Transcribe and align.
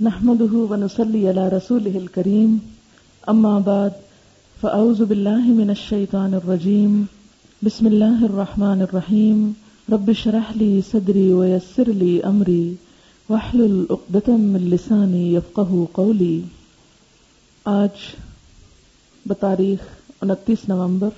نحمده 0.00 0.56
ونصلي 0.56 1.28
على 1.28 1.48
رسوله 1.48 1.98
الكريم. 1.98 2.56
أما 3.30 3.58
بعد، 3.58 3.92
فأعوذ 4.60 5.04
بالله 5.04 5.40
من 5.40 5.70
الشيطان 5.70 6.34
الرجيم. 6.34 7.02
بسم 7.64 7.86
الله 7.86 8.24
الرحمن 8.24 8.82
الرحيم. 8.82 9.52
رب 9.92 10.10
اشرح 10.10 10.56
لي 10.56 10.80
صدري 10.90 11.32
ويسر 11.32 11.88
لي 11.88 12.20
أمري. 12.24 12.74
واحلل 13.28 13.84
عقدة 13.90 14.32
من 14.36 14.70
لساني 14.70 15.34
يفقه 15.34 15.86
قولي. 15.92 16.40
آج 17.64 18.14
بتاریخ 19.26 19.84
انتیس 20.22 20.68
نومبر، 20.68 21.10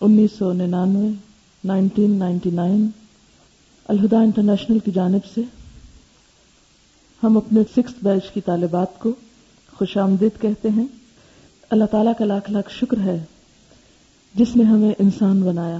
انیس 0.00 0.30
سو 0.38 0.52
ننانوے 0.52 1.08
nineteen 1.64 2.10
ninety 2.10 2.50
nine 2.50 2.86
Al Huda 3.88 4.20
international 4.20 4.78
کی 4.78 4.90
جانب 4.90 5.24
سے 5.34 5.40
ہم 7.26 7.36
اپنے 7.36 7.60
سکس 7.72 7.92
بیچ 8.02 8.30
کی 8.30 8.40
طالبات 8.40 8.98
کو 8.98 9.10
خوش 9.76 9.96
آمدید 9.96 10.40
کہتے 10.40 10.68
ہیں۔ 10.68 10.86
اللہ 11.70 11.84
تعالیٰ 11.84 12.12
کا 12.18 12.24
لاکھ 12.24 12.50
لاکھ 12.50 12.72
شکر 12.72 12.98
ہے 12.98 13.24
جس 14.34 14.56
نے 14.56 14.64
ہمیں 14.64 14.92
انسان 14.98 15.42
بنایا، 15.42 15.78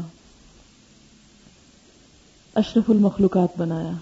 اشرف 2.54 2.90
المخلوقات 2.90 3.48
بنایا، 3.58 3.92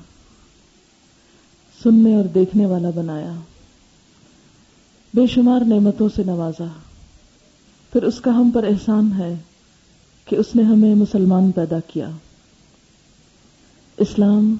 سننے 1.82 2.16
اور 2.16 2.24
دیکھنے 2.24 2.66
والا 2.66 2.90
بنایا۔ 2.90 3.32
بے 5.14 5.26
شمار 5.26 5.60
نعمتوں 5.60 6.08
سے 6.16 6.22
نوازا۔ 6.24 6.66
پھر 7.92 8.02
اس 8.02 8.20
کا 8.20 8.30
ہم 8.30 8.50
پر 8.50 8.64
احسان 8.64 9.12
ہے 9.18 9.36
کہ 10.24 10.36
اس 10.36 10.56
نے 10.56 10.62
ہمیں 10.62 10.94
مسلمان 10.94 11.50
پیدا 11.50 11.80
کیا۔ 11.80 12.10
اسلام 13.96 14.56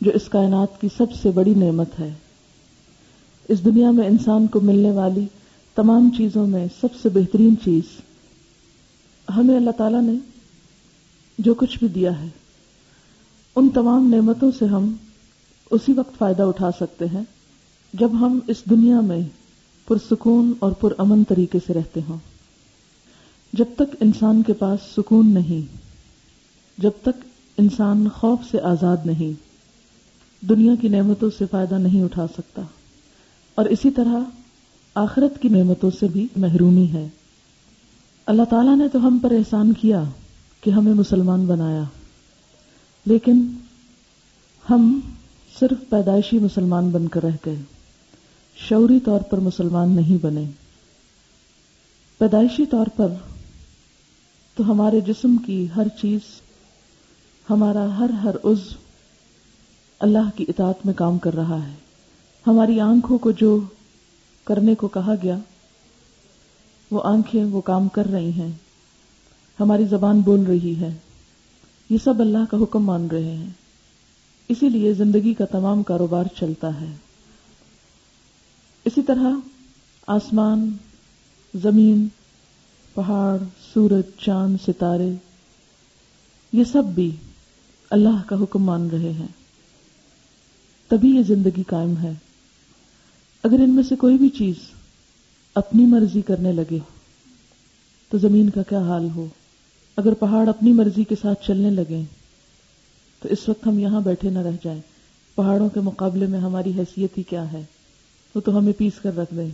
جو 0.00 0.10
اس 0.14 0.28
کائنات 0.28 0.80
کی 0.80 0.88
سب 0.96 1.12
سے 1.22 1.30
بڑی 1.30 1.54
نعمت 1.54 2.00
ہے۔ 2.00 2.12
اس 3.48 3.64
دنیا 3.64 3.90
میں 3.90 4.06
انسان 4.06 4.46
کو 4.46 4.60
ملنے 4.60 4.90
والی 4.90 5.26
تمام 5.74 6.10
چیزوں 6.16 6.46
میں 6.46 6.66
سب 6.80 6.88
سے 7.02 7.08
بہترین 7.08 7.54
چیز 7.64 7.82
ہمیں 9.36 9.56
اللہ 9.56 9.70
تعالیٰ 9.70 10.02
نے 10.02 10.12
جو 11.38 11.54
کچھ 11.54 11.78
بھی 11.78 11.88
دیا 11.88 12.20
ہے، 12.20 12.28
ان 13.56 13.68
تمام 13.68 14.08
نعمتوں 14.08 14.50
سے 14.58 14.64
ہم 14.64 14.94
اسی 15.70 15.92
وقت 15.92 16.18
فائدہ 16.18 16.42
اٹھا 16.42 16.70
سکتے 16.70 17.04
ہیں 17.06 17.22
جب 17.92 18.10
ہم 18.12 18.38
اس 18.46 18.62
دنیا 18.70 19.00
میں 19.00 19.20
پرسکون 19.86 20.52
اور 20.58 20.72
پر 20.72 20.92
امن 20.98 21.24
طریقے 21.24 21.58
سے 21.66 21.74
رہتے 21.74 22.00
ہوں۔ 22.08 22.18
جب 23.52 23.64
تک 23.74 23.96
انسان 24.00 24.42
کے 24.42 24.52
پاس 24.52 24.80
سکون 24.96 25.34
نہیں، 25.34 25.76
جب 26.78 26.90
تک 27.02 27.24
انسان 27.58 28.08
خوف 28.08 28.38
سے 28.50 28.60
آزاد 28.60 28.96
نہیں، 29.04 29.32
دنیا 30.48 30.72
کی 30.80 30.88
نعمتوں 30.88 31.30
سے 31.38 31.44
فائدہ 31.50 31.74
نہیں 31.74 32.02
اٹھا 32.02 32.26
سکتا۔ 32.26 32.62
اور 33.56 33.64
اسی 33.64 33.90
طرح 33.90 34.18
آخرت 34.94 35.42
کی 35.42 35.48
نعمتوں 35.48 35.90
سے 36.00 36.08
بھی 36.08 36.28
محرومی 36.36 36.92
ہے۔ 36.92 37.08
اللہ 38.26 38.42
تعالیٰ 38.50 38.76
نے 38.76 38.88
تو 38.88 39.06
ہم 39.06 39.18
پر 39.22 39.30
احسان 39.30 39.72
کیا 39.72 40.02
کہ 40.60 40.70
ہمیں 40.70 40.94
مسلمان 40.94 41.46
بنایا، 41.46 41.82
لیکن 43.06 43.48
ہم 44.70 45.00
صرف 45.60 45.90
پیدائشی 45.90 46.38
مسلمان 46.38 46.90
بن 46.90 47.08
کر 47.08 47.22
رہ 47.22 47.36
گئے۔ 47.46 47.56
شعوری 48.56 49.00
طور 49.00 49.20
پر 49.20 49.38
مسلمان 49.38 49.90
نہیں 49.90 50.24
بنے۔ 50.24 50.44
پیدائشی 52.18 52.66
طور 52.66 52.86
پر 52.96 53.08
تو 54.54 54.70
ہمارے 54.70 55.00
جسم 55.00 55.36
کی 55.36 55.66
ہر 55.76 55.88
چیز، 56.02 56.20
ہمارا 57.50 57.98
ہر 57.98 58.10
ہر 58.10 58.34
عز 58.44 58.76
اللہ 59.98 60.30
کی 60.36 60.44
اطاعت 60.48 60.86
میں 60.86 60.94
کام 60.94 61.18
کر 61.18 61.34
رہا 61.34 61.68
ہے۔ 61.68 61.85
ہماری 62.46 62.80
آنکھوں 62.80 63.18
کو 63.18 63.30
جو 63.30 63.60
کرنے 64.44 64.74
کو 64.74 64.88
کہا 64.88 65.14
گیا، 65.22 65.38
وہ 66.90 67.00
آنکھیں 67.04 67.44
وہ 67.44 67.60
کام 67.60 67.88
کر 67.88 68.06
رہی 68.06 68.30
ہیں۔ 68.30 68.52
ہماری 69.60 69.84
زبان 69.84 70.20
بول 70.20 70.40
رہی 70.40 70.74
ہے۔ 70.80 70.94
یہ 71.90 71.98
سب 72.04 72.20
اللہ 72.20 72.50
کا 72.50 72.56
حکم 72.62 72.84
مان 72.84 73.06
رہے 73.06 73.36
ہیں۔ 73.36 73.50
اسی 74.48 74.68
لیے 74.68 74.92
زندگی 74.92 75.34
کا 75.34 75.44
تمام 75.44 75.82
کاروبار 75.82 76.24
چلتا 76.36 76.80
ہے۔ 76.80 76.96
اسی 78.84 79.02
طرح 79.02 79.30
آسمان، 80.06 80.76
زمین، 81.54 82.08
پہاڑ، 82.94 83.38
سورج، 83.74 84.20
چاند، 84.20 84.56
ستارے، 84.66 85.10
یہ 86.52 86.64
سب 86.64 86.84
بھی 86.84 87.16
اللہ 87.90 88.22
کا 88.26 88.36
حکم 88.42 88.62
مان 88.62 88.88
رہے 88.88 89.12
ہیں۔ 89.12 89.46
تبھی 90.88 91.16
یہ 91.16 91.22
زندگی 91.22 91.62
قائم 91.62 91.96
ہے۔ 91.96 92.12
اگر 93.42 93.60
ان 93.60 93.70
میں 93.70 93.82
سے 93.82 93.96
کوئی 93.96 94.18
بھی 94.18 94.28
چیز 94.28 94.54
اپنی 95.54 95.86
مرضی 95.86 96.20
کرنے 96.20 96.52
لگے 96.52 96.78
تو 98.08 98.18
زمین 98.18 98.50
کا 98.50 98.62
کیا 98.62 98.78
حال 98.78 99.08
ہو؟ 99.16 99.26
اگر 99.96 100.14
پہاڑ 100.14 100.48
اپنی 100.48 100.72
مرضی 100.72 101.04
کے 101.04 101.14
ساتھ 101.22 101.46
چلنے 101.46 101.70
لگے 101.70 102.02
تو 103.22 103.28
اس 103.28 103.48
وقت 103.48 103.66
ہم 103.66 103.78
یہاں 103.78 104.00
بیٹھے 104.00 104.30
نہ 104.30 104.38
رہ 104.38 104.50
جائیں۔ 104.64 104.80
پہاڑوں 105.34 105.68
کے 105.68 105.80
مقابلے 105.80 106.26
میں 106.26 106.40
ہماری 106.40 106.72
حیثیت 106.78 107.18
ہی 107.18 107.22
کیا 107.22 107.52
ہے؟ 107.52 107.62
وہ 108.34 108.40
تو 108.40 108.58
ہمیں 108.58 108.72
پیس 108.78 108.92
کر 109.02 109.16
رکھ 109.16 109.34
دیں۔ 109.36 109.50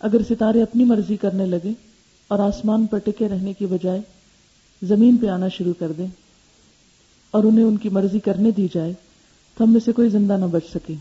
اگر 0.00 0.20
ستارے 0.30 0.62
اپنی 0.62 0.84
مرضی 0.84 1.16
کرنے 1.16 1.46
لگے 1.46 1.72
اور 2.28 2.38
آسمان 2.38 2.86
پر 2.86 2.98
ٹکے 2.98 3.28
رہنے 3.28 3.52
کی 3.52 3.66
بجائے 3.66 4.00
زمین 4.82 5.16
پہ 5.16 5.26
آنا 5.26 5.48
شروع 5.48 5.72
کر 5.78 5.92
دیں 5.92 6.06
اور 7.30 7.44
انہیں 7.44 7.64
ان 7.64 7.76
کی 7.76 7.88
مرضی 7.88 8.18
کرنے 8.18 8.50
دی 8.50 8.66
جائے 8.74 8.92
تو 9.56 9.64
ہم 9.64 9.72
میں 9.72 9.80
سے 9.84 9.92
کوئی 9.92 10.08
زندہ 10.08 10.36
نہ 10.40 10.44
بچ 10.44 10.62
سکے۔ 10.74 10.94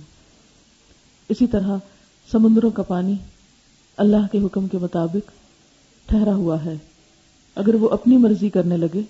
اسی 1.29 1.47
طرح 1.47 1.77
سمندروں 2.31 2.71
کا 2.71 2.81
پانی 2.81 3.15
اللہ 3.97 4.27
کے 4.31 4.39
حکم 4.39 4.67
کے 4.67 4.77
مطابق 4.77 5.31
ٹھہرا 6.05 6.35
ہوا 6.35 6.65
ہے۔ 6.65 6.75
اگر 7.55 7.75
وہ 7.75 7.89
اپنی 7.89 8.17
مرضی 8.17 8.49
کرنے 8.49 8.77
لگے 8.77 9.01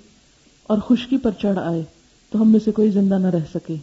اور 0.64 0.78
خشکی 0.78 1.18
پر 1.18 1.32
چڑھ 1.32 1.60
آئے 1.60 1.82
تو 2.30 2.42
ہم 2.42 2.52
میں 2.52 2.60
سے 2.66 2.72
کوئی 2.72 2.92
زندہ 2.92 3.16
نہ 3.16 3.28
رہ 3.28 3.44
سکے۔ 3.54 3.76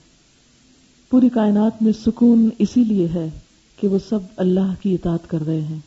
پوری 1.11 1.29
کائنات 1.29 1.83
میں 1.83 1.93
سکون 2.07 2.49
اسی 2.59 2.85
لیے 2.85 3.09
ہے 3.15 3.31
کہ 3.81 3.89
وہ 3.89 3.99
سب 4.09 4.19
اللہ 4.37 4.75
کی 4.83 4.95
اطاعت 4.95 5.31
کر 5.31 5.47
رہے 5.47 5.61
ہیں۔ 5.61 5.79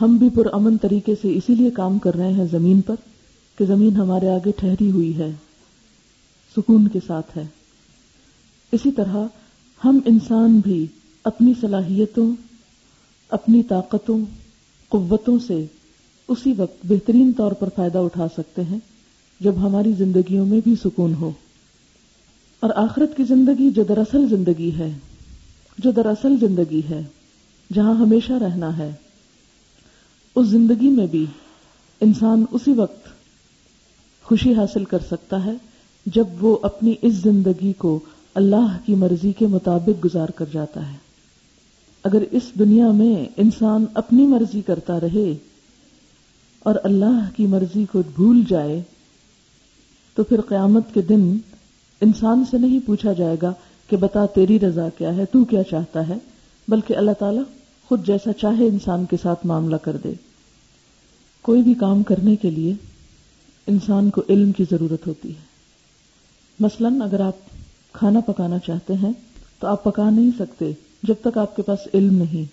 ہم 0.00 0.16
بھی 0.16 0.28
پر 0.30 0.52
امن 0.52 0.76
طریقے 0.76 1.14
سے 1.22 1.34
اسی 1.34 1.54
لیے 1.54 1.70
کام 1.70 1.98
کر 1.98 2.14
رہے 2.14 2.32
ہیں 2.32 2.44
زمین 2.50 2.80
پر 2.80 2.94
کہ 3.58 3.64
زمین 3.64 3.96
ہمارے 3.96 4.28
آگے 4.28 4.50
ٹھہری 4.56 4.90
ہوئی 4.90 5.18
ہے، 5.18 5.30
سکون 6.56 6.88
کے 6.88 6.98
ساتھ 7.06 7.38
ہے۔ 7.38 7.46
اسی 8.72 8.90
طرح 8.90 9.16
ہم 9.84 10.00
انسان 10.04 10.58
بھی 10.58 10.86
اپنی 11.24 11.52
صلاحیتوں، 11.60 12.32
اپنی 13.30 13.62
طاقتوں، 13.62 14.18
قوتوں 14.88 15.38
سے 15.46 15.66
اسی 16.28 16.52
وقت 16.56 16.86
بہترین 16.86 17.32
طور 17.32 17.52
پر 17.52 17.68
فائدہ 17.76 17.98
اٹھا 17.98 18.26
سکتے 18.28 18.62
ہیں 18.62 18.78
جب 19.40 19.52
ہماری 19.56 19.92
زندگیوں 19.92 20.46
میں 20.46 20.60
بھی 20.64 20.74
سکون 20.84 21.14
ہو۔ 21.14 21.30
اور 22.60 22.70
آخرت 22.76 23.16
کی 23.16 23.24
زندگی 23.24 23.70
جو 23.70 23.82
دراصل 23.82 24.28
زندگی 24.28 24.72
ہے، 24.78 24.98
جو 25.78 25.90
دراصل 25.90 26.36
زندگی 26.40 26.82
ہے، 26.90 27.02
جہاں 27.72 27.94
ہمیشہ 27.94 28.32
رہنا 28.32 28.78
ہے، 28.78 28.92
اس 30.34 30.46
زندگی 30.46 30.88
میں 30.88 31.06
بھی 31.06 31.26
انسان 32.00 32.44
اسی 32.50 32.72
وقت 32.72 33.08
خوشی 34.22 34.54
حاصل 34.54 34.84
کر 34.84 34.98
سکتا 35.10 35.44
ہے 35.44 35.54
جب 36.06 36.26
وہ 36.40 36.56
اپنی 36.62 36.94
اس 37.02 37.12
زندگی 37.12 37.72
کو 37.72 38.00
اللہ 38.34 38.78
کی 38.86 38.94
مرضی 38.94 39.32
کے 39.32 39.46
مطابق 39.46 40.04
گزار 40.04 40.28
کر 40.28 40.44
جاتا 40.52 40.92
ہے۔ 40.92 40.96
اگر 42.04 42.22
اس 42.30 42.42
دنیا 42.58 42.90
میں 42.90 43.26
انسان 43.36 43.84
اپنی 43.94 44.26
مرضی 44.26 44.60
کرتا 44.60 45.00
رہے 45.00 45.34
اور 46.58 46.74
اللہ 46.82 47.28
کی 47.36 47.46
مرضی 47.46 47.84
کو 47.92 48.02
بھول 48.14 48.42
جائے، 48.48 48.82
تو 50.14 50.24
پھر 50.24 50.40
قیامت 50.40 50.94
کے 50.94 51.02
دن 51.02 51.36
انسان 52.00 52.44
سے 52.50 52.58
نہیں 52.58 52.80
پوچھا 52.86 53.12
جائے 53.12 53.36
گا 53.42 53.52
کہ 53.88 53.96
بتا 53.96 54.26
تیری 54.26 54.60
رضا 54.60 54.88
کیا 54.98 55.16
ہے، 55.16 55.24
تو 55.24 55.44
کیا 55.44 55.62
چاہتا 55.62 56.08
ہے؟ 56.08 56.14
بلکہ 56.68 56.96
اللہ 56.96 57.10
تعالیٰ 57.18 57.42
خود 57.88 58.06
جیسا 58.06 58.32
چاہے 58.32 58.66
انسان 58.66 59.04
کے 59.04 59.16
ساتھ 59.22 59.46
معاملہ 59.46 59.76
کر 59.76 59.96
دے۔ 59.96 60.12
کوئی 61.42 61.62
بھی 61.62 61.74
کام 61.74 62.02
کرنے 62.02 62.36
کے 62.36 62.50
لیے 62.50 62.74
انسان 63.66 64.10
کو 64.10 64.22
علم 64.28 64.52
کی 64.52 64.64
ضرورت 64.70 65.06
ہوتی 65.06 65.28
ہے۔ 65.28 65.40
مثلا 66.60 66.88
اگر 66.88 67.20
آپ 67.20 67.34
کھانا 67.94 68.20
پکانا 68.20 68.58
چاہتے 68.58 68.94
ہیں، 68.94 69.12
تو 69.58 69.66
آپ 69.66 69.84
پکا 69.84 70.10
نہیں 70.10 70.30
سکتے 70.38 70.72
جب 71.02 71.14
تک 71.22 71.38
آپ 71.38 71.56
کے 71.56 71.62
پاس 71.62 71.78
علم 71.94 72.14
نہیں۔ 72.14 72.52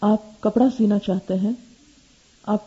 آپ 0.00 0.40
کپڑا 0.40 0.66
سینا 0.76 0.98
چاہتے 0.98 1.34
ہیں، 1.34 1.52
آپ 2.42 2.58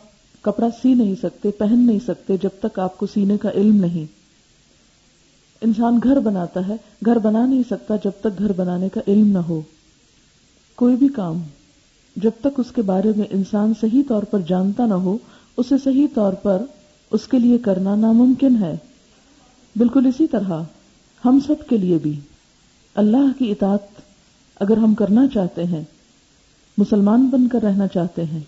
کپڑا 0.42 0.68
سی 0.82 0.94
نہیں 0.94 1.14
سکتے، 1.22 1.50
پہن 1.50 1.78
نہیں 1.78 1.98
سکتے 2.06 2.36
جب 2.36 2.48
تک 2.60 2.78
آپ 2.78 2.98
کو 2.98 3.06
سینے 3.06 3.36
کا 3.36 3.50
علم 3.50 3.76
نہیں۔ 3.76 4.04
انسان 5.60 6.00
گھر 6.02 6.20
بناتا 6.20 6.68
ہے، 6.68 6.76
گھر 7.06 7.18
بنا 7.18 7.46
نہیں 7.46 7.62
سکتا 7.70 7.96
جب 8.04 8.10
تک 8.20 8.38
گھر 8.38 8.52
بنانے 8.52 8.88
کا 8.88 9.00
علم 9.06 9.26
نہ 9.26 9.38
ہو۔ 9.38 9.60
کوئی 10.76 10.96
بھی 10.96 11.08
کام 11.08 11.42
جب 12.16 12.30
تک 12.40 12.60
اس 12.60 12.72
کے 12.74 12.82
بارے 12.82 13.12
میں 13.16 13.26
انسان 13.30 13.72
صحیح 13.80 14.02
طور 14.08 14.22
پر 14.22 14.40
جانتا 14.40 14.86
نہ 14.86 14.94
ہو، 14.94 15.18
اسے 15.56 15.74
صحیح 15.84 16.06
طور 16.14 16.32
پر 16.32 16.62
اس 17.10 17.28
کے 17.30 17.38
لیے 17.38 17.58
کرنا 17.58 17.96
ناممکن 17.96 18.56
ہے۔ 18.60 18.76
بالکل 19.76 20.06
اسی 20.06 20.26
طرح 20.26 20.62
ہم 21.24 21.38
سب 21.46 21.68
کے 21.68 21.76
لیے 21.76 21.98
بھی۔ 21.98 22.20
اللہ 22.94 23.38
کی 23.38 23.50
اطاعت 23.50 24.00
اگر 24.60 24.76
ہم 24.76 24.94
کرنا 24.94 25.28
چاہتے 25.28 25.64
ہیں، 25.64 25.84
مسلمان 26.78 27.26
بن 27.26 27.48
کر 27.48 27.62
رہنا 27.62 27.86
چاہتے 27.86 28.24
ہیں، 28.24 28.40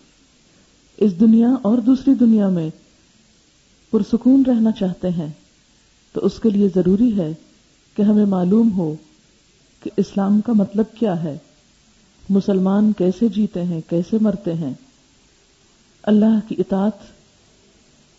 اس 0.97 1.21
دنیا 1.21 1.49
اور 1.63 1.79
دوسری 1.79 2.15
دنیا 2.15 2.49
میں 2.49 2.71
پرسکون 3.91 4.43
رہنا 4.47 4.71
چاہتے 4.73 5.09
ہیں، 5.09 5.29
تو 6.13 6.27
اس 6.27 6.41
کے 6.43 6.51
لیے 6.51 6.69
ضروری 6.75 7.19
ہے 7.19 7.35
کہ 7.97 8.03
ہمیں 8.03 8.27
معلوم 8.27 8.73
ہو 8.79 8.95
کہ 9.83 9.91
اسلام 9.97 10.41
کا 10.41 10.53
مطلب 10.53 10.85
کیا 10.99 11.23
ہے۔ 11.23 11.39
مسلمان 12.29 12.93
کیسے 12.93 13.29
جیتے 13.29 13.63
ہیں، 13.63 13.81
کیسے 13.89 14.17
مرتے 14.21 14.55
ہیں۔ 14.55 14.75
اللہ 16.03 16.49
کی 16.49 16.55
اطاعت 16.59 17.13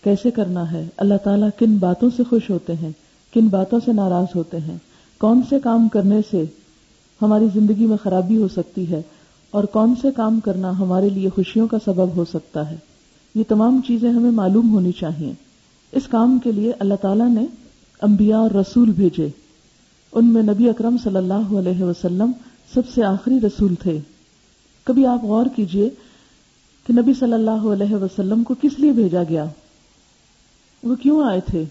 کیسے 0.03 0.31
کرنا 0.31 0.71
ہے، 0.71 0.87
اللہ 0.97 1.17
تعالیٰ 1.23 1.49
کن 1.59 1.77
باتوں 1.77 2.09
سے 2.17 2.23
خوش 2.29 2.49
ہوتے 2.49 2.73
ہیں۔ 2.73 2.91
کن 3.35 3.47
باتوں 3.47 3.79
سے 3.85 3.93
ناراض 3.93 4.25
ہوتے 4.35 4.59
ہیں؟ 4.59 4.77
کون 5.17 5.41
سے 5.49 5.59
کام 5.59 5.87
کرنے 5.87 6.19
سے 6.31 6.43
ہماری 7.21 7.45
زندگی 7.53 7.85
میں 7.85 7.97
خرابی 8.03 8.37
ہو 8.37 8.47
سکتی 8.47 8.91
ہے؟ 8.91 9.01
اور 9.51 9.63
کون 9.63 9.93
سے 10.01 10.07
کام 10.15 10.39
کرنا 10.39 10.79
ہمارے 10.79 11.09
لیے 11.09 11.29
خوشیوں 11.29 11.67
کا 11.67 11.77
سبب 11.85 12.15
ہو 12.15 12.25
سکتا 12.25 12.71
ہے؟ 12.71 12.75
یہ 13.35 13.43
تمام 13.47 13.81
چیزیں 13.87 14.09
ہمیں 14.09 14.31
معلوم 14.31 14.73
ہونی 14.73 14.91
چاہیے۔ 14.91 15.33
اس 15.91 16.07
کام 16.07 16.39
کے 16.43 16.51
لیے 16.51 16.71
اللہ 16.79 16.93
تعالیٰ 17.01 17.29
نے 17.29 17.45
انبیاء 18.01 18.37
اور 18.37 18.51
رسول 18.51 18.91
بھیجے۔ 18.91 19.29
ان 20.11 20.25
میں 20.25 20.43
نبی 20.43 20.69
اکرم 20.69 20.95
صلی 21.03 21.15
اللہ 21.15 21.59
علیہ 21.59 21.83
وسلم 21.83 22.31
سب 22.73 22.81
سے 22.95 23.03
آخری 23.03 23.39
رسول 23.39 23.75
تھے۔ 23.75 23.99
کبھی 24.83 25.05
آپ 25.05 25.23
غور 25.23 25.45
کیجیے 25.55 25.89
کہ 26.87 26.93
نبی 26.93 27.13
صلی 27.19 27.33
اللہ 27.33 27.67
علیہ 27.73 27.95
وسلم 27.95 28.43
کو 28.43 28.55
کس 28.61 28.79
لیے 28.79 28.91
بھیجا 28.91 29.23
گیا؟ 29.29 29.45
وہ 30.83 30.95
کیوں 30.95 31.23
آئے 31.23 31.39
تھے؟ 31.41 31.63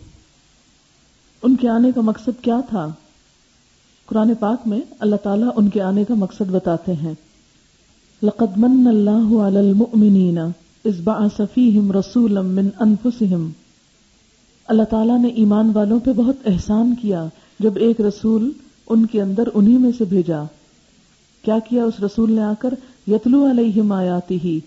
ان 1.44 1.56
کے 1.56 1.69
آنے 1.69 1.93
کا 1.94 2.00
مقصد 2.00 2.43
کیا 2.43 2.61
تھا؟ 2.69 2.88
قرآن 4.06 4.35
پاک 4.35 4.58
میں 4.67 4.81
اللہ 4.99 5.17
تعالیٰ 5.17 5.49
ان 5.56 5.69
کے 5.69 5.82
آنے 5.82 6.05
کا 6.05 6.14
مقصد 6.14 6.50
بتاتے 6.50 6.93
ہیں۔ 6.93 7.14
لقد 8.23 8.56
من 8.56 8.87
اللہ 8.87 9.38
علی 9.38 9.56
المؤمنین 9.56 10.38
اس 10.85 11.41
فیہم 11.55 11.93
رسولا 11.93 12.41
من 12.41 12.69
انفسہم۔ 12.81 13.50
اللہ 14.67 14.82
تعالیٰ 14.82 15.19
نے 15.19 15.29
ایمان 15.29 15.70
والوں 15.75 16.00
پہ 16.00 16.12
بہت 16.12 16.37
احسان 16.46 16.94
کیا 16.94 17.26
جب 17.58 17.73
ایک 17.76 18.00
رسول 18.00 18.50
ان 18.88 19.06
کے 19.06 19.23
اندر 19.23 19.44
انہی 19.55 19.79
میں 19.79 19.91
سے 19.99 20.05
بھیجا۔ 20.05 20.43
کیا 21.43 21.58
کیا 21.58 21.85
اس 21.85 22.00
رسول 22.00 22.32
نے 22.32 22.43
آ 22.43 22.52
کر؟ 22.58 22.75
یتلو 23.06 23.50
علیہم 23.50 23.93
آیاتی 23.93 24.38
ہی۔ 24.44 24.61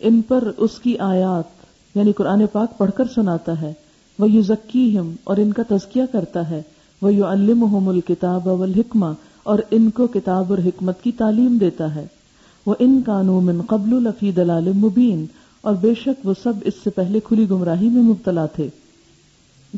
ان 0.00 0.22
پر 0.22 0.50
اس 0.56 0.78
کی 0.78 0.98
آیات 0.98 1.66
یعنی 1.96 2.12
قرآن 2.12 2.46
پاک 2.52 2.78
پڑھ 2.78 2.90
کر 2.96 3.04
سناتا 3.14 3.60
ہے۔ 3.60 3.72
وہ 4.20 4.30
یو 4.30 4.42
ذکی 4.42 4.98
اور 5.24 5.36
ان 5.36 5.52
کا 5.52 5.62
تزکیہ 5.68 6.02
کرتا 6.12 6.50
ہے۔ 6.50 6.62
وہ 7.02 7.14
یو 7.14 7.26
الم 7.26 7.88
الکتاب 7.88 8.46
والحکمہ 8.46 9.06
اور 9.42 9.58
ان 9.70 9.90
کو 9.90 10.06
کتاب 10.06 10.46
اور 10.50 10.58
حکمت 10.58 11.02
کی 11.02 11.12
تعلیم 11.12 11.58
دیتا 11.60 11.94
ہے۔ 11.94 12.06
وہ 12.66 12.74
ان 12.78 13.00
قانون 13.06 13.44
من 13.44 13.60
قبل 13.60 13.96
الفی 13.96 14.32
دلال 14.32 14.72
مبین 14.72 15.26
اور 15.60 15.74
بے 15.74 15.94
شک 15.94 16.26
وہ 16.26 16.34
سب 16.42 16.52
اس 16.64 16.74
سے 16.84 16.90
پہلے 16.90 17.20
کھلی 17.24 17.50
گمراہی 17.50 17.88
میں 17.88 18.02
مبتلا 18.02 18.46
تھے۔ 18.46 18.68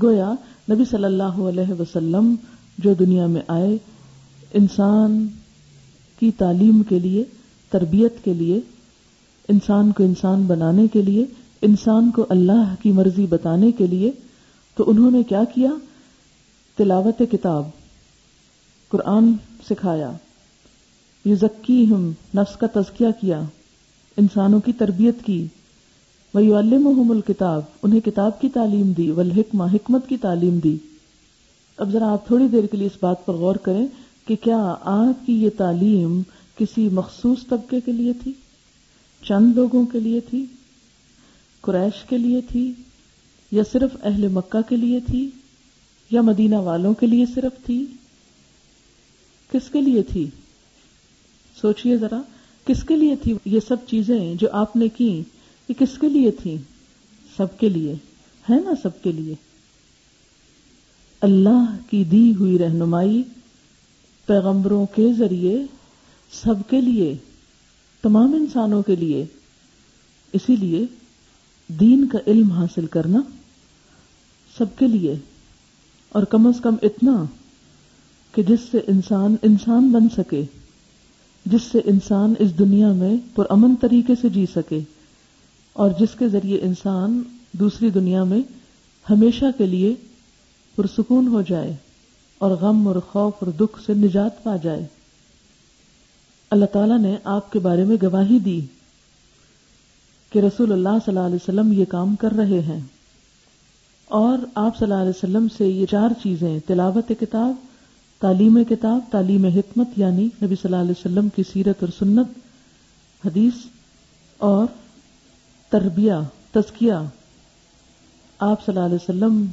گویا 0.02 0.32
نبی 0.70 0.84
صلی 0.90 1.04
اللہ 1.04 1.38
علیہ 1.38 1.80
وسلم 1.80 2.34
جو 2.78 2.94
دنیا 2.94 3.26
میں 3.26 3.42
آئے، 3.48 3.76
انسان 4.54 5.26
کی 6.20 6.30
تعلیم 6.30 6.82
کے 6.82 6.98
لیے، 6.98 7.24
تربیت 7.70 8.24
کے 8.24 8.34
لیے، 8.34 8.60
انسان 9.48 9.92
کو 9.92 10.04
انسان 10.04 10.42
بنانے 10.42 10.86
کے 10.92 11.02
لیے، 11.02 11.24
انسان 11.62 12.10
کو 12.10 12.26
اللہ 12.28 12.74
کی 12.82 12.92
مرضی 12.92 13.26
بتانے 13.26 13.70
کے 13.72 13.86
لیے 13.86 14.10
تو 14.74 14.90
انہوں 14.90 15.10
نے 15.10 15.22
کیا 15.22 15.44
کیا؟ 15.54 15.70
تلاوت 16.76 17.22
کتاب، 17.32 17.68
قرآن 18.88 19.32
سکھایا۔ 19.70 20.12
یہ 21.24 21.34
ذکی 21.34 21.86
ہم 21.90 22.12
نفس 22.36 22.56
کا 22.56 22.66
تزکیہ 22.66 23.08
کیا، 23.20 23.40
انسانوں 24.16 24.60
کی 24.60 24.72
تربیت 24.72 25.14
کی۔ 25.24 25.46
وہ 26.34 26.56
الم 26.56 27.10
الکتاب، 27.10 27.62
انہیں 27.82 28.00
کتاب 28.00 28.40
کی 28.40 28.48
تعلیم 28.48 28.92
دی، 28.92 29.10
والحکمہ، 29.10 29.64
حکمت 29.72 30.08
کی 30.08 30.16
تعلیم 30.16 30.58
دی۔ 30.58 30.76
اب 31.76 31.90
ذرا 31.90 32.12
آپ 32.12 32.26
تھوڑی 32.26 32.48
دیر 32.48 32.66
کے 32.66 32.76
لیے 32.76 32.86
اس 32.86 32.98
بات 33.00 33.26
پر 33.26 33.34
غور 33.34 33.56
کریں 33.56 33.86
کہ 34.26 34.36
کیا 34.36 34.74
آپ 34.80 35.26
کی 35.26 35.42
یہ 35.42 35.50
تعلیم 35.56 36.22
کسی 36.58 36.88
مخصوص 36.88 37.46
طبقے 37.48 37.80
کے 37.80 37.92
لیے 37.92 38.12
تھی؟ 38.12 38.32
چند 39.24 39.52
لوگوں 39.54 39.86
کے 39.86 40.00
لیے 40.00 40.20
تھی؟ 40.20 40.46
قریش 41.60 42.04
کے 42.04 42.18
لیے 42.18 42.40
تھی؟ 42.40 42.72
یا 43.52 43.62
صرف 43.72 43.96
اہل 44.02 44.28
مکہ 44.28 44.68
کے 44.68 44.76
لیے 44.76 45.00
تھی 45.00 45.30
یا 46.10 46.20
مدینہ 46.20 46.54
والوں 46.54 46.94
کے 46.94 47.06
لیے 47.06 47.24
صرف 47.34 47.66
تھی؟ 47.66 47.86
کس 49.52 49.70
کے 49.70 49.80
لیے 49.80 50.02
تھی؟ 50.02 50.26
سوچئے 51.60 51.96
ذرا، 51.96 52.22
کس 52.66 52.84
کے 52.84 52.96
لیے 52.96 53.16
تھی 53.16 53.34
یہ 53.44 53.60
سب 53.68 53.76
چیزیں 53.86 54.34
جو 54.34 54.48
آپ 54.52 54.76
نے 54.76 54.88
کی؟ 54.88 55.22
یہ 55.68 55.74
کس 55.78 55.98
کے 56.00 56.08
لیے 56.08 56.30
تھی؟ 56.30 56.56
سب 57.36 57.58
کے 57.58 57.68
لیے، 57.68 57.92
ہے 58.50 58.56
نا 58.64 58.70
سب 58.82 59.02
کے 59.02 59.12
لیے؟ 59.12 59.34
اللہ 61.20 61.76
کی 61.90 62.04
دی 62.04 62.34
ہوئی 62.34 62.58
رہنمائی 62.58 63.22
پیغمبروں 64.26 64.86
کے 64.86 65.12
ذریعے، 65.18 65.62
سب 66.32 66.54
کے 66.70 66.80
لیے، 66.80 67.16
تمام 68.02 68.34
انسانوں 68.34 68.82
کے 68.82 68.96
لیے، 68.96 69.24
اسی 70.32 70.56
لیے 70.56 70.86
دین 71.68 72.08
کا 72.08 72.18
علم 72.26 72.52
حاصل 72.52 72.86
کرنا 72.86 73.20
سب 74.58 74.78
کے 74.78 74.86
لیے 74.86 75.14
اور 76.08 76.22
کم 76.22 76.46
از 76.46 76.60
کم 76.60 76.76
اتنا 76.82 77.24
کہ 78.34 78.42
جس 78.42 78.60
سے 78.70 78.78
انسان 78.86 79.36
انسان 79.42 79.90
بن 79.90 80.08
سکے، 80.08 80.42
جس 81.46 81.62
سے 81.62 81.80
انسان 81.84 82.34
اس 82.38 82.58
دنیا 82.58 82.92
میں 82.92 83.16
پرامن 83.34 83.74
طریقے 83.76 84.14
سے 84.20 84.28
جی 84.28 84.46
سکے 84.54 84.80
اور 85.72 85.90
جس 86.00 86.08
کے 86.18 86.28
ذریعے 86.28 86.58
انسان 86.60 87.22
دوسری 87.52 87.90
دنیا 87.90 88.24
میں 88.24 88.40
ہمیشہ 89.10 89.44
کے 89.58 89.66
لیے 89.66 89.94
پرسکون 90.76 91.28
ہو 91.28 91.42
جائے 91.42 91.76
اور 92.38 92.50
غم 92.50 92.88
اور 92.88 92.96
خوف 92.96 93.32
اور 93.40 93.46
دکھ 93.46 93.82
سے 93.86 93.94
نجات 93.94 94.42
پا 94.42 94.56
جائے۔ 94.56 94.86
اللہ 96.50 96.66
تعالیٰ 96.66 96.98
نے 96.98 97.16
آپ 97.24 97.52
کے 97.52 97.58
بارے 97.58 97.84
میں 97.84 97.96
گواہی 98.02 98.38
دی 98.38 98.60
کہ 100.30 100.38
رسول 100.38 100.72
اللہ 100.72 100.88
صلی 100.88 101.16
اللہ 101.16 101.26
علیہ 101.26 101.36
وسلم 101.36 101.72
یہ 101.72 101.84
کام 101.84 102.16
کر 102.16 102.32
رہے 102.32 102.60
ہیں۔ 102.60 102.80
اور 104.12 104.38
آپ 104.54 104.78
صلی 104.78 104.92
اللہ 104.92 105.02
علیہ 105.02 105.10
وسلم 105.10 105.46
سے 105.56 105.66
یہ 105.66 105.86
چار 105.86 106.10
چیزیں، 106.22 106.58
تلاوت 106.66 107.12
کتاب، 107.20 107.52
تعلیم 108.20 108.64
کتاب، 108.64 109.00
تعلیم 109.10 109.44
حکمت 109.44 109.88
یعنی 109.96 110.22
نبی 110.22 110.54
صلی 110.54 110.64
اللہ 110.64 110.76
علیہ 110.76 110.90
وسلم 110.90 111.28
کی 111.28 111.42
سیرت 111.52 111.76
اور 111.80 111.88
سنت، 111.98 112.26
حدیث 113.26 113.52
اور 114.38 114.66
تربیہ، 115.70 116.12
تزکیہ۔ 116.50 116.92
آپ 118.38 118.66
صلی 118.66 118.76
اللہ 118.76 118.86
علیہ 118.86 118.94
وسلم 118.94 119.46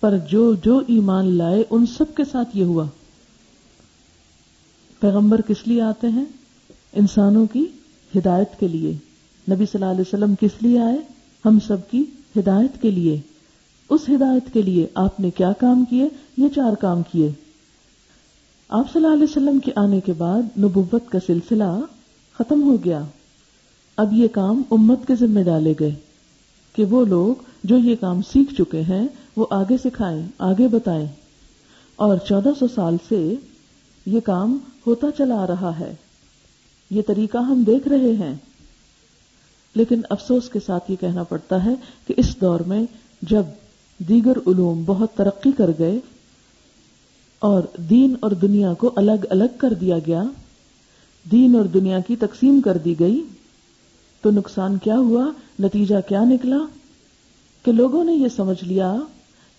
پر 0.00 0.18
جو 0.30 0.54
جو 0.54 0.80
ایمان 0.86 1.32
لائے، 1.32 1.64
ان 1.70 1.86
سب 1.86 2.14
کے 2.16 2.22
ساتھ 2.32 2.48
یہ 2.54 2.64
ہوا۔ 2.64 2.86
پیغمبر 5.00 5.40
کس 5.40 5.68
لیے 5.68 5.82
آتے 5.82 6.08
ہیں؟ 6.08 6.24
انسانوں 6.92 7.46
کی 7.46 7.64
ہدایت 8.16 8.60
کے 8.60 8.68
لیے۔ 8.68 8.92
نبی 9.50 9.66
صلی 9.66 9.74
اللہ 9.74 9.92
علیہ 9.92 10.00
وسلم 10.00 10.34
کس 10.40 10.62
لیے 10.62 10.80
آئے؟ 10.80 10.96
ہم 11.44 11.58
سب 11.66 11.76
کی 11.90 12.04
ہدایت 12.36 12.82
کے 12.82 12.90
لیے۔ 12.90 13.20
اس 13.94 14.08
ہدایت 14.08 14.52
کے 14.52 14.62
لیے 14.62 14.86
آپ 14.94 15.20
نے 15.20 15.30
کیا 15.30 15.52
کام 15.52 15.84
کیے؟ 15.84 16.08
یہ 16.36 16.48
چار 16.54 16.72
کام 16.72 17.02
کیے۔ 17.12 17.30
آپ 18.68 18.92
صلی 18.92 19.04
اللہ 19.04 19.14
علیہ 19.14 19.26
وسلم 19.30 19.58
کے 19.58 19.72
آنے 19.76 20.00
کے 20.00 20.12
بعد 20.12 20.58
نبوت 20.58 21.10
کا 21.10 21.18
سلسلہ 21.26 21.80
ختم 22.38 22.62
ہو 22.62 22.76
گیا۔ 22.84 23.02
اب 23.96 24.12
یہ 24.12 24.28
کام 24.28 24.62
امت 24.70 25.06
کے 25.06 25.14
ذمہ 25.14 25.40
ڈالے 25.40 25.74
گئے 25.80 25.94
کہ 26.72 26.84
وہ 26.84 27.04
لوگ 27.04 27.42
جو 27.64 27.78
یہ 27.78 27.96
کام 28.00 28.22
سیکھ 28.22 28.54
چکے 28.54 28.80
ہیں، 28.80 29.08
وہ 29.36 29.46
آگے 29.50 29.76
سکھائیں، 29.84 30.26
آگے 30.38 30.68
بتائیں۔ 30.68 31.06
اور 31.96 32.16
چودہ 32.18 32.48
سو 32.58 32.66
سال 32.74 32.96
سے 33.08 33.34
یہ 34.06 34.20
کام 34.20 34.58
ہوتا 34.86 35.06
چلا 35.18 35.34
آ 35.34 35.46
رہا 35.46 35.78
ہے۔ 35.78 35.94
یہ 36.90 37.02
طریقہ 37.06 37.38
ہم 37.38 37.62
دیکھ 37.62 37.88
رہے 37.88 38.12
ہیں۔ 38.12 38.34
لیکن 39.74 40.00
افسوس 40.10 40.48
کے 40.48 40.58
ساتھ 40.66 40.90
یہ 40.90 40.96
کہنا 41.00 41.22
پڑتا 41.22 41.64
ہے 41.64 41.74
کہ 42.06 42.14
اس 42.16 42.40
دور 42.40 42.60
میں 42.60 42.84
جب 43.22 43.42
دیگر 44.00 44.38
علوم 44.46 44.82
بہت 44.86 45.16
ترقی 45.16 45.50
کر 45.56 45.70
گئے 45.78 45.98
اور 47.42 47.62
دین 47.90 48.14
اور 48.20 48.30
دنیا 48.30 48.72
کو 48.74 48.90
الگ 48.96 49.24
الگ 49.30 49.56
کر 49.58 49.72
دیا 49.74 49.98
گیا، 50.06 50.22
دین 51.26 51.54
اور 51.54 51.64
دنیا 51.64 52.00
کی 52.00 52.16
تقسیم 52.16 52.60
کر 52.60 52.76
دی 52.76 52.98
گئی، 53.00 53.20
تو 54.24 54.30
نقصان 54.30 54.76
کیا 54.78 54.96
ہوا؟ 54.98 55.24
نتیجہ 55.60 56.00
کیا 56.08 56.24
نکلا؟ 56.24 56.58
کہ 57.64 57.72
لوگوں 57.72 58.04
نے 58.04 58.12
یہ 58.12 58.28
سمجھ 58.28 58.64
لیا 58.64 58.94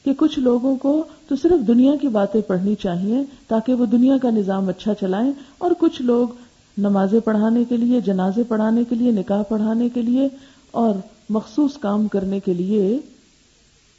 کہ 0.06 0.14
کچھ 0.18 0.40
لوگوں 0.40 0.76
کو 0.76 1.04
تو 1.28 1.36
صرف 1.36 1.68
دنیا 1.68 1.96
کی 2.02 2.08
باتیں 2.08 2.42
پڑھنی 2.42 2.76
چاہیے 2.76 3.24
تاکہ 3.48 3.74
وہ 3.74 3.86
دنیا 3.86 4.18
کا 4.22 4.30
نظام 4.30 4.70
اچھا 4.70 4.94
چلائیں، 4.94 5.32
اور 5.58 5.72
کچھ 5.80 6.02
لوگ 6.02 6.28
نمازیں 6.78 7.20
پڑھانے 7.20 7.64
کے 7.70 7.78
لیے، 7.78 8.02
جنازے 8.02 8.44
پڑھانے 8.44 8.84
کے 8.90 8.96
لیے، 8.96 9.12
نکاح 9.12 9.44
پڑھانے 9.44 9.90
کے 9.90 10.02
لیے، 10.02 10.28
اور 10.72 10.94
مخصوص 11.30 11.78
کام 11.78 12.08
کرنے 12.08 12.40
کے 12.40 12.54
لیے 12.54 12.98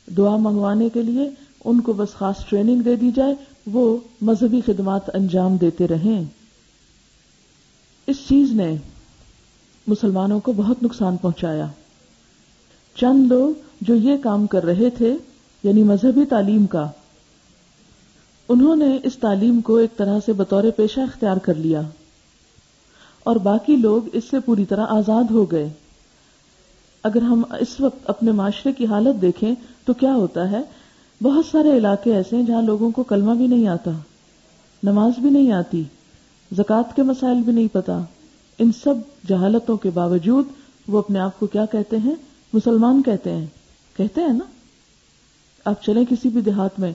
دعا 0.07 0.37
منگوانے 0.37 0.89
کے 0.89 1.03
لیے 1.03 1.31
ان 1.65 1.81
کو 1.81 1.93
بس 1.93 2.09
خاص 2.15 2.47
ٹریننگ 2.47 2.81
دے 2.81 2.97
دی 2.97 3.11
جائے، 3.15 3.35
وہ 3.67 3.97
مذہبی 4.21 4.61
خدمات 4.67 5.17
انجام 5.17 5.57
دیتے 5.57 5.89
رہیں۔ 5.89 6.25
اس 8.07 8.17
چیز 8.29 8.53
نے 8.53 8.77
مسلمانوں 9.87 10.41
کو 10.41 10.53
بہت 10.53 10.83
نقصان 10.83 11.17
پہنچایا۔ 11.17 11.67
چند 12.95 13.33
لوگ 13.33 13.61
جو 13.81 13.95
یہ 13.95 14.17
کام 14.17 14.47
کر 14.47 14.65
رہے 14.65 14.91
تھے 14.91 15.17
یعنی 15.63 15.83
مذہبی 15.83 16.25
تعلیم 16.25 16.67
کا، 16.67 16.91
انہوں 18.49 18.77
نے 18.77 18.99
اس 19.05 19.17
تعلیم 19.17 19.61
کو 19.61 19.77
ایک 19.77 19.97
طرح 19.97 20.19
سے 20.27 20.33
بطور 20.33 20.65
پیشہ 20.77 21.01
اختیار 21.01 21.37
کر 21.37 21.55
لیا۔ 21.55 21.81
اور 23.25 23.37
باقی 23.37 23.77
لوگ 23.77 24.03
اس 24.13 24.25
سے 24.31 24.41
پوری 24.41 24.65
طرح 24.65 24.87
آزاد 24.89 25.25
ہو 25.31 25.51
گئے۔ 25.51 25.69
اگر 27.03 27.23
ہم 27.23 27.43
اس 27.61 27.81
وقت 27.81 28.11
اپنے 28.11 28.33
معاشرے 28.33 28.73
کی 28.73 28.87
حالت 28.87 29.23
دیکھیں 29.23 29.55
تو 29.87 29.93
کیا 29.93 30.15
ہوتا 30.15 30.51
ہے؟ 30.51 30.61
بہت 31.23 31.45
سارے 31.47 31.77
علاقے 31.77 32.15
ایسے 32.15 32.37
ہیں 32.37 32.43
جہاں 32.43 32.63
لوگوں 32.63 32.91
کو 32.91 33.03
کلمہ 33.03 33.35
بھی 33.35 33.47
نہیں 33.47 33.69
آتا، 33.69 33.91
نماز 34.83 35.13
بھی 35.19 35.31
نہیں 35.31 35.53
آتی، 35.53 35.83
زکوٰۃ 36.53 36.95
کے 36.97 37.03
مسائل 37.03 37.37
بھی 37.37 37.53
نہیں 37.53 37.69
پتا۔ 37.73 38.01
ان 38.59 38.71
سب 38.85 38.95
جہالتوں 39.29 39.77
کے 39.77 39.91
باوجود 39.91 40.45
وہ 40.89 40.99
اپنے 40.99 41.19
آپ 41.19 41.41
کو 41.41 41.47
کیا 41.47 41.67
کہتے 41.67 41.97
ہیں؟ 41.97 42.15
مسلمان 42.53 43.03
کہتے 43.03 43.33
ہیں۔ 43.33 43.47
کہتے 43.97 44.21
ہیں 44.21 44.29
نا؟ 44.29 44.45
آپ 45.65 45.83
چلیں 45.83 46.05
کسی 46.05 46.29
بھی 46.29 46.41
دیہات 46.41 46.81
میں، 46.81 46.93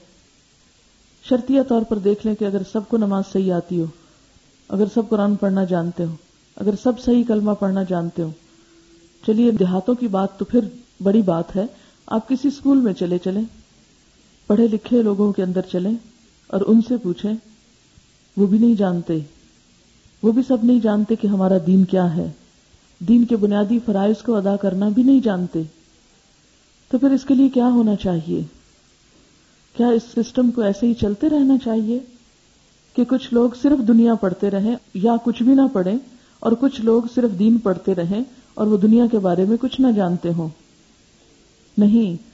شرطیہ 1.29 1.61
طور 1.61 1.81
پر 1.81 1.97
دیکھ 1.97 2.27
لیں 2.27 2.35
کہ 2.35 2.45
اگر 2.45 2.61
سب 2.71 2.89
کو 2.89 2.97
نماز 2.97 3.23
صحیح 3.33 3.53
آتی 3.53 3.79
ہو، 3.79 3.85
اگر 4.69 4.85
سب 4.93 5.09
قرآن 5.09 5.35
پڑھنا 5.35 5.63
جانتے 5.63 6.05
ہو، 6.05 6.15
اگر 6.55 6.73
سب 6.83 6.99
صحیح 6.99 7.23
کلمہ 7.27 7.51
پڑھنا 7.51 7.83
جانتے 7.83 8.21
ہو۔ 8.21 8.29
چلیے، 9.25 9.51
دیہاتوں 9.51 9.95
کی 9.95 10.07
بات 10.07 10.39
تو 10.39 10.45
پھر 10.45 10.59
بڑی 11.03 11.21
بات 11.21 11.55
ہے۔ 11.55 11.65
آپ 12.11 12.29
کسی 12.29 12.47
اسکول 12.47 12.77
میں 12.77 12.93
چلے 12.93 13.17
چلیں، 13.17 13.41
پڑھے 14.47 14.67
لکھے 14.67 15.01
لوگوں 15.01 15.31
کے 15.31 15.43
اندر 15.43 15.61
چلیں 15.61 15.93
اور 16.47 16.61
ان 16.67 16.81
سے 16.87 16.97
پوچھیں، 16.97 17.33
وہ 18.37 18.47
بھی 18.47 18.57
نہیں 18.57 18.75
جانتے۔ 18.75 19.19
وہ 20.23 20.31
بھی 20.31 20.41
سب 20.47 20.57
نہیں 20.63 20.79
جانتے 20.79 21.15
کہ 21.15 21.27
ہمارا 21.27 21.57
دین 21.67 21.83
کیا 21.83 22.15
ہے۔ 22.15 22.31
دین 22.99 23.25
کے 23.25 23.35
بنیادی 23.35 23.79
فرائض 23.85 24.23
کو 24.23 24.35
ادا 24.35 24.55
کرنا 24.55 24.89
بھی 24.89 25.03
نہیں 25.03 25.19
جانتے۔ 25.19 25.61
تو 26.91 26.97
پھر 26.97 27.11
اس 27.11 27.23
کے 27.23 27.33
لیے 27.33 27.49
کیا 27.49 27.67
ہونا 27.67 27.95
چاہیے؟ 27.95 28.43
کیا 29.77 29.87
اس 29.87 30.01
سسٹم 30.17 30.51
کو 30.51 30.61
ایسے 30.61 30.87
ہی 30.87 30.93
چلتے 30.93 31.29
رہنا 31.29 31.57
چاہیے 31.57 31.99
کہ 32.93 33.03
کچھ 33.03 33.33
لوگ 33.33 33.49
صرف 33.61 33.87
دنیا 33.87 34.13
پڑھتے 34.13 34.49
رہیں 34.49 34.75
یا 34.93 35.15
کچھ 35.23 35.43
بھی 35.43 35.53
نہ 35.53 35.67
پڑھیں 35.73 35.97
اور 36.39 36.51
کچھ 36.59 36.81
لوگ 36.81 37.01
صرف 37.15 37.39
دین 37.39 37.57
پڑھتے 37.57 37.95
رہیں 37.95 38.21
اور 38.53 38.67
وہ 38.67 38.77
دنیا 38.77 39.05
کے 39.11 39.19
بارے 39.19 39.45
میں 39.45 39.57
کچھ 39.61 39.81
نہ 39.81 39.87
جانتے 39.95 40.29
ہوں؟ 40.33 40.49
نہیں۔ 41.77 42.31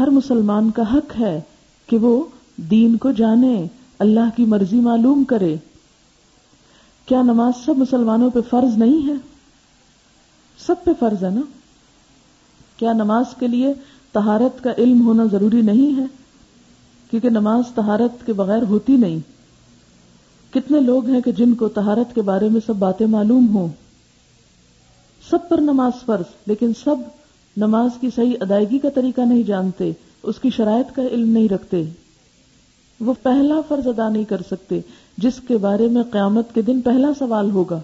ہر 0.00 0.10
مسلمان 0.10 0.70
کا 0.70 0.82
حق 0.94 1.20
ہے 1.20 1.40
کہ 1.86 1.96
وہ 1.96 2.24
دین 2.56 2.96
کو 2.96 3.12
جانے، 3.12 3.66
اللہ 3.98 4.36
کی 4.36 4.44
مرضی 4.44 4.80
معلوم 4.80 5.24
کرے۔ 5.24 5.56
کیا 7.06 7.22
نماز 7.22 7.64
سب 7.64 7.78
مسلمانوں 7.78 8.30
پہ 8.30 8.40
فرض 8.50 8.78
نہیں 8.78 9.08
ہے؟ 9.08 9.12
سب 10.58 10.74
پہ 10.84 10.90
فرض 10.98 11.24
ہے 11.24 11.30
نا۔ 11.30 11.40
کیا 12.76 12.92
نماز 12.92 13.24
کے 13.38 13.46
لیے 13.46 13.74
تہارت 14.12 14.64
کا 14.64 14.70
علم 14.78 15.06
ہونا 15.06 15.24
ضروری 15.24 15.62
نہیں 15.62 16.00
ہے؟ 16.00 16.04
کیونکہ 17.10 17.30
نماز 17.30 17.62
تہارت 17.74 18.26
کے 18.26 18.32
بغیر 18.32 18.62
ہوتی 18.62 18.96
نہیں۔ 18.96 19.18
کتنے 20.52 20.80
لوگ 20.80 21.06
ہیں 21.06 21.20
کہ 21.20 21.32
جن 21.32 21.54
کو 21.54 21.68
تہارت 21.68 22.14
کے 22.14 22.22
بارے 22.22 22.48
میں 22.48 22.60
سب 22.66 22.76
باتیں 22.76 23.06
معلوم 23.06 23.56
ہوں۔ 23.56 23.68
سب 25.30 25.48
پر 25.48 25.60
نماز 25.60 25.92
فرض، 26.06 26.34
لیکن 26.46 26.72
سب 26.84 26.96
نماز 27.56 27.90
کی 28.00 28.08
صحیح 28.16 28.36
ادائیگی 28.40 28.78
کا 28.78 28.88
طریقہ 28.90 29.20
نہیں 29.20 29.42
جانتے، 29.42 29.92
اس 30.22 30.38
کی 30.38 30.50
شرائط 30.50 30.94
کا 30.94 31.02
علم 31.02 31.32
نہیں 31.32 31.48
رکھتے۔ 31.48 31.84
وہ 33.00 33.14
پہلا 33.22 33.54
فرض 33.68 33.86
ادا 33.86 34.08
نہیں 34.08 34.24
کر 34.24 34.40
سکتے، 34.50 34.80
جس 35.18 35.40
کے 35.48 35.56
بارے 35.56 35.88
میں 35.88 36.02
قیامت 36.02 36.54
کے 36.54 36.62
دن 36.62 36.80
پہلا 36.80 37.08
سوال 37.18 37.50
ہوگا۔ 37.50 37.80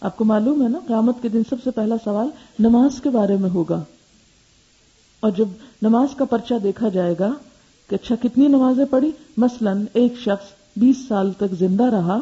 آپ 0.00 0.16
کو 0.16 0.24
معلوم 0.24 0.62
ہے 0.62 0.68
نا، 0.68 0.78
قیامت 0.86 1.16
کے 1.22 1.28
دن 1.28 1.42
سب 1.50 1.56
سے 1.64 1.70
پہلا 1.70 1.94
سوال 2.04 2.28
نماز 2.58 3.00
کے 3.02 3.10
بارے 3.10 3.36
میں 3.36 3.50
ہوگا۔ 3.50 3.82
اور 5.20 5.30
جب 5.36 5.48
نماز 5.82 6.16
کا 6.16 6.24
پرچہ 6.24 6.54
دیکھا 6.62 6.88
جائے 6.88 7.14
گا 7.20 7.32
کہ 7.88 7.94
اچھا 7.94 8.14
کتنی 8.22 8.48
نمازیں 8.48 8.84
پڑھی؟ 8.90 9.10
مثلا 9.36 9.72
ایک 9.92 10.14
شخص 10.18 10.46
بیس 10.76 10.96
سال 11.08 11.32
تک 11.32 11.54
زندہ 11.58 11.84
رہا 11.84 12.18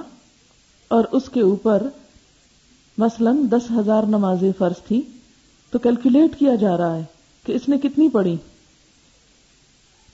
اور 0.89 1.05
اس 1.13 1.23
کے 1.33 1.41
اوپر 1.41 1.83
مثلا 2.99 3.33
دس 3.51 3.71
ہزار 3.79 4.03
نمازیں 4.03 4.53
فرض 4.59 4.87
تھی 4.87 5.03
تو 5.77 5.81
کیلکولیٹ 5.81 6.39
کیا 6.39 6.55
جا 6.55 6.77
رہا 6.77 6.97
ہے 6.97 7.03
کہ 7.47 7.53
اس 7.53 7.69
نے 7.69 7.77
کتنی 7.79 8.09
پڑھی 8.09 8.35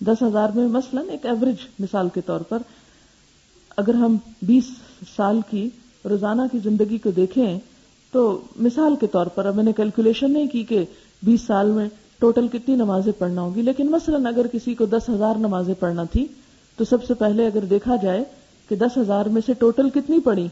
دس 0.00 0.22
ہزار 0.22 0.48
میں 0.54 0.66
مثلا 0.68 1.00
ایک 1.10 1.26
ایوریج 1.26 1.66
مثال 1.78 2.08
کے 2.14 2.20
طور 2.26 2.40
پر 2.40 2.62
اگر 3.76 3.94
ہم 3.94 4.16
بیس 4.42 4.70
سال 5.16 5.40
کی 5.50 5.68
روزانہ 6.04 6.42
کی 6.52 6.58
زندگی 6.58 6.98
کو 6.98 7.10
دیکھیں 7.10 7.58
تو 8.12 8.24
مثال 8.56 8.96
کے 9.00 9.06
طور 9.06 9.26
پر 9.26 9.46
اب 9.46 9.56
میں 9.56 9.64
نے 9.64 9.72
کیلکولیشن 9.72 10.32
نہیں 10.32 10.46
کی 10.46 10.64
کہ 10.64 10.84
بیس 11.22 11.42
سال 11.42 11.70
میں 11.70 11.88
ٹوٹل 12.18 12.48
کتنی 12.48 12.74
نمازیں 12.76 13.12
پڑھنا 13.18 13.42
ہوگی، 13.42 13.62
لیکن 13.62 13.90
مثلا 13.90 14.28
اگر 14.28 14.46
کسی 14.52 14.74
کو 14.74 14.86
دس 14.86 15.08
ہزار 15.08 15.36
نمازیں 15.38 15.74
پڑھنا 15.80 16.04
تھی، 16.04 16.26
تو 16.78 16.84
سب 16.84 17.04
سے 17.04 17.14
پہلے 17.14 17.46
اگر 17.46 17.64
دیکھا 17.70 17.96
جائے 18.02 18.22
کہ 18.70 18.76
دس 18.76 18.98
ہزار 18.98 19.26
میں 19.26 19.42
سے 19.46 19.54
ٹوٹل 19.54 19.90
کتنی 19.90 20.20
پڑی؟ 20.20 20.48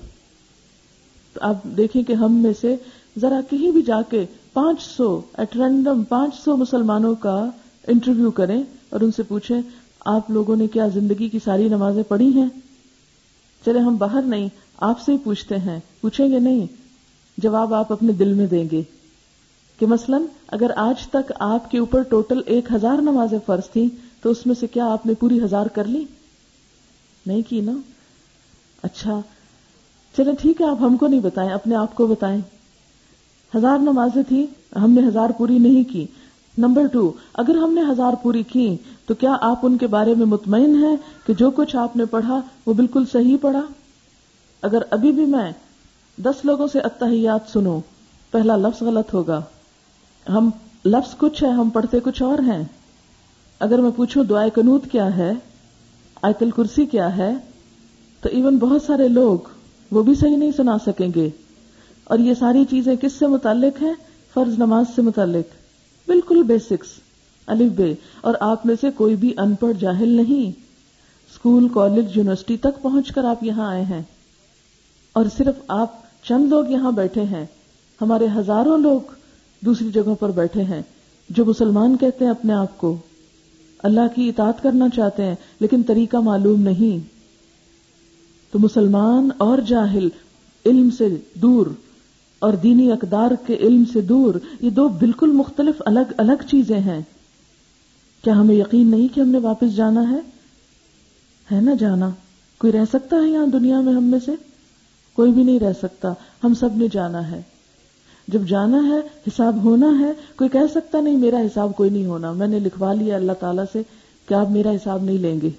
تو 1.37 1.41
آپ 1.43 1.65
دیکھیں 1.77 2.03
کہ 2.03 2.13
ہم 2.13 2.43
میں 2.43 2.53
سے 2.61 2.77
ذرا 3.19 3.41
کہیں 3.51 3.71
بھی 3.71 3.83
جا 3.83 4.01
کے 4.03 4.25
پانچ 4.53 4.83
سو 4.83 5.21
ایٹ 5.37 5.57
رینڈم 5.57 6.05
پانچ 6.05 6.35
سو 6.45 6.57
مسلمانوں 6.57 7.15
کا 7.15 7.51
انٹرویو 7.87 8.31
کریں 8.31 8.63
اور 8.91 9.01
ان 9.01 9.13
سے 9.13 9.23
پوچھیں، 9.23 9.61
آپ 10.05 10.31
لوگوں 10.31 10.57
نے 10.57 10.67
کیا 10.67 10.89
زندگی 10.89 11.29
کی 11.29 11.39
ساری 11.45 11.69
نمازیں 11.69 12.03
پڑھی 12.03 12.33
ہیں؟ 12.33 12.49
چلے 13.65 13.79
ہم 13.79 13.97
باہر 13.97 14.23
نہیں، 14.23 14.49
آپ 14.77 15.01
سے 15.01 15.13
ہی 15.13 15.19
پوچھتے 15.19 15.57
ہیں۔ 15.57 15.81
پوچھیں 16.01 16.31
گے 16.31 16.39
نہیں، 16.39 16.67
جواب 17.39 17.75
آپ 17.75 17.93
اپنے 17.93 18.13
دل 18.13 18.33
میں 18.33 18.47
دیں 18.47 18.69
گے۔ 18.73 18.83
کہ 19.79 19.87
مثلا، 19.87 20.19
اگر 20.49 20.71
آج 20.77 21.07
تک 21.07 21.33
آپ 21.41 21.71
کے 21.71 21.79
اوپر 21.79 22.03
ٹوٹل 22.03 22.41
ایک 22.47 22.73
ہزار 22.73 22.97
نمازیں 22.97 23.39
فرض 23.47 23.71
تھیں، 23.71 23.89
تو 24.23 24.31
اس 24.31 24.47
میں 24.47 24.55
سے 24.55 24.67
کیا 24.67 24.87
آپ 24.87 25.07
نے 25.07 25.15
پوری 25.15 25.43
ہزار 25.43 25.67
کر 25.67 25.85
لی؟ 25.85 26.05
نہیں 27.27 27.43
کی 27.49 27.61
نا؟ 27.61 27.73
اچھا 28.83 29.21
چلے 30.17 30.33
ٹھیک 30.41 30.61
ہے، 30.61 30.67
آپ 30.67 30.77
ہم 30.81 30.97
کو 30.97 31.07
نہیں 31.07 31.21
بتائیں، 31.21 31.51
اپنے 31.51 31.75
آپ 31.75 31.95
کو 31.95 32.07
بتائیں۔ 32.07 32.41
ہزار 33.57 33.79
نمازیں 33.79 34.23
تھی 34.23 34.47
ہم 34.77 34.91
نے 34.91 35.09
ہزار 35.09 35.31
پوری 35.39 35.59
نہیں 35.59 35.93
کی۔ 35.93 36.07
نمبر 36.59 36.87
ٹو 36.87 37.13
اگر 37.35 37.55
ہم 37.55 37.73
نے 37.73 37.81
ہزار 37.91 38.13
پوری 38.23 38.43
کی، 38.43 38.77
تو 39.07 39.15
کیا 39.15 39.37
آپ 39.41 39.59
ان 39.63 39.79
کے 39.79 39.87
بارے 39.87 40.15
میں 40.15 40.27
مطمئن 40.27 40.85
ہیں 40.85 40.97
کہ 41.27 41.35
جو 41.35 41.51
کچھ 41.51 41.77
آپ 41.77 41.97
نے 41.97 42.05
پڑھا 42.05 42.41
وہ 42.67 42.73
بالکل 42.73 43.05
صحیح 43.13 43.37
پڑھا؟ 43.41 43.61
اگر 44.63 44.83
ابھی 44.91 45.13
بھی 45.13 45.27
میں 45.27 45.53
دس 46.17 46.45
لوگوں 46.45 46.67
سے 46.67 46.81
اتحیات 46.81 47.41
سنوں، 47.53 47.81
پہلا 48.31 48.57
لفظ 48.57 48.83
غلط 48.83 49.15
ہوگا۔ 49.15 49.43
ہم، 50.29 50.51
لفظ 50.85 51.17
کچھ 51.17 51.45
ہے، 51.45 51.49
ہم 51.49 51.71
پڑھتے 51.71 52.01
کچھ 52.01 52.23
اور 52.23 52.39
ہیں۔ 52.39 52.65
اگر 53.61 53.81
میں 53.81 53.91
پوچھوں 53.97 54.25
دعائے 54.25 54.51
کنوت 54.51 54.85
کیا 54.93 55.17
ہے، 55.17 55.33
آیت 56.23 56.43
الکرسی 56.43 56.87
کیا 56.87 57.17
ہے، 57.17 57.35
تو 58.21 58.29
ایون 58.33 58.57
بہت 58.57 58.83
سارے 58.83 59.09
لوگ 59.09 59.39
وہ 59.91 60.03
بھی 60.03 60.15
صحیح 60.15 60.37
نہیں 60.37 60.51
سنا 60.57 60.77
سکیں 60.87 61.09
گے۔ 61.15 61.31
اور 62.11 62.19
یہ 62.19 62.35
ساری 62.35 62.65
چیزیں 62.71 62.97
کس 62.97 63.13
سے 63.13 63.27
متعلق 63.27 63.83
ہیں؟ 63.83 63.95
فرض 64.35 64.55
نماز 64.59 64.87
سے 64.97 65.03
متعلق۔ 65.03 65.55
بالکل 66.09 66.43
بیسکس 66.43 66.87
الف 67.47 67.73
بے۔ 67.73 67.95
اور 68.21 68.35
آپ 68.41 68.67
میں 68.67 68.75
سے 68.81 68.91
کوئی 68.91 69.17
بھی 69.17 69.35
ان 69.39 69.55
پڑھ 69.55 69.77
جاہل 69.81 70.09
نہیں۔ 70.09 70.49
اسکول، 71.31 71.69
کالج، 71.69 72.17
یونیورسٹی 72.17 72.57
تک 72.57 72.83
پہنچ 72.83 73.13
کر 73.13 73.25
آپ 73.25 73.45
یہاں 73.45 73.69
آئے 73.69 73.83
ہیں۔ 73.83 74.03
اور 75.13 75.25
صرف 75.37 75.55
آپ 75.69 75.93
چند 76.25 76.49
لوگ 76.49 76.65
یہاں 76.69 76.93
بیٹھے 76.93 77.23
ہیں۔ 77.23 77.47
ہمارے 78.01 78.27
ہزاروں 78.37 78.79
لوگ 78.79 79.01
دوسری 79.61 79.89
جگہوں 79.91 80.15
پر 80.15 80.31
بیٹھے 80.31 80.63
ہیں، 80.63 80.83
جو 81.29 81.45
مسلمان 81.45 81.97
کہتے 81.97 82.25
ہیں 82.25 82.31
اپنے 82.31 82.53
آپ 82.53 82.79
کو۔ 82.79 82.97
اللہ 83.83 84.15
کی 84.15 84.29
اطاعت 84.29 84.63
کرنا 84.63 84.89
چاہتے 84.89 85.25
ہیں، 85.25 85.35
لیکن 85.61 85.83
طریقہ 85.83 86.17
معلوم 86.17 86.61
نہیں۔ 86.63 87.09
تو 88.53 88.59
مسلمان 88.59 89.29
اور 89.39 89.59
جاہل، 89.59 90.09
علم 90.67 90.91
سے 90.91 91.17
دور۔ 91.35 91.67
اور 92.41 92.53
دینی 92.53 92.93
اقدار 92.93 93.31
کے 93.47 93.57
علم 93.61 93.85
سے 93.93 94.01
دور، 94.01 94.35
یہ 94.61 94.71
دو 94.71 94.89
بالکل 94.89 95.31
مختلف 95.31 95.83
الگ 95.87 96.13
الگ 96.17 96.47
چیزیں 96.51 96.81
ہیں۔ 96.81 97.03
کیا 98.25 98.41
ہمیں 98.41 98.55
یقین 98.55 98.91
نہیں 98.91 99.15
کہ 99.15 99.21
ہم 99.21 99.29
نے 99.29 99.39
واپس 99.39 99.77
جانا 99.77 100.11
ہے؟ 100.11 100.19
ہے 101.53 101.61
نا 101.61 101.75
جانا؟ 101.75 102.11
کوئی 102.59 102.73
رہ 102.73 102.85
سکتا 102.93 103.17
ہے 103.17 103.31
یہاں 103.31 103.47
دنیا 103.47 103.81
میں 103.81 103.93
ہم 103.93 104.05
میں 104.05 104.19
سے؟ 104.25 104.33
کوئی 105.13 105.33
بھی 105.33 105.43
نہیں 105.43 105.59
رہ 105.59 105.73
سکتا، 105.83 106.13
ہم 106.45 106.55
سب 106.55 106.69
نے 106.77 106.87
جانا 106.93 107.31
ہے۔ 107.31 107.43
جب 108.29 108.41
جانا 108.49 108.89
ہے، 108.89 108.99
حساب 108.99 109.65
ہونا 109.65 109.99
ہے، 109.99 110.13
کوئی 110.37 110.51
کہہ 110.51 110.73
سکتا 110.75 111.01
نہیں 111.01 111.17
میرا 111.17 111.39
حساب 111.39 111.77
کوئی 111.77 111.91
نہیں 111.91 112.07
ہونا۔ 112.07 112.33
میں 112.33 112.49
نے 112.49 112.59
لکھوا 112.59 112.95
لیا 112.95 113.17
اللہ 113.17 113.33
تعالیٰ 113.33 113.65
سے 113.73 113.83
کہ 114.29 114.35
آپ 114.35 114.51
میرا 114.51 114.71
حساب 114.71 115.03
نہیں 115.03 115.19
لیں 115.19 115.41
گے۔ 115.41 115.51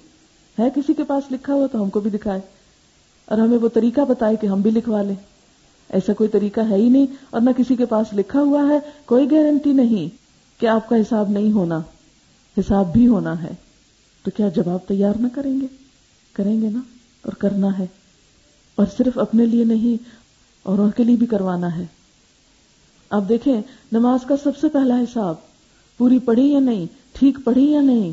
ہے 0.58 0.68
کسی 0.74 0.94
کے 0.94 1.04
پاس 1.04 1.32
لکھا 1.32 1.54
ہوا 1.54 1.66
تو 1.66 1.82
ہم 1.82 1.90
کو 1.90 2.00
بھی 2.00 2.10
دکھائے۔ 2.10 2.40
اور 3.26 3.38
ہمیں 3.38 3.58
وہ 3.58 3.68
طریقہ 3.68 4.00
بتائے 4.08 4.36
کہ 4.36 4.46
ہم 4.46 4.60
بھی 4.60 4.70
لکھوا 4.70 5.02
لیں۔ 5.02 5.31
ایسا 5.92 6.12
کوئی 6.12 6.28
طریقہ 6.28 6.60
ہے 6.70 6.76
ہی 6.76 6.88
نہیں 6.88 7.06
اور 7.30 7.40
نہ 7.40 7.50
کسی 7.56 7.76
کے 7.76 7.86
پاس 7.86 8.06
لکھا 8.12 8.40
ہوا 8.40 8.62
ہے، 8.68 8.78
کوئی 9.04 9.30
گارنٹی 9.30 9.72
نہیں 9.72 10.08
کہ 10.60 10.66
آپ 10.66 10.88
کا 10.88 10.96
حساب 10.96 11.30
نہیں 11.30 11.52
ہونا۔ 11.52 11.80
حساب 12.58 12.92
بھی 12.92 13.06
ہونا 13.06 13.42
ہے۔ 13.42 13.50
تو 14.22 14.30
کیا 14.36 14.48
جواب 14.48 14.88
تیار 14.88 15.14
نہ 15.20 15.26
کریں 15.34 15.60
گے؟ 15.60 15.66
کریں 16.32 16.62
گے 16.62 16.70
نا؟ 16.70 16.80
اور 17.22 17.32
کرنا 17.32 17.78
ہے۔ 17.78 17.86
اور 18.74 18.86
صرف 18.96 19.18
اپنے 19.18 19.46
لیے 19.46 19.64
نہیں 19.64 20.04
اوروں 20.62 20.90
کے 20.90 21.04
لیے 21.04 21.16
بھی 21.16 21.26
کروانا 21.26 21.76
ہے۔ 21.76 21.86
آپ 23.10 23.22
دیکھیں، 23.28 23.62
نماز 23.92 24.20
کا 24.28 24.34
سب 24.44 24.56
سے 24.56 24.68
پہلا 24.68 25.00
حساب، 25.00 25.34
پوری 25.98 26.18
پڑھی 26.18 26.52
یا 26.52 26.60
نہیں، 26.60 26.86
ٹھیک 27.12 27.38
پڑھی 27.44 27.72
یا 27.72 27.80
نہیں؟ 27.80 28.12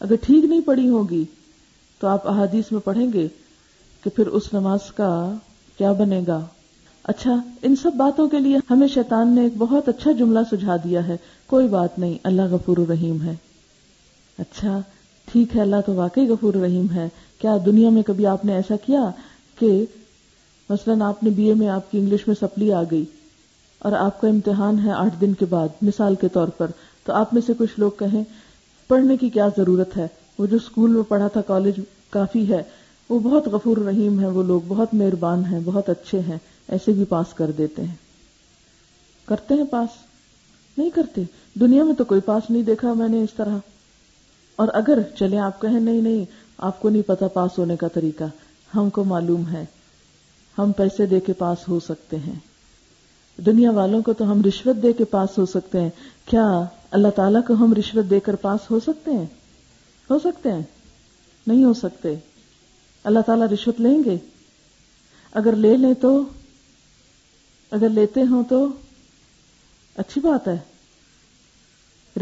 اگر 0.00 0.14
ٹھیک 0.22 0.44
نہیں 0.44 0.60
پڑھی 0.60 0.88
ہوگی، 0.88 1.24
تو 1.98 2.06
آپ 2.06 2.28
احادیث 2.28 2.72
میں 2.72 2.80
پڑھیں 2.80 3.12
گے 3.12 3.28
کہ 4.04 4.10
پھر 4.10 4.26
اس 4.26 4.42
نماز 4.52 4.78
کا 4.96 5.34
کیا 5.78 5.92
بنے 5.92 6.20
گا؟ 6.26 6.46
اچھا 7.04 7.36
ان 7.62 7.76
سب 7.76 7.90
باتوں 7.96 8.28
کے 8.28 8.40
لیے 8.40 8.56
ہمیں 8.70 8.88
شیطان 8.88 9.34
نے 9.34 9.40
ایک 9.40 9.52
بہت 9.58 9.88
اچھا 9.88 10.12
جملہ 10.12 10.38
سجھا 10.52 10.76
دیا 10.76 11.08
ہے۔ 11.08 11.16
کوئی 11.46 11.68
بات 11.68 11.98
نہیں، 11.98 12.18
اللہ 12.22 12.42
غفور 12.50 12.76
الرحیم 12.76 13.22
ہے۔ 13.22 13.34
اچھا 14.38 14.80
ٹھیک 15.32 15.56
ہے، 15.56 15.60
اللہ 15.60 15.76
تو 15.86 15.94
واقعی 15.94 16.28
غفور 16.28 16.54
الرحیم 16.54 16.86
ہے۔ 16.94 17.08
کیا 17.38 17.56
دنیا 17.66 17.90
میں 17.90 18.02
کبھی 18.02 18.26
آپ 18.26 18.44
نے 18.44 18.54
ایسا 18.54 18.76
کیا 18.76 19.10
کہ 19.58 19.86
مثلا 20.70 21.08
آپ 21.08 21.22
نے 21.22 21.30
بی 21.30 21.48
اے 21.48 21.54
میں 21.54 21.68
آپ 21.68 21.90
کی 21.90 21.98
انگلش 21.98 22.26
میں 22.26 22.34
سپلی 22.40 22.72
آ 22.72 22.82
گئی 22.90 23.04
اور 23.78 23.92
آپ 23.92 24.20
کا 24.20 24.28
امتحان 24.28 24.78
ہے 24.84 24.92
آٹھ 24.92 25.20
دن 25.20 25.34
کے 25.34 25.44
بعد، 25.44 25.68
مثال 25.82 26.14
کے 26.14 26.28
طور 26.28 26.48
پر۔ 26.48 26.66
تو 27.04 27.12
آپ 27.12 27.34
میں 27.34 27.42
سے 27.46 27.52
کچھ 27.58 27.80
لوگ 27.80 27.90
کہیں، 27.98 28.24
پڑھنے 28.88 29.16
کی 29.16 29.28
کیا 29.28 29.48
ضرورت 29.56 29.96
ہے؟ 29.96 30.08
وہ 30.38 30.46
جو 30.46 30.56
اسکول 30.56 30.90
میں 30.90 31.02
پڑھا 31.02 31.28
تھا، 31.28 31.40
کالج 31.40 31.80
کافی 32.10 32.52
ہے۔ 32.52 32.62
وہ 33.08 33.18
بہت 33.18 33.46
غفور 33.46 33.76
رحیم 33.76 34.20
ہے 34.20 34.26
وہ 34.26 34.42
لوگ، 34.42 34.60
بہت 34.68 34.94
مہربان 34.94 35.44
ہیں، 35.44 35.60
بہت 35.64 35.90
اچھے 35.90 36.20
ہیں، 36.20 36.38
ایسے 36.68 36.92
بھی 36.92 37.04
پاس 37.04 37.34
کر 37.34 37.50
دیتے 37.50 37.84
ہیں۔ 37.84 37.94
کرتے 39.24 39.54
ہیں 39.54 39.64
پاس؟ 39.70 39.88
نہیں 40.78 40.90
کرتے۔ 40.90 41.22
دنیا 41.60 41.84
میں 41.84 41.94
تو 41.94 42.04
کوئی 42.04 42.20
پاس 42.20 42.50
نہیں 42.50 42.62
دیکھا 42.62 42.92
میں 42.92 43.08
نے 43.08 43.22
اس 43.22 43.34
طرح۔ 43.36 43.56
اور 44.56 44.68
اگر 44.72 44.98
چلے 45.18 45.38
آپ 45.38 45.60
کہیں، 45.60 45.80
نہیں 45.80 46.02
نہیں، 46.02 46.24
آپ 46.58 46.80
کو 46.80 46.88
نہیں 46.88 47.02
پتا 47.02 47.28
پاس 47.28 47.58
ہونے 47.58 47.76
کا 47.76 47.88
طریقہ۔ 47.88 48.24
ہم 48.76 48.90
کو 48.90 49.04
معلوم 49.04 49.48
ہے۔ 49.52 49.64
ہم 50.58 50.72
پیسے 50.72 51.06
دے 51.06 51.20
کے 51.20 51.32
پاس 51.32 51.68
ہو 51.68 51.80
سکتے 51.80 52.16
ہیں۔ 52.16 52.38
دنیا 53.40 53.70
والوں 53.70 54.02
کو 54.02 54.12
تو 54.12 54.32
ہم 54.32 54.42
رشوت 54.44 54.82
دے 54.82 54.92
کے 54.92 55.04
پاس 55.04 55.38
ہو 55.38 55.46
سکتے 55.46 55.80
ہیں۔ 55.80 55.90
کیا 56.24 56.62
اللہ 56.90 57.08
تعالیٰ 57.08 57.40
کو 57.46 57.54
ہم 57.54 57.74
رشوت 57.74 58.10
دے 58.10 58.20
کر 58.20 58.36
پاس 58.36 58.70
ہو 58.70 58.80
سکتے 58.80 59.10
ہیں؟ 59.10 59.26
ہو 60.10 60.18
سکتے 60.18 60.52
ہیں۔ 60.52 60.62
نہیں 61.46 61.64
ہو 61.64 61.74
سکتے۔ 61.74 62.14
اللہ 63.04 63.20
تعالیٰ 63.20 63.46
رشوت 63.46 63.80
لیں 63.80 64.04
گے؟ 64.04 64.16
اگر 65.32 65.56
لے 65.56 65.76
لیں 65.76 65.94
تو، 65.94 66.22
اگر 67.70 67.88
لیتے 67.88 68.22
ہوں 68.22 68.44
تو 68.44 68.68
اچھی 69.96 70.20
بات 70.20 70.48
ہے۔ 70.48 70.58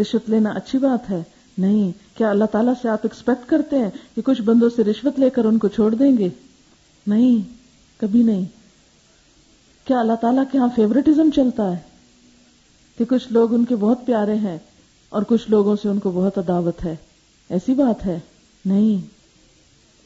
رشوت 0.00 0.30
لینا 0.30 0.50
اچھی 0.50 0.78
بات 0.78 1.10
ہے۔ 1.10 1.22
نہیں، 1.58 1.92
کیا 2.18 2.30
اللہ 2.30 2.44
تعالیٰ 2.44 2.72
سے 2.82 2.88
آپ 2.88 2.98
ایکسپیکٹ 3.02 3.48
کرتے 3.48 3.78
ہیں 3.78 3.90
کہ 4.16 4.22
کچھ 4.22 4.42
بندوں 4.42 4.70
سے 4.76 4.84
رشوت 4.84 5.18
لے 5.18 5.30
کر 5.30 5.44
ان 5.44 5.58
کو 5.58 5.68
چھوڑ 5.68 5.94
دیں 5.94 6.18
گے؟ 6.18 6.28
نہیں، 7.06 7.48
کبھی 8.00 8.22
نہیں۔ 8.22 8.44
کیا 9.84 10.00
اللہ 10.00 10.12
تعالیٰ 10.12 10.44
کے 10.52 10.58
یہاں 10.58 10.68
فیوریٹزم 10.74 11.30
چلتا 11.36 11.72
ہے؟ 11.72 11.78
کہ 12.98 13.04
کچھ 13.04 13.32
لوگ 13.32 13.54
ان 13.54 13.64
کے 13.64 13.76
بہت 13.76 13.98
پیارے 14.06 14.34
ہیں 14.34 14.58
اور 15.08 15.22
کچھ 15.22 15.50
لوگوں 15.50 15.76
سے 15.82 15.88
ان 15.88 15.98
کو 15.98 16.10
بہت 16.10 16.38
عداوت 16.38 16.84
ہے۔ 16.84 16.96
ایسی 17.48 17.74
بات 17.74 18.06
ہے۔ 18.06 18.18
نہیں۔ 18.64 19.21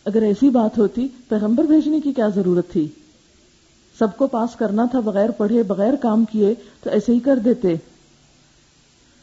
اگر 0.07 0.23
ایسی 0.23 0.51
بات 0.51 0.79
ہوتی، 0.79 1.09
پیغمبر 1.29 1.65
بھیجنے 1.65 2.01
کی 2.01 2.13
کیا 2.13 2.29
ضرورت 2.29 2.71
تھی؟ 2.71 2.89
سب 3.99 4.17
کو 4.17 4.27
پاس 4.27 4.57
کرنا 4.57 4.85
تھا، 4.85 5.01
بغیر 5.01 5.31
پڑھے، 5.31 5.63
بغیر 5.63 5.95
کام 5.95 6.25
کیے، 6.25 6.55
تو 6.83 6.91
ایسے 6.91 7.13
ہی 7.13 7.21
کر 7.21 7.37
دیتے۔ 7.37 7.75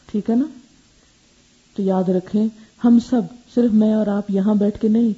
ٹھیک 0.06 0.30
ہے 0.30 0.34
نا؟ 0.34 0.44
تو 1.76 1.82
یاد 1.82 2.08
رکھیں، 2.08 2.48
ہم 2.84 2.98
سب، 3.10 3.22
صرف 3.54 3.72
میں 3.72 3.94
اور 3.94 4.06
آپ 4.06 4.30
یہاں 4.30 4.54
بیٹھ 4.54 4.80
کے 4.80 4.88
نہیں، 4.88 5.10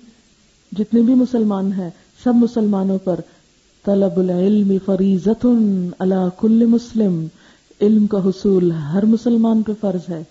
جتنے 0.74 1.00
بھی 1.00 1.14
مسلمان 1.14 1.72
ہیں، 1.72 1.90
سب 2.24 2.34
مسلمانوں 2.34 2.98
پر 2.98 3.20
طلب 3.84 4.20
العلم 4.20 4.72
فریضت 4.84 5.46
اللہ 5.98 6.28
کل 6.40 6.66
مسلم۔ 6.66 7.26
علم 7.80 8.06
کا 8.06 8.24
حصول 8.24 8.72
ہر 8.72 9.04
مسلمان 9.04 9.62
پہ 9.62 9.72
فرض 9.80 10.10
ہے۔ 10.10 10.24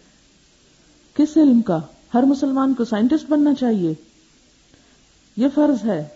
کس 1.14 1.38
علم 1.38 1.62
کا؟ 1.62 1.80
ہر 2.14 2.24
مسلمان 2.24 2.74
کو 2.74 2.86
سائنٹسٹ 2.86 3.30
بننا 3.30 3.54
چاہیے۔ 3.54 3.94
یہ 5.38 5.48
فرض 5.56 5.86
ہے۔ 5.86 6.08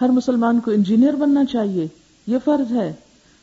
ہر 0.00 0.08
مسلمان 0.08 0.60
کو 0.60 0.70
انجینئر 0.70 1.12
بننا 1.12 1.44
چاہیے، 1.44 1.88
یہ 2.26 2.38
فرض 2.44 2.72
ہے۔ 2.72 2.92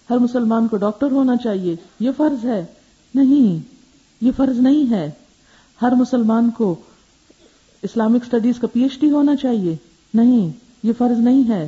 ہر 0.10 0.18
مسلمان 0.18 0.68
کو 0.68 0.78
ڈاکٹر 0.78 1.12
ہونا 1.12 1.36
چاہیے، 1.36 1.76
یہ 2.00 2.10
فرض 2.18 2.46
ہے۔ 2.46 2.66
نہیں، 3.16 3.74
یہ 4.26 4.32
فرض 4.38 4.60
نہیں 4.60 4.92
ہے۔ 4.92 5.12
ہر 5.82 5.92
مسلمان 5.92 6.50
کو 6.50 6.76
اسلامک 7.82 8.24
اسٹڈیز 8.24 8.60
کا 8.60 8.68
پی 8.68 8.84
ایچ 8.84 9.00
ڈی 9.00 9.12
ہونا 9.12 9.36
چاہیے۔ 9.36 9.76
نہیں، 10.14 10.50
یہ 10.84 10.94
فرض 10.98 11.20
نہیں 11.20 11.50
ہے۔ 11.50 11.68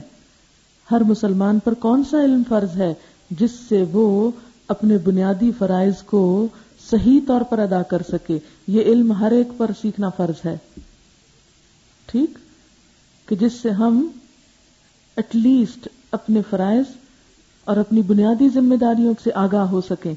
ہر 0.91 1.01
مسلمان 1.04 1.60
پر 1.60 1.73
کون 1.73 2.04
سا 2.10 2.23
علم 2.23 2.41
فرض 2.49 2.77
ہے 2.77 2.93
جس 3.32 3.51
سے 3.69 3.86
وہ 3.91 4.32
اپنے 4.67 4.97
بنیادی 4.97 5.51
فرائض 5.58 6.04
کو 6.04 6.47
صحیح 6.91 7.19
طور 7.27 7.41
پر 7.41 7.60
ادا 7.60 7.82
کر 7.82 8.01
سکے؟ 8.12 8.39
یہ 8.67 8.82
علم 8.82 9.12
ہر 9.12 9.32
ایک 9.32 9.47
پر 9.58 9.71
سیکھنا 9.82 10.10
فرض 10.10 10.45
ہے۔ 10.45 10.58
ٹھیک؟ 12.06 12.38
کہ 13.31 13.37
جس 13.37 13.53
سے 13.53 13.69
ہم 13.69 14.07
ایٹ 15.15 15.35
لیسٹ 15.35 15.87
اپنے 16.11 16.41
فرائض 16.49 16.83
اور 17.65 17.77
اپنی 17.77 18.01
بنیادی 18.01 18.49
ذمہ 18.49 18.75
داریوں 18.75 19.13
سے 19.23 19.29
آگاہ 19.35 19.65
ہو 19.65 19.81
سکیں۔ 19.81 20.13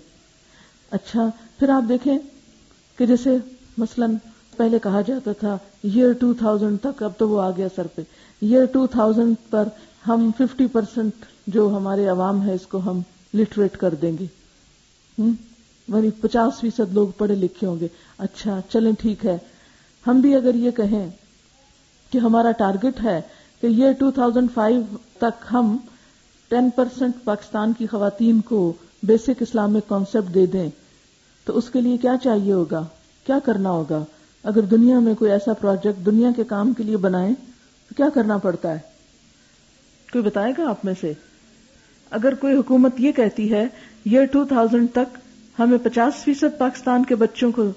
اچھا 0.90 1.29
پھر 1.59 1.68
آپ 1.68 1.88
دیکھیں 1.88 2.18
کہ 2.98 3.07
جیسے 3.07 3.37
مثلا 3.79 4.07
پہلے 4.57 4.79
کہا 4.79 5.00
جاتا 5.00 5.33
تھا 5.33 5.59
ایئر 5.83 6.12
ٹو 6.12 6.35
تھاؤزینڈ 6.35 6.79
تک، 6.83 7.03
اب 7.03 7.12
تو 7.18 7.29
وہ 7.29 7.42
آ 7.42 7.50
گیا 7.50 7.68
سر 7.77 7.87
پہ۔ 7.87 8.03
ایئر 8.40 8.64
ٹو 8.64 8.87
تھاؤزینڈ 8.87 9.35
پر 9.50 9.68
ہم 10.09 10.31
ففٹی 10.38 10.66
پرسینٹ 10.66 11.12
جو 11.46 11.77
ہمارے 11.77 12.07
عوام 12.07 12.46
ہے، 12.46 12.55
اس 12.55 12.66
کو 12.66 12.79
ہم 12.79 13.00
لٹریٹ 13.35 13.77
کر 13.77 13.94
دیں 13.94 14.12
گے۔ 14.18 14.27
یعنی 15.88 16.11
پچاس 16.11 16.61
فیصد 16.61 16.94
لوگ 16.94 17.09
پڑھے 17.09 17.35
لکھے 17.35 17.66
ہوں 17.66 17.81
گے۔ 17.81 17.88
اچھا 18.18 18.61
چلیں 18.68 18.92
ٹھیک 18.92 19.27
ہے۔ 19.27 19.38
ہم 20.07 20.20
بھی 20.20 20.35
اگر 20.35 20.55
یہ 20.55 20.70
کہیں 20.70 21.11
کہ 22.14 22.18
ہمارا 22.18 22.50
ٹارگٹ 22.50 23.05
ہے 23.05 23.20
کہ 23.62 23.66
یہ 23.66 23.92
ٹو 23.92 24.11
تھاؤزینڈ 24.11 24.50
فائیو 24.55 24.96
تک 25.18 25.44
ہم 25.53 25.77
ٹین 26.50 26.70
پرسینٹ 26.70 27.24
پاکستان 27.24 27.72
کی 27.72 27.87
خواتین 27.87 28.40
کو 28.40 28.72
بیسک 29.03 29.42
اسلامک 29.42 29.88
کانسیپٹ 29.88 30.35
دے 30.35 30.46
دیں، 30.46 30.68
تو 31.46 31.57
اس 31.59 31.70
کے 31.70 31.81
لیے 31.81 31.96
کیا 31.96 32.14
چاہیے 32.22 32.53
ہوگا؟ 32.53 32.83
کیا 33.27 33.38
کرنا 33.44 33.70
ہوگا؟ 33.70 34.03
اگر 34.44 34.61
دنیا 34.61 34.98
میں 34.98 35.14
کوئی 35.14 35.31
ایسا 35.31 35.53
پروجیکٹ 35.53 36.05
دنیا 36.07 36.31
کے 36.37 36.44
کام 36.44 36.72
کے 36.72 36.83
لیے 36.83 36.96
بنائے 36.96 37.33
تو 37.90 37.94
کیا 37.94 38.09
کرنا 38.14 38.37
پڑتا 38.38 38.72
ہے؟ 38.74 38.79
کوئی 40.12 40.24
بتائے 40.24 40.53
گا 40.59 40.68
آپ 40.70 40.85
میں 40.85 40.94
سے؟ 41.00 41.12
اگر 42.11 42.35
کوئی 42.35 42.57
حکومت 42.57 43.00
یہ 43.00 43.12
کہتی 43.12 43.53
ہے، 43.53 43.66
یہ 44.05 44.24
ٹو 44.24 44.44
تھاؤزینڈ 44.44 44.88
تک 44.92 45.18
ہمیں 45.59 45.79
پچاس 45.83 46.24
فیصد 46.24 46.59
پاکستان 46.59 47.05
کے 47.05 47.14
بچوں 47.14 47.53
کو 47.53 47.70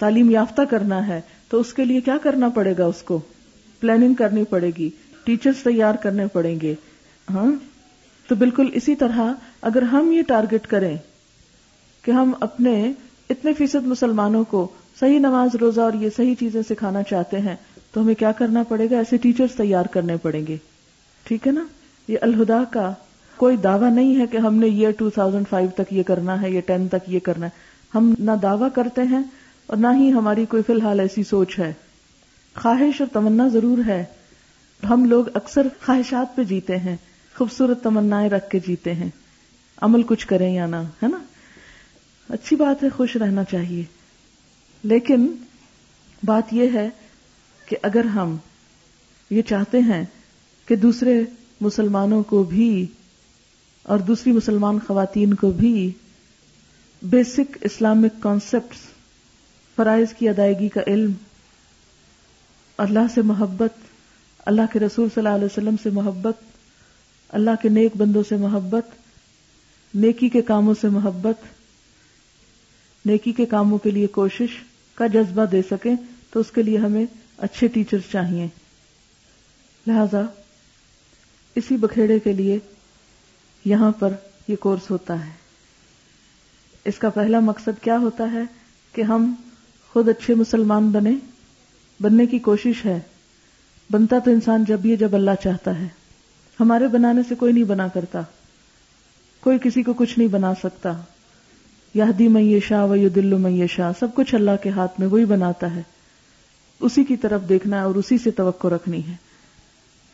تعلیم 0.00 0.30
یافتہ 0.30 0.62
کرنا 0.70 1.06
ہے، 1.06 1.20
تو 1.48 1.60
اس 1.60 1.72
کے 1.74 1.84
لیے 1.84 2.00
کیا 2.00 2.16
کرنا 2.22 2.48
پڑے 2.48 2.74
گا 2.78 2.84
اس 2.84 3.02
کو؟ 3.02 3.20
پلاننگ 3.80 4.14
کرنی 4.14 4.44
پڑے 4.44 4.70
گی 4.78 4.90
ٹیچرز 5.24 5.62
تیار 5.62 5.94
کرنے 5.94 6.26
پڑیں 6.26 6.60
گے۔ 6.62 6.74
ہاں؟ 7.30 7.52
تو 8.28 8.34
بالکل 8.34 8.68
اسی 8.72 8.94
طرح 8.94 9.32
اگر 9.62 9.82
ہم 9.82 10.12
یہ 10.12 10.22
ٹارگٹ 10.22 10.66
کریں 10.66 10.96
کہ 12.02 12.10
ہم 12.10 12.32
اپنے 12.40 12.92
اتنے 13.30 13.52
فیصد 13.52 13.86
مسلمانوں 13.86 14.44
کو 14.44 14.68
صحیح 15.00 15.18
نماز، 15.18 15.54
روزہ 15.54 15.80
اور 15.80 15.92
یہ 15.92 16.08
صحیح 16.16 16.34
چیزیں 16.34 16.62
سکھانا 16.68 17.02
چاہتے 17.02 17.38
ہیں، 17.38 17.56
تو 17.92 18.00
ہمیں 18.00 18.14
کیا 18.14 18.32
کرنا 18.32 18.62
پڑے 18.62 18.90
گا؟ 18.90 18.96
ایسے 18.96 19.16
ٹیچرز 19.16 19.56
تیار 19.56 19.86
کرنے 19.86 20.16
پڑیں 20.16 20.46
گے۔ 20.46 20.56
ٹھیک 21.24 21.46
ہے 21.46 21.52
نا؟ 21.52 21.64
یہ 22.08 22.18
الہدا 22.20 22.64
کا 22.70 22.92
کوئی 23.36 23.56
دعویٰ 23.56 23.90
نہیں 23.90 24.20
ہے 24.20 24.26
کہ 24.26 24.36
ہم 24.36 24.54
نے 24.54 24.68
یہ 24.68 24.90
ٹو 24.90 25.10
تھاؤزینڈ 25.10 25.48
فائیو 25.50 25.68
تک 25.74 25.92
یہ 25.92 26.02
کرنا 26.02 26.42
ہے 26.42 26.50
یا 26.50 26.60
ٹین 26.66 26.88
تک 26.88 27.08
یہ 27.08 27.18
کرنا 27.18 27.46
ہے۔ 27.46 27.50
ہم 27.94 28.14
نہ 28.18 28.30
دعویٰ 28.42 28.68
کرتے 28.74 29.02
ہیں 29.02 29.22
اور 29.66 29.76
نہ 29.76 29.86
ہی 29.96 30.12
ہماری 30.12 30.44
کوئی 30.44 30.62
فی 30.66 30.72
الحال 30.72 31.00
ایسی 31.00 31.22
سوچ 31.22 31.58
ہے۔ 31.58 31.72
خواہش 32.56 33.00
اور 33.00 33.08
تمنا 33.12 33.48
ضرور 33.48 33.78
ہے۔ 33.86 34.04
ہم 34.90 35.04
لوگ 35.04 35.24
اکثر 35.34 35.66
خواہشات 35.86 36.36
پہ 36.36 36.42
جیتے 36.42 36.76
ہیں، 36.76 36.96
خوبصورت 37.36 37.82
تمنا 37.82 38.28
رکھ 38.28 38.50
کے 38.50 38.58
جیتے 38.66 38.94
ہیں۔ 38.94 39.08
عمل 39.80 40.02
کچھ 40.02 40.26
کریں 40.26 40.54
یا 40.54 40.66
نہ، 40.66 40.76
ہے 40.76 41.08
نا؟ 41.08 41.18
اچھی 42.28 42.56
بات 42.56 42.84
ہے، 42.84 42.88
خوش 42.88 43.16
رہنا 43.16 43.44
چاہیے۔ 43.44 43.84
لیکن 44.82 45.32
بات 46.24 46.52
یہ 46.52 46.68
ہے 46.74 46.88
کہ 47.66 47.76
اگر 47.82 48.04
ہم 48.04 48.36
یہ 49.30 49.42
چاہتے 49.42 49.78
ہیں 49.78 50.04
کہ 50.66 50.76
دوسرے 50.76 51.24
مسلمانوں 51.60 52.22
کو 52.22 52.42
بھی 52.42 52.86
اور 53.82 53.98
دوسری 53.98 54.32
مسلمان 54.32 54.78
خواتین 54.86 55.34
کو 55.34 55.50
بھی 55.50 55.92
بیسک 57.02 57.58
اسلامک 57.60 58.22
کانسیپٹس 58.22 58.78
فرائض 59.76 60.14
کی 60.14 60.28
ادائیگی 60.28 60.68
کا 60.68 60.80
علم 60.86 61.12
اللہ 62.76 63.06
سے 63.14 63.22
محبت، 63.22 63.72
اللہ 64.46 64.62
کے 64.72 64.78
رسول 64.78 65.08
صلی 65.14 65.26
اللہ 65.26 65.36
علیہ 65.36 65.44
وسلم 65.44 65.76
سے 65.82 65.90
محبت، 65.90 66.36
اللہ 67.28 67.50
کے 67.62 67.68
نیک 67.68 67.96
بندوں 67.96 68.22
سے 68.28 68.36
محبت، 68.36 68.86
نیکی 69.94 70.28
کے 70.28 70.42
کاموں 70.42 70.74
سے 70.80 70.88
محبت، 70.88 71.44
نیکی 73.06 73.32
کے 73.32 73.46
کاموں 73.46 73.78
کے 73.78 73.90
لیے 73.90 74.06
کوشش 74.06 74.62
کا 74.94 75.06
جذبہ 75.06 75.44
دے 75.44 75.62
سکیں 75.70 75.94
تو 76.30 76.40
اس 76.40 76.50
کے 76.50 76.62
لیے 76.62 76.78
ہمیں 76.78 77.06
اچھے 77.38 77.68
ٹیچر 77.68 77.98
چاہیے۔ 78.12 78.46
لہذا 79.86 80.20
اسی 81.54 81.76
بکھیڑے 81.76 82.18
کے 82.18 82.32
لیے 82.32 82.58
یہاں 83.64 83.92
پر 83.92 84.12
یہ 84.48 84.56
کورس 84.56 84.90
ہوتا 84.90 85.26
ہے۔ 85.26 85.30
اس 86.84 86.98
کا 86.98 87.08
پہلا 87.08 87.40
مقصد 87.40 87.82
کیا 87.82 87.98
ہوتا 87.98 88.32
ہے 88.32 88.42
کہ 88.92 89.02
ہم 89.02 89.34
خود 89.92 90.08
اچھے 90.08 90.34
مسلمان 90.34 90.90
بنے 90.90 91.10
بننے 92.00 92.26
کی 92.26 92.38
کوشش 92.38 92.84
ہے۔ 92.84 93.00
بنتا 93.90 94.18
تو 94.18 94.30
انسان 94.30 94.64
جب 94.64 94.80
بھی 94.80 94.96
جب 94.96 95.14
اللہ 95.14 95.30
چاہتا 95.42 95.78
ہے۔ 95.78 95.88
ہمارے 96.60 96.88
بنانے 96.88 97.20
سے 97.28 97.34
کوئی 97.34 97.52
نہیں 97.52 97.64
بنا 97.64 97.88
کرتا۔ 97.88 98.20
کوئی 99.40 99.58
کسی 99.62 99.82
کو 99.82 99.92
کچھ 99.92 100.18
نہیں 100.18 100.28
بنا 100.28 100.54
سکتا۔ 100.54 100.92
یادی 101.94 102.28
میشا 102.28 102.84
و 102.84 102.96
یو 102.96 103.08
دل 103.08 103.34
میشا 103.34 103.90
سب 104.00 104.14
کچھ 104.14 104.34
اللہ 104.34 104.50
کے 104.62 104.70
ہاتھ 104.70 105.00
میں 105.00 105.08
وہی 105.08 105.24
بناتا 105.24 105.74
ہے۔ 105.74 105.82
اسی 106.80 107.04
کی 107.04 107.16
طرف 107.16 107.48
دیکھنا 107.48 107.76
ہے 107.76 107.82
اور 107.82 107.94
اسی 107.94 108.18
سے 108.18 108.30
توقع 108.30 108.66
رکھنی 108.66 109.06
ہے۔ 109.06 109.14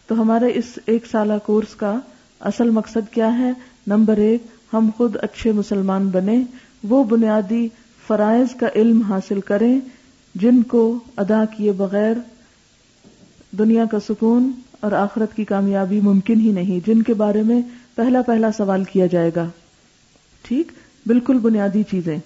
تو 0.07 0.23
ہمارے 0.23 0.53
اس 0.55 0.79
ایک 0.87 1.07
سالہ 1.07 1.33
کورس 1.47 1.75
کا 1.75 1.99
اصل 2.41 2.71
مقصد 2.71 3.13
کیا 3.13 3.39
ہے؟ 3.39 3.53
نمبر 3.87 4.17
ایک، 4.17 4.43
ہم 4.73 4.91
خود 4.97 5.17
اچھے 5.23 5.53
مسلمان 5.53 6.09
بنے 6.09 6.45
وہ 6.83 7.05
بنیادی 7.05 7.69
فرائض 8.07 8.55
کا 8.55 8.67
علم 8.75 9.01
حاصل 9.01 9.41
کریں۔ 9.41 9.81
جن 10.35 10.63
کو 10.63 10.99
ادا 11.17 11.45
کیے 11.45 11.73
بغیر 11.73 12.15
دنیا 13.59 13.85
کا 13.85 14.01
سکون 14.01 14.53
اور 14.81 14.93
آخرت 14.93 15.37
کی 15.37 15.45
کامیابی 15.45 16.01
ممکن 16.01 16.41
ہی 16.41 16.53
نہیں، 16.53 16.87
جن 16.87 17.03
کے 17.03 17.15
بارے 17.15 17.43
میں 17.43 17.63
پہلا 17.95 18.23
پہلا 18.23 18.53
سوال 18.53 18.85
کیا 18.85 19.07
جائے 19.07 19.31
گا۔ 19.37 19.49
ٹھیک؟ 20.43 20.73
بالکل 21.07 21.39
بنیادی 21.39 21.83
چیزیں۔ 21.83 22.19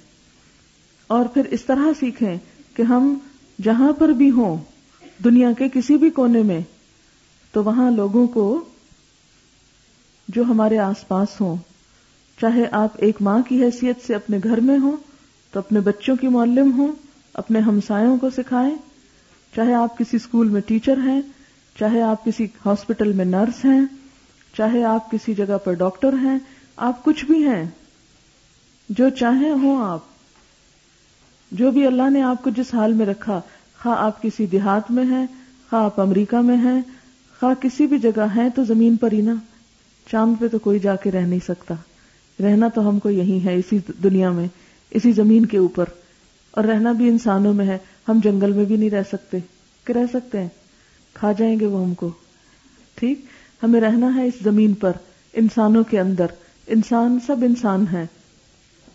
اور 1.06 1.24
پھر 1.24 1.44
اس 1.44 1.64
طرح 1.64 1.86
سیکھیں 2.00 2.36
کہ 2.74 2.82
ہم 2.82 3.18
جہاں 3.62 3.92
پر 3.92 4.08
بھی 4.08 4.30
ہوں، 4.30 4.56
دنیا 5.24 5.52
کے 5.58 5.68
کسی 5.68 5.96
بھی 5.96 6.10
کونے 6.10 6.42
میں، 6.42 6.60
تو 7.52 7.64
وہاں 7.64 7.90
لوگوں 7.90 8.26
کو 8.26 8.64
جو 10.28 10.42
ہمارے 10.42 10.78
آس 10.78 11.08
پاس 11.08 11.40
ہوں، 11.40 11.56
چاہے 12.40 12.64
آپ 12.72 12.88
ایک 12.96 13.16
ماں 13.20 13.38
کی 13.48 13.64
حیثیت 13.64 13.96
سے 14.06 14.14
اپنے 14.14 14.38
گھر 14.44 14.60
میں 14.60 14.78
ہوں، 14.78 14.96
تو 15.52 15.58
اپنے 15.58 15.80
بچوں 15.80 16.16
کی 16.16 16.28
معلم 16.28 16.72
ہوں 16.76 17.05
اپنے 17.36 17.60
ہمسایوں 17.60 18.18
کو 18.18 18.30
سکھائیں۔ 18.30 18.76
چاہے 19.56 19.74
آپ 19.74 19.98
کسی 19.98 20.16
اسکول 20.16 20.48
میں 20.48 20.60
ٹیچر 20.60 20.96
ہیں، 20.96 21.20
چاہے 21.78 22.02
آپ 22.02 22.24
کسی 22.24 22.46
ہاسپٹل 22.66 23.12
میں 23.12 23.24
نرس 23.24 23.64
ہیں، 23.64 23.80
چاہے 24.56 24.84
آپ 24.84 25.10
کسی 25.10 25.34
جگہ 25.34 25.58
پر 25.64 25.72
ڈاکٹر 25.72 26.12
ہیں، 26.22 26.38
آپ 26.76 27.04
کچھ 27.04 27.24
بھی 27.24 27.48
ہیں۔ 27.48 27.64
جو 28.88 29.08
چاہیں 29.08 29.50
ہوں 29.50 29.84
آپ۔ 29.84 30.00
جو 31.52 31.70
بھی 31.70 31.86
اللہ 31.86 32.10
نے 32.10 32.22
آپ 32.22 32.44
کو 32.44 32.50
جس 32.50 32.74
حال 32.74 32.92
میں 32.92 33.06
رکھا، 33.06 33.40
خواہ 33.82 33.96
آپ 33.98 34.22
کسی 34.22 34.46
دیہات 34.46 34.90
میں 34.90 35.04
ہیں، 35.04 35.26
خواہ 35.70 35.84
آپ 35.84 36.00
امریکہ 36.00 36.36
میں 36.36 36.56
ہیں، 36.56 36.82
خواہ 37.40 37.54
کسی 37.54 37.86
بھی 37.86 37.98
جگہ 37.98 38.26
ہیں، 38.36 38.48
تو 38.48 38.64
زمین 38.64 38.96
پر 38.96 39.12
ہی 39.12 39.20
نا۔ 39.20 39.34
چاند 40.10 40.34
پہ 40.40 40.48
تو 40.48 40.58
کوئی 40.58 40.78
جا 40.78 40.96
کے 40.96 41.10
رہ 41.10 41.26
نہیں 41.26 41.40
سکتا۔ 41.44 41.74
رہنا 42.42 42.68
تو 42.68 42.88
ہم 42.88 42.98
کو 42.98 43.10
یہی 43.10 43.44
ہے، 43.44 43.54
اسی 43.54 43.78
دنیا 44.04 44.30
میں، 44.30 44.46
اسی 44.90 45.12
زمین 45.12 45.46
کے 45.46 45.58
اوپر۔ 45.58 45.84
اور 46.56 46.64
رہنا 46.64 46.92
بھی 46.92 47.08
انسانوں 47.08 47.54
میں 47.54 47.66
ہے۔ 47.66 47.78
ہم 48.08 48.20
جنگل 48.24 48.52
میں 48.52 48.64
بھی 48.64 48.76
نہیں 48.76 48.90
رہ 48.90 49.02
سکتے۔ 49.12 49.38
کہ 49.84 49.92
رہ 49.92 50.04
سکتے 50.12 50.40
ہیں؟ 50.40 50.48
کھا 51.14 51.32
جائیں 51.32 51.60
گے 51.60 51.66
وہ 51.66 51.84
ہم 51.84 51.94
کو۔ 51.94 52.10
ٹھیک؟ 52.94 53.20
ہمیں 53.62 53.80
رہنا 53.80 54.14
ہے 54.16 54.26
اس 54.26 54.34
زمین 54.42 54.74
پر، 54.74 54.92
انسانوں 55.32 55.84
کے 55.84 56.00
اندر۔ 56.00 56.26
انسان 56.66 57.18
سب 57.26 57.36
انسان 57.42 57.84
ہیں۔ 57.92 58.06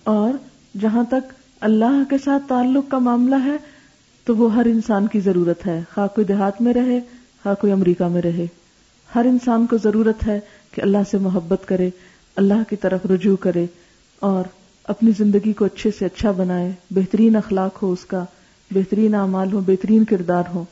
اور 0.04 0.34
جہاں 0.80 1.04
تک 1.04 1.34
اللہ 1.62 2.04
کے 2.10 2.16
ساتھ 2.24 2.44
تعلق 2.48 2.92
کا 2.92 2.98
معاملہ 3.00 3.36
ہے، 3.46 3.56
تو 4.26 4.36
وہ 4.36 4.56
ہر 4.56 4.66
انسان 4.66 5.08
کی 5.08 5.20
ضرورت 5.20 5.68
ہے۔ 5.68 5.82
خواہ 5.94 6.08
کوئی 6.08 6.26
دیہات 6.26 6.62
میں 6.62 6.74
رہے، 6.74 7.00
خواہ 7.44 7.56
کوئی 7.56 7.74
امریکہ 7.74 8.08
میں 8.08 8.22
رہے۔ 8.22 8.46
ہر 9.16 9.26
انسان 9.26 9.66
کو 9.66 9.78
ضرورت 9.84 10.28
ہے 10.28 10.40
کہ 10.72 10.82
اللہ 10.82 10.98
سے 11.12 11.18
محبت 11.18 11.68
کرے، 11.68 11.90
اللہ 12.36 12.70
کی 12.70 12.76
طرف 12.76 13.06
رجوع 13.06 13.36
کرے۔ 13.36 13.66
اور 14.20 14.44
اپنی 14.84 15.12
زندگی 15.18 15.54
کو 15.54 15.66
اچھے 15.66 15.92
سے 16.00 16.06
اچھا 16.06 16.32
بنائے، 16.32 16.72
بہترین 16.92 17.36
اخلاق 17.36 17.84
ہو 17.84 17.92
اس 17.92 18.06
کا، 18.06 18.26
بہترین 18.72 19.16
اعمال 19.16 19.54
ہو، 19.54 19.60
بہترین 19.60 20.06
کردار 20.06 20.44
ہو۔ 20.54 20.66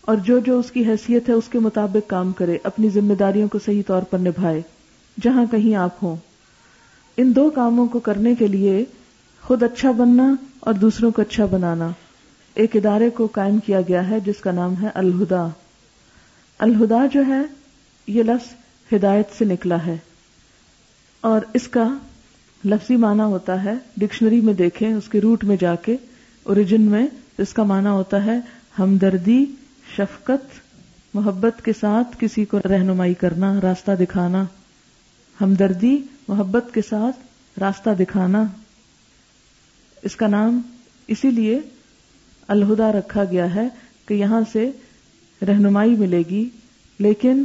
اور 0.00 0.16
جو 0.16 0.38
جو 0.38 0.58
اس 0.58 0.70
کی 0.70 0.84
حیثیت 0.84 1.28
ہے، 1.28 1.34
اس 1.34 1.44
کے 1.50 1.58
مطابق 1.58 2.10
کام 2.10 2.32
کرے، 2.32 2.58
اپنی 2.62 2.88
ذمہ 2.88 3.14
داریوں 3.14 3.48
کو 3.48 3.58
صحیح 3.64 3.82
طور 3.86 4.02
پر 4.02 4.18
نبھائے، 4.18 4.62
جہاں 5.22 5.44
کہیں 5.50 5.74
آپ 5.74 6.04
ہوں۔ 6.04 6.16
ان 7.16 7.36
دو 7.36 7.50
کاموں 7.50 7.86
کو 7.86 7.98
کرنے 7.98 8.34
کے 8.34 8.46
لیے 8.46 8.84
خود 9.42 9.62
اچھا 9.62 9.90
بننا 9.90 10.34
اور 10.60 10.74
دوسروں 10.74 11.10
کو 11.10 11.22
اچھا 11.22 11.46
بنانا۔ 11.46 11.88
ایک 12.54 12.76
ادارے 12.76 13.10
کو 13.10 13.26
قائم 13.26 13.58
کیا 13.58 13.80
گیا 13.80 14.10
ہے، 14.10 14.20
جس 14.20 14.40
کا 14.40 14.50
نام 14.50 14.74
ہے 14.82 14.88
الہدا۔ 14.94 15.48
الہدا 16.58 17.06
جو 17.12 17.22
ہے، 17.26 17.40
یہ 18.06 18.22
لفظ 18.22 18.54
ہدایت 18.94 19.28
سے 19.38 19.44
نکلا 19.44 19.86
ہے۔ 19.86 19.96
اور 21.20 21.40
اس 21.54 21.68
کا 21.68 21.98
لفظی 22.64 22.96
معنی 22.96 23.22
ہوتا 23.22 23.64
ہے، 23.64 23.74
ڈکشنری 23.96 24.40
میں 24.40 24.54
دیکھیں، 24.54 24.94
اس 24.94 25.08
کے 25.08 25.20
روٹ 25.20 25.44
میں 25.44 25.56
جا 25.60 25.74
کے 25.74 25.96
اوریجن 26.42 26.80
میں 26.80 27.06
اس 27.38 27.52
کا 27.52 27.62
معنی 27.62 27.88
ہوتا 27.88 28.24
ہے 28.24 28.40
ہمدردی، 28.78 29.44
شفقت، 29.96 30.60
محبت 31.14 31.64
کے 31.64 31.72
ساتھ 31.80 32.16
کسی 32.18 32.44
کو 32.44 32.58
رہنمائی 32.58 33.14
کرنا، 33.14 33.60
راستہ 33.60 33.90
دکھانا۔ 34.00 34.44
ہمدردی، 35.40 35.98
محبت 36.28 36.74
کے 36.74 36.80
ساتھ 36.88 37.16
راستہ 37.58 37.90
دکھانا۔ 37.98 38.44
اس 40.02 40.16
کا 40.16 40.26
نام 40.26 40.60
اسی 41.06 41.30
لیے 41.30 41.60
الہدا 42.48 42.92
رکھا 42.92 43.24
گیا 43.24 43.54
ہے 43.54 43.68
کہ 44.06 44.14
یہاں 44.14 44.40
سے 44.52 44.70
رہنمائی 45.42 45.94
ملے 45.94 46.22
گی، 46.30 46.48
لیکن 46.98 47.44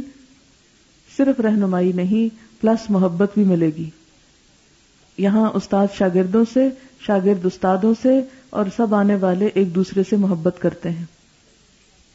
صرف 1.16 1.40
رہنمائی 1.40 1.92
نہیں 1.92 2.34
پلس 2.60 2.90
محبت 2.90 3.30
بھی 3.34 3.44
ملے 3.44 3.70
گی۔ 3.76 3.90
یہاں 5.18 5.50
استاد 5.54 5.86
شاگردوں 5.98 6.44
سے، 6.52 6.68
شاگرد 7.00 7.46
استادوں 7.46 7.94
سے 8.02 8.20
اور 8.50 8.64
سب 8.76 8.94
آنے 8.94 9.14
والے 9.14 9.48
ایک 9.54 9.74
دوسرے 9.74 10.02
سے 10.10 10.16
محبت 10.16 10.56
کرتے 10.58 10.90
ہیں۔ 10.90 11.04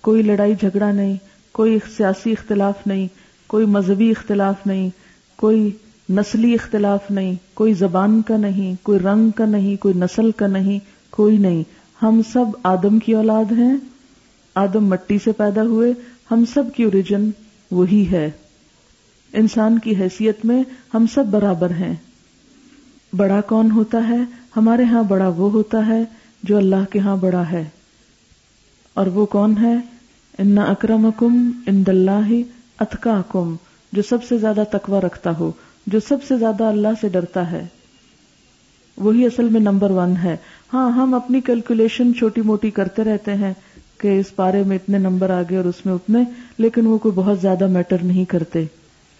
کوئی 0.02 0.24
لڑائی 0.24 0.56
جھگڑا 0.60 0.92
نہیں، 0.92 1.16
کوئی 1.52 1.80
سیاسی 1.98 2.32
اختلاف 2.32 2.88
نہیں، 2.88 3.08
کوئی 3.48 3.66
مذہبی 3.66 4.10
اختلاف 4.10 4.56
نہیں، 4.66 4.90
کوئی 5.36 5.72
نسلی 6.10 6.54
اختلاف 6.54 7.12
نہیں، 7.12 7.34
کوئی 7.54 7.74
زبان 7.74 8.22
کا 8.22 8.38
نہیں، 8.38 8.76
کوئی 8.84 9.00
رنگ 9.00 9.30
کا 9.30 9.46
نہیں، 9.46 9.82
کوئی 9.82 9.94
نسل 9.94 10.32
کا 10.32 10.48
نہیں، 10.48 10.80
کوئی 11.10 11.38
نہیں۔ 11.38 11.64
ہم 12.04 12.22
سب 12.34 12.46
آدم 12.64 13.00
کی 13.00 13.14
اولاد 13.14 13.52
ہیں۔ 13.52 13.78
آدم 14.56 14.86
مٹی 14.86 15.18
سے 15.24 15.32
پیدا 15.32 15.62
ہوئے، 15.62 15.94
ہم 16.32 16.44
سب 16.54 16.64
کی 16.76 16.84
اوریجن 16.84 17.30
وہی 17.72 18.06
ہے۔ 18.12 18.32
انسان 19.34 19.80
کی 19.80 19.96
حیثیت 19.96 20.46
میں 20.46 20.64
ہم 20.94 21.06
سب 21.14 21.26
برابر 21.26 21.70
ہیں۔ 21.70 21.96
بڑا 23.18 23.42
کون 23.42 23.72
ہوتا 23.72 24.08
ہے؟ 24.10 24.18
ہمارے 24.58 24.84
ہاں 24.84 25.04
بڑا 25.04 25.28
وہ 25.28 25.52
ہوتا 25.52 25.88
ہے 25.88 26.04
جو 26.44 26.58
اللہ 26.58 26.92
کے 26.92 27.00
ہاں 27.00 27.18
بڑا 27.18 27.52
ہے۔ 27.52 27.64
اور 28.94 29.08
وہ 29.08 29.26
کون 29.26 29.54
ہے؟ 29.62 29.76
ان 30.40 30.58
اکرم 30.58 31.10
کم 31.18 31.52
ان 31.68 31.86
دلہ 31.86 32.32
اتکا 32.80 33.22
کم 33.30 33.56
جو 33.94 34.02
سب 34.02 34.24
سے 34.24 34.38
زیادہ 34.38 34.64
تقوی 34.72 35.00
رکھتا 35.06 35.32
ہو، 35.40 35.52
جو 35.88 36.00
سب 36.00 36.18
سے 36.28 36.38
زیادہ 36.38 36.64
اللہ 36.64 36.88
سے 37.02 37.10
ڈرتا 37.10 37.52
ہے۔ 37.52 37.66
وہی 38.98 39.26
اصل 39.26 39.50
میں 39.50 39.62
نمبر 39.62 39.90
ون 39.92 40.14
ہے۔ 40.24 40.38
ہاں 40.74 40.92
ہم 40.92 41.14
اپنی 41.14 41.42
کیلکولیشن 41.42 42.14
چھوٹی 42.14 42.42
موٹی 42.42 42.70
کرتے 42.72 43.04
رہتے 43.04 43.34
ہیں 43.34 43.54
کہ 43.98 44.20
اس 44.20 44.36
پارے 44.36 44.64
میں 44.64 44.76
اتنے 44.76 44.98
نمبر 44.98 45.30
آ 45.30 45.42
گئے 45.50 45.58
اور 45.58 45.66
اس 45.66 45.86
میں 45.86 45.94
اتنے، 45.94 46.20
لیکن 46.58 46.86
وہ 46.86 46.98
کوئی 46.98 47.12
بہت 47.16 47.42
زیادہ 47.42 47.68
میٹر 47.68 47.98
نہیں 48.04 48.26
کرتے۔ 48.26 48.66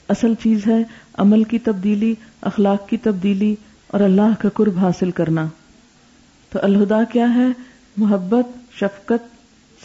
اصل 0.10 0.34
چیز 0.44 0.68
ہے 0.68 0.84
عمل 1.18 1.44
کی 1.44 1.60
تبدیلی، 1.60 2.16
اخلاق 2.42 2.90
کی 2.90 2.98
تبدیلی 2.98 3.56
اور 3.90 4.00
اللہ 4.00 4.42
کا 4.42 4.50
قرب 4.50 4.78
حاصل 4.78 5.12
کرنا۔ 5.12 5.48
تو 6.50 6.60
الہدا 6.62 7.04
کیا 7.04 7.36
ہے؟ 7.36 7.48
محبت، 7.98 8.74
شفقت 8.74 9.36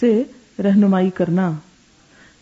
سے 0.01 0.23
رہنمائی 0.63 1.11
کرنا۔ 1.11 1.53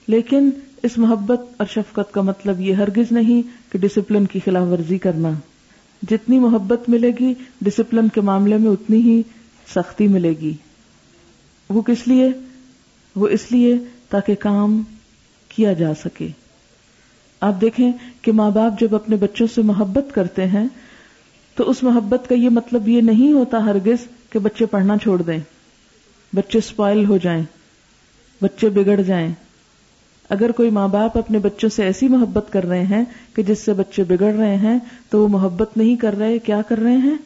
لیکن 0.06 0.50
اس 0.82 0.98
محبت 0.98 1.40
اور 1.56 1.66
شفقت 1.66 2.14
کا 2.14 2.22
مطلب 2.22 2.60
یہ 2.60 2.74
ہرگز 2.74 3.12
نہیں 3.12 3.42
کہ 3.72 3.78
ڈسپلن 3.78 4.26
کی 4.26 4.40
خلاف 4.44 4.68
ورزی 4.70 4.98
کرنا۔ 4.98 5.30
جتنی 6.10 6.38
محبت 6.38 6.88
ملے 6.88 7.10
گی 7.20 7.34
ڈسپلن 7.60 8.08
کے 8.08 8.20
معاملے 8.20 8.56
میں 8.56 8.70
اتنی 8.70 9.02
ہی 9.02 9.22
سختی 9.74 10.08
ملے 10.08 10.30
گی۔ 10.30 10.54
وہ 11.68 11.82
کس 11.82 12.08
لیے؟ 12.08 12.30
وہ 13.16 13.28
اس 13.28 13.52
لیے 13.52 13.76
تاکہ 14.08 14.34
کام 14.34 14.82
کیا 15.48 15.72
جا 15.72 15.94
سکے۔ 15.94 16.28
آپ 17.40 17.60
دیکھیں 17.60 17.92
کہ 18.22 18.32
ماں 18.32 18.50
باپ 18.50 18.80
جب 18.80 18.94
اپنے 18.94 19.16
بچوں 19.16 19.46
سے 19.54 19.62
محبت 19.62 20.14
کرتے 20.14 20.46
ہیں 20.46 20.68
تو 21.54 21.70
اس 21.70 21.82
محبت 21.82 22.28
کا 22.28 22.34
یہ 22.34 22.48
مطلب 22.48 22.88
یہ 22.88 23.00
نہیں 23.00 23.32
ہوتا 23.32 23.58
ہرگز 23.58 24.06
کہ 24.30 24.38
بچے 24.38 24.66
پڑھنا 24.66 24.98
چھوڑ 24.98 25.22
دیں۔ 25.22 25.38
بچے 26.34 26.58
اسپائل 26.58 27.04
ہو 27.04 27.16
جائیں۔ 27.16 27.42
بچے 28.42 28.68
بگڑ 28.68 29.02
جائیں۔ 29.02 29.32
اگر 30.28 30.52
کوئی 30.52 30.70
ماں 30.70 30.88
باپ 30.88 31.18
اپنے 31.18 31.38
بچوں 31.38 31.68
سے 31.68 31.82
ایسی 31.82 32.08
محبت 32.08 32.52
کر 32.52 32.66
رہے 32.66 32.82
ہیں 32.82 33.04
کہ 33.34 33.42
جس 33.42 33.58
سے 33.58 33.72
بچے 33.72 34.04
بگڑ 34.04 34.34
رہے 34.34 34.56
ہیں 34.56 34.78
تو 35.10 35.22
وہ 35.22 35.28
محبت 35.28 35.76
نہیں 35.76 35.96
کر 35.96 36.16
رہے، 36.18 36.38
کیا 36.38 36.62
کر 36.62 36.78
رہے 36.78 36.96
ہیں؟ 36.96 37.16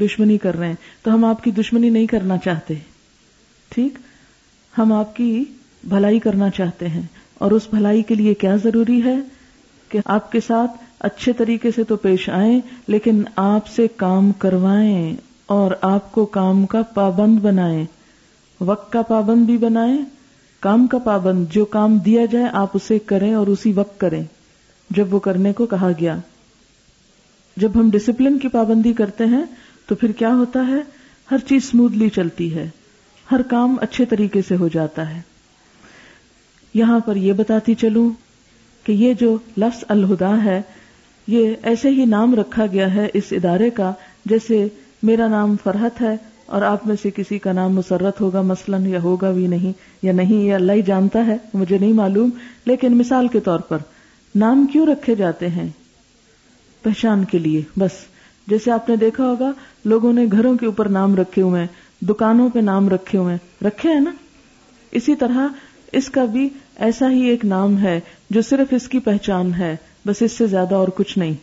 دشمنی 0.00 0.38
کر 0.38 0.56
رہے 0.56 0.68
ہیں۔ 0.68 0.74
تو 1.02 1.14
ہم 1.14 1.24
آپ 1.24 1.44
کی 1.44 1.50
دشمنی 1.50 1.90
نہیں 1.90 2.06
کرنا 2.06 2.38
چاہتے۔ 2.38 2.74
ٹھیک؟ 3.68 3.98
ہم 4.78 4.92
آپ 4.92 5.16
کی 5.16 5.44
بھلائی 5.88 6.18
کرنا 6.18 6.50
چاہتے 6.50 6.88
ہیں۔ 6.88 7.02
اور 7.34 7.50
اس 7.50 7.62
بھلائی 7.70 8.02
کے 8.02 8.14
لیے 8.14 8.34
کیا 8.34 8.56
ضروری 8.56 9.04
ہے؟ 9.04 9.16
کہ 9.88 9.98
آپ 10.04 10.32
کے 10.32 10.40
ساتھ 10.46 10.70
اچھے 10.98 11.32
طریقے 11.32 11.70
سے 11.70 11.84
تو 11.84 11.96
پیش 11.96 12.28
آئیں، 12.28 12.60
لیکن 12.86 13.22
آپ 13.36 13.66
سے 13.66 13.86
کام 13.96 14.32
کروائیں 14.32 15.16
اور 15.46 15.70
آپ 15.80 16.12
کو 16.12 16.26
کام 16.26 16.66
کا 16.66 16.82
پابند 16.82 17.38
بنائیں۔ 17.38 17.84
وقت 18.60 18.92
کا 18.92 19.02
پابند 19.02 19.46
بھی 19.46 19.56
بنائیں، 19.56 19.98
کام 20.60 20.86
کا 20.86 20.98
پابند، 20.98 21.46
جو 21.50 21.64
کام 21.64 21.98
دیا 21.98 22.24
جائے 22.24 22.46
آپ 22.52 22.70
اسے 22.74 22.98
کریں 22.98 23.34
اور 23.34 23.46
اسی 23.46 23.72
وقت 23.72 24.00
کریں۔ 24.00 24.24
جب 24.90 25.14
وہ 25.14 25.18
کرنے 25.18 25.52
کو 25.52 25.66
کہا 25.66 25.90
گیا۔ 26.00 26.16
جب 27.56 27.70
ہم 27.74 27.90
ڈسپلن 27.90 28.38
کی 28.38 28.48
پابندی 28.48 28.92
کرتے 28.92 29.24
ہیں، 29.24 29.44
تو 29.86 29.94
پھر 29.94 30.12
کیا 30.12 30.34
ہوتا 30.34 30.66
ہے؟ 30.66 30.80
ہر 31.30 31.38
چیز 31.38 31.64
اسموتھلی 31.64 32.08
چلتی 32.08 32.54
ہے۔ 32.54 32.70
ہر 33.32 33.42
کام 33.42 33.76
اچھے 33.80 34.04
طریقے 34.04 34.42
سے 34.48 34.56
ہو 34.56 34.68
جاتا 34.68 35.16
ہے۔ 35.16 35.20
یہاں 36.74 37.00
پر 37.00 37.16
یہ 37.16 37.32
بتاتی 37.32 37.74
چلوں 37.74 38.10
کہ 38.84 38.92
یہ 38.92 39.14
جو 39.14 39.36
لفظ 39.56 39.84
الہدا 39.88 40.44
ہے 40.44 40.62
یہ 41.26 41.54
ایسے 41.62 41.90
ہی 41.90 42.04
نام 42.04 42.34
رکھا 42.34 42.66
گیا 42.66 42.94
ہے 42.94 43.06
اس 43.14 43.24
ادارے 43.30 43.70
کا 43.70 43.92
جیسے 44.24 44.68
میرا 45.02 45.28
نام 45.28 45.56
فرحت 45.64 46.02
ہے 46.02 46.16
اور 46.46 46.62
آپ 46.62 46.86
میں 46.86 46.96
سے 47.02 47.10
کسی 47.16 47.38
کا 47.38 47.52
نام 47.52 47.74
مسرت 47.74 48.20
ہوگا، 48.20 48.40
مثلا 48.40 48.76
یا 48.86 49.02
ہوگا 49.02 49.30
بھی 49.30 49.46
نہیں 49.46 49.72
یا 50.02 50.12
نہیں، 50.12 50.34
یہ 50.34 50.54
اللہ 50.54 50.72
ہی 50.72 50.82
جانتا 50.82 51.26
ہے، 51.26 51.36
مجھے 51.54 51.78
نہیں 51.78 51.92
معلوم، 51.92 52.30
لیکن 52.64 52.96
مثال 52.96 53.28
کے 53.28 53.40
طور 53.40 53.60
پر 53.60 53.78
نام 54.34 54.66
کیوں 54.66 54.86
رکھے 54.86 55.14
جاتے 55.14 55.48
ہیں؟ 55.48 55.68
پہچان 56.82 57.24
کے 57.24 57.38
لیے، 57.38 57.62
بس۔ 57.78 57.90
جیسے 58.46 58.70
آپ 58.70 58.88
نے 58.88 58.96
دیکھا 58.96 59.24
ہوگا، 59.24 59.52
لوگوں 59.84 60.12
نے 60.12 60.26
گھروں 60.32 60.56
کے 60.56 60.66
اوپر 60.66 60.88
نام 60.88 61.16
رکھے 61.16 61.42
ہوئے 61.42 61.60
ہیں، 61.60 62.04
دکانوں 62.04 62.48
پہ 62.48 62.58
نام 62.58 62.88
رکھے 62.88 63.18
ہوئے 63.18 63.34
ہیں، 63.34 63.64
رکھے 63.64 63.92
ہیں 63.92 64.00
نا؟ 64.00 64.10
اسی 64.90 65.14
طرح 65.14 65.48
اس 65.92 66.10
کا 66.10 66.24
بھی 66.24 66.48
ایسا 66.76 67.10
ہی 67.10 67.24
ایک 67.24 67.44
نام 67.44 67.78
ہے 67.78 68.00
جو 68.30 68.42
صرف 68.42 68.74
اس 68.74 68.88
کی 68.88 68.98
پہچان 68.98 69.54
ہے۔ 69.54 69.76
بس 70.06 70.22
اس 70.22 70.32
سے 70.32 70.46
زیادہ 70.46 70.74
اور 70.74 70.88
کچھ 70.88 71.18
نہیں۔ 71.18 71.34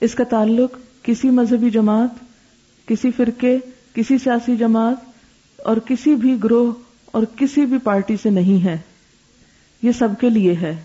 اس 0.00 0.14
کا 0.14 0.24
تعلق 0.24 0.76
کسی 1.02 1.30
مذہبی 1.30 1.70
جماعت، 1.70 2.08
کسی 2.88 3.10
فرقے، 3.10 3.58
کسی 3.94 4.18
سیاسی 4.18 4.56
جماعت 4.56 4.96
اور 5.56 5.76
کسی 5.76 6.14
بھی 6.14 6.36
گروہ 6.44 6.72
اور 7.06 7.22
کسی 7.36 7.66
بھی 7.66 7.78
پارٹی 7.78 8.16
سے 8.22 8.30
نہیں 8.30 8.64
ہے۔ 8.64 8.78
یہ 9.82 9.92
سب 9.92 10.08
کے 10.20 10.30
لیے 10.30 10.54
ہے۔ 10.54 10.84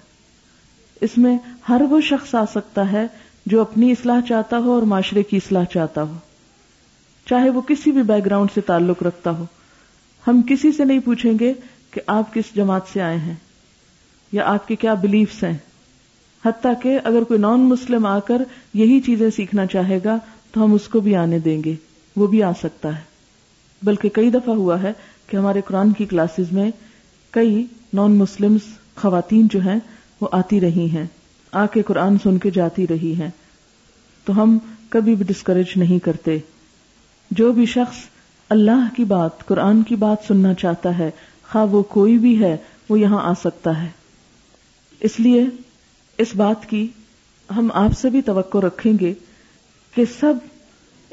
اس 1.01 1.09
میں 1.17 1.37
ہر 1.69 1.81
وہ 1.89 2.01
شخص 2.01 2.35
آ 2.35 2.45
سکتا 2.45 2.91
ہے 2.91 3.07
جو 3.45 3.61
اپنی 3.61 3.91
اصلاح 3.91 4.21
چاہتا 4.21 4.57
ہو 4.57 4.71
اور 4.71 4.81
معاشرے 4.81 5.23
کی 5.23 5.37
اصلاح 5.37 5.63
چاہتا 5.63 6.03
ہو۔ 6.03 6.17
چاہے 7.25 7.49
وہ 7.49 7.61
کسی 7.61 7.91
بھی 7.91 8.03
بیک 8.03 8.25
گراؤنڈ 8.25 8.49
سے 8.53 8.61
تعلق 8.61 9.03
رکھتا 9.03 9.31
ہو۔ 9.31 9.45
ہم 10.27 10.41
کسی 10.49 10.71
سے 10.71 10.85
نہیں 10.85 10.99
پوچھیں 10.99 11.33
گے 11.39 11.53
کہ 11.91 12.01
آپ 12.07 12.33
کس 12.33 12.55
جماعت 12.55 12.81
سے 12.93 13.01
آئے 13.01 13.17
ہیں 13.17 13.35
یا 14.31 14.43
آپ 14.45 14.67
کے 14.67 14.75
کیا 14.75 14.93
بلیفس 14.93 15.43
ہیں۔ 15.43 15.57
حتیٰ 16.45 16.73
کہ 16.81 16.99
اگر 17.03 17.23
کوئی 17.23 17.39
نان 17.39 17.59
مسلم 17.59 18.05
آ 18.05 18.19
کر 18.19 18.41
یہی 18.73 18.99
چیزیں 18.99 19.29
سیکھنا 19.29 19.65
چاہے 19.65 19.99
گا 20.05 20.17
تو 20.51 20.63
ہم 20.63 20.73
اس 20.73 20.87
کو 20.87 20.99
بھی 20.99 21.15
آنے 21.15 21.39
دیں 21.39 21.63
گے، 21.63 21.75
وہ 22.15 22.27
بھی 22.27 22.43
آ 22.43 22.51
سکتا 22.59 22.97
ہے۔ 22.97 23.01
بلکہ 23.83 24.09
کئی 24.09 24.29
دفعہ 24.29 24.55
ہوا 24.55 24.81
ہے 24.81 24.93
کہ 25.27 25.37
ہمارے 25.37 25.61
قرآن 25.65 25.91
کی 25.91 26.05
کلاسز 26.05 26.51
میں 26.51 26.71
کئی 27.31 27.65
نان 27.93 28.11
مسلم 28.11 28.57
خواتین 28.95 29.47
جو 29.51 29.61
ہیں، 29.61 29.79
وہ 30.21 30.27
آتی 30.31 30.61
رہی 30.61 30.89
ہیں، 30.89 31.05
آ 31.51 31.65
کے 31.65 31.81
قرآن 31.81 32.17
سن 32.23 32.37
کے 32.37 32.51
جاتی 32.51 32.87
رہی 32.87 33.13
ہیں۔ 33.19 33.29
تو 34.25 34.43
ہم 34.43 34.57
کبھی 34.89 35.15
بھی 35.15 35.25
ڈسکریج 35.25 35.65
نہیں 35.75 35.99
کرتے۔ 35.99 36.37
جو 37.31 37.51
بھی 37.51 37.65
شخص 37.65 37.97
اللہ 38.49 38.95
کی 38.95 39.03
بات، 39.03 39.45
قرآن 39.45 39.83
کی 39.83 39.95
بات 39.95 40.17
سننا 40.27 40.53
چاہتا 40.53 40.97
ہے، 40.97 41.11
خواہ 41.51 41.65
وہ 41.65 41.83
کوئی 41.83 42.17
بھی 42.17 42.43
ہے، 42.43 42.57
وہ 42.89 42.99
یہاں 42.99 43.19
آ 43.21 43.33
سکتا 43.33 43.83
ہے۔ 43.83 43.87
اس 44.99 45.19
لیے 45.19 45.45
اس 46.17 46.35
بات 46.35 46.69
کی 46.69 46.87
ہم 47.55 47.69
آپ 47.73 47.97
سے 47.97 48.09
بھی 48.09 48.21
توقع 48.21 48.57
رکھیں 48.57 48.93
گے 49.01 49.13
کہ 49.95 50.03
سب 50.19 50.33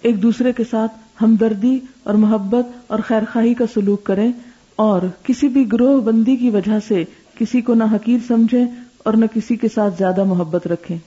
ایک 0.02 0.22
دوسرے 0.22 0.52
کے 0.52 0.62
ساتھ 0.70 0.92
ہمدردی 1.22 1.78
اور 2.02 2.14
محبت 2.14 2.66
اور 2.86 2.98
خیر 2.98 3.22
خواہی 3.32 3.54
کا 3.54 3.64
سلوک 3.74 4.04
کریں 4.04 4.32
اور 4.76 5.02
کسی 5.22 5.48
بھی 5.48 5.72
گروہ 5.72 6.00
بندی 6.00 6.36
کی 6.36 6.50
وجہ 6.50 6.78
سے 6.88 7.04
کسی 7.38 7.60
کو 7.60 7.74
نہ 7.74 7.84
حقیر 7.92 8.18
سمجھیں 8.28 8.64
اور 8.98 9.14
نہ 9.14 9.24
کسی 9.34 9.56
کے 9.56 9.68
ساتھ 9.74 9.94
زیادہ 9.98 10.24
محبت 10.24 10.66
رکھیں۔ 10.66 10.98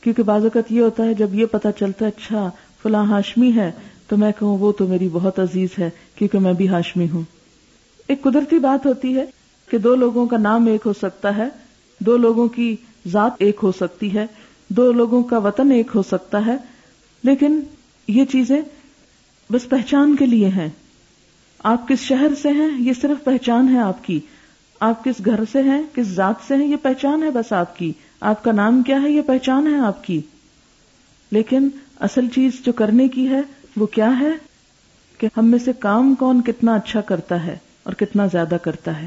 کیونکہ 0.00 0.22
بعض 0.22 0.42
اوقات 0.42 0.72
یہ 0.72 0.80
ہوتا 0.80 1.04
ہے 1.04 1.14
جب 1.14 1.34
یہ 1.34 1.46
پتا 1.46 1.72
چلتا 1.72 2.04
ہے 2.04 2.10
اچھا 2.16 2.50
فلاں 2.82 3.04
ہاشمی 3.04 3.52
ہے، 3.56 3.72
تو 4.08 4.16
میں 4.16 4.32
کہوں 4.38 4.58
وہ 4.58 4.72
تو 4.72 4.86
میری 4.86 5.08
بہت 5.12 5.38
عزیز 5.38 5.68
ہے 5.78 5.90
کیونکہ 6.14 6.38
میں 6.38 6.52
بھی 6.52 6.68
ہاشمی 6.68 7.06
ہوں۔ 7.10 7.22
ایک 8.06 8.22
قدرتی 8.22 8.58
بات 8.58 8.86
ہوتی 8.86 9.16
ہے 9.16 9.24
کہ 9.70 9.78
دو 9.78 9.94
لوگوں 9.94 10.26
کا 10.26 10.36
نام 10.36 10.66
ایک 10.66 10.80
ہو 10.86 10.92
سکتا 10.92 11.36
ہے، 11.36 11.48
دو 12.00 12.16
لوگوں 12.16 12.48
کی 12.48 12.76
ذات 13.06 13.32
ایک 13.38 13.56
ہو 13.62 13.72
سکتی 13.72 14.14
ہے، 14.14 14.26
دو 14.68 14.92
لوگوں 14.92 15.22
کا 15.22 15.38
وطن 15.38 15.70
ایک 15.70 15.90
ہو 15.94 16.02
سکتا 16.02 16.46
ہے، 16.46 16.56
لیکن 17.22 17.60
یہ 18.08 18.24
چیزیں 18.24 18.62
بس 19.50 19.68
پہچان 19.68 20.16
کے 20.16 20.26
لیے 20.26 20.48
ہیں۔ 20.48 20.68
آپ 21.58 21.88
کس 21.88 21.98
شہر 22.00 22.26
سے 22.42 22.48
ہیں، 22.48 22.70
یہ 22.78 22.92
صرف 23.00 23.24
پہچان 23.24 23.68
ہے 23.68 23.78
آپ 23.78 24.04
کی۔ 24.04 24.20
آپ 24.80 25.04
کس 25.04 25.24
گھر 25.24 25.40
سے 25.52 25.62
ہیں، 25.62 25.82
کس 25.94 26.06
ذات 26.06 26.34
سے 26.48 26.54
ہیں، 26.54 26.66
یہ 26.66 26.76
پہچان 26.82 27.22
ہے 27.22 27.30
بس 27.30 27.52
آپ 27.52 27.78
کی۔ 27.78 27.92
آپ 28.20 28.44
کا 28.44 28.52
نام 28.52 28.82
کیا 28.82 29.02
ہے، 29.02 29.10
یہ 29.10 29.22
پہچان 29.22 29.66
ہے 29.66 29.78
آپ 29.78 30.04
کی۔ 30.04 30.20
لیکن 31.30 31.68
اصل 32.00 32.28
چیز 32.28 32.52
جو 32.66 32.72
کرنے 32.72 33.08
کی 33.08 33.28
ہے، 33.28 33.40
وہ 33.76 33.86
کیا 33.86 34.20
ہے؟ 34.20 34.30
کہ 35.18 35.28
ہم 35.36 35.46
میں 35.46 35.58
سے 35.58 35.72
کام 35.78 36.14
کون 36.14 36.42
کتنا 36.42 36.74
اچھا 36.74 37.00
کرتا 37.00 37.46
ہے 37.46 37.58
اور 37.82 37.92
کتنا 37.92 38.26
زیادہ 38.26 38.56
کرتا 38.62 39.02
ہے۔ 39.02 39.06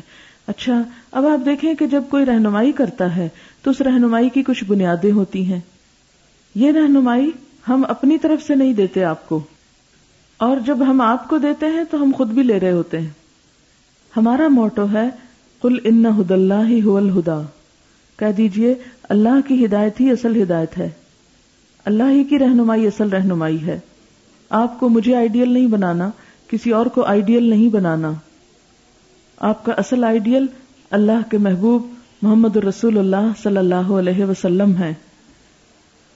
اچھا 0.51 0.81
اب 1.11 1.25
آپ 1.25 1.45
دیکھیں 1.45 1.73
کہ 1.73 1.85
جب 1.85 2.03
کوئی 2.09 2.25
رہنمائی 2.25 2.71
کرتا 2.71 3.15
ہے 3.15 3.29
تو 3.63 3.71
اس 3.71 3.81
رہنمائی 3.81 4.29
کی 4.29 4.43
کچھ 4.43 4.63
بنیادیں 4.63 5.11
ہوتی 5.11 5.45
ہیں۔ 5.45 5.59
یہ 6.55 6.71
رہنمائی 6.71 7.31
ہم 7.69 7.83
اپنی 7.89 8.17
طرف 8.17 8.47
سے 8.47 8.55
نہیں 8.55 8.73
دیتے 8.73 9.03
آپ 9.03 9.29
کو۔ 9.29 9.39
اور 10.37 10.57
جب 10.65 10.77
ہم 10.87 11.01
آپ 11.01 11.27
کو 11.27 11.37
دیتے 11.37 11.65
ہیں 11.65 11.83
تو 11.91 12.03
ہم 12.03 12.11
خود 12.17 12.29
بھی 12.29 12.43
لے 12.43 12.59
رہے 12.59 12.71
ہوتے 12.71 12.99
ہیں۔ 12.99 13.09
ہمارا 14.17 14.47
موٹو 14.47 14.85
ہے 14.93 15.09
کل 15.61 15.77
ان 15.83 16.05
ہد 16.05 16.31
اللہ 16.31 16.67
ہی 16.67 16.81
الہدا۔ 16.85 17.41
کہہ 18.17 18.31
دیجیے، 18.37 18.75
اللہ 19.03 19.47
کی 19.47 19.65
ہدایت 19.65 20.01
ہی 20.01 20.11
اصل 20.11 20.43
ہدایت 20.43 20.77
ہے۔ 20.77 20.89
اللہ 21.85 22.11
ہی 22.11 22.23
کی 22.23 22.39
رہنمائی 22.39 22.87
اصل 22.87 23.09
رہنمائی 23.09 23.65
ہے۔ 23.65 23.79
آپ 24.49 24.79
کو 24.79 24.89
مجھے 24.89 25.15
آئیڈیل 25.15 25.49
نہیں 25.53 25.67
بنانا، 25.67 26.09
کسی 26.47 26.71
اور 26.71 26.85
کو 26.85 27.01
آئیڈیل 27.01 27.43
نہیں 27.43 27.69
بنانا۔ 27.69 28.11
آپ 29.41 29.65
کا 29.65 29.71
اصل 29.71 30.04
آئیڈیل 30.04 30.45
اللہ 30.91 31.30
کے 31.32 31.38
محبوب 31.38 31.88
محمد 32.21 32.58
الرسول 32.58 32.97
اللہ 32.97 33.32
صلی 33.43 33.58
اللہ 33.58 33.75
علیہ 33.75 34.25
وسلم 34.25 34.77
ہے۔ 34.77 34.93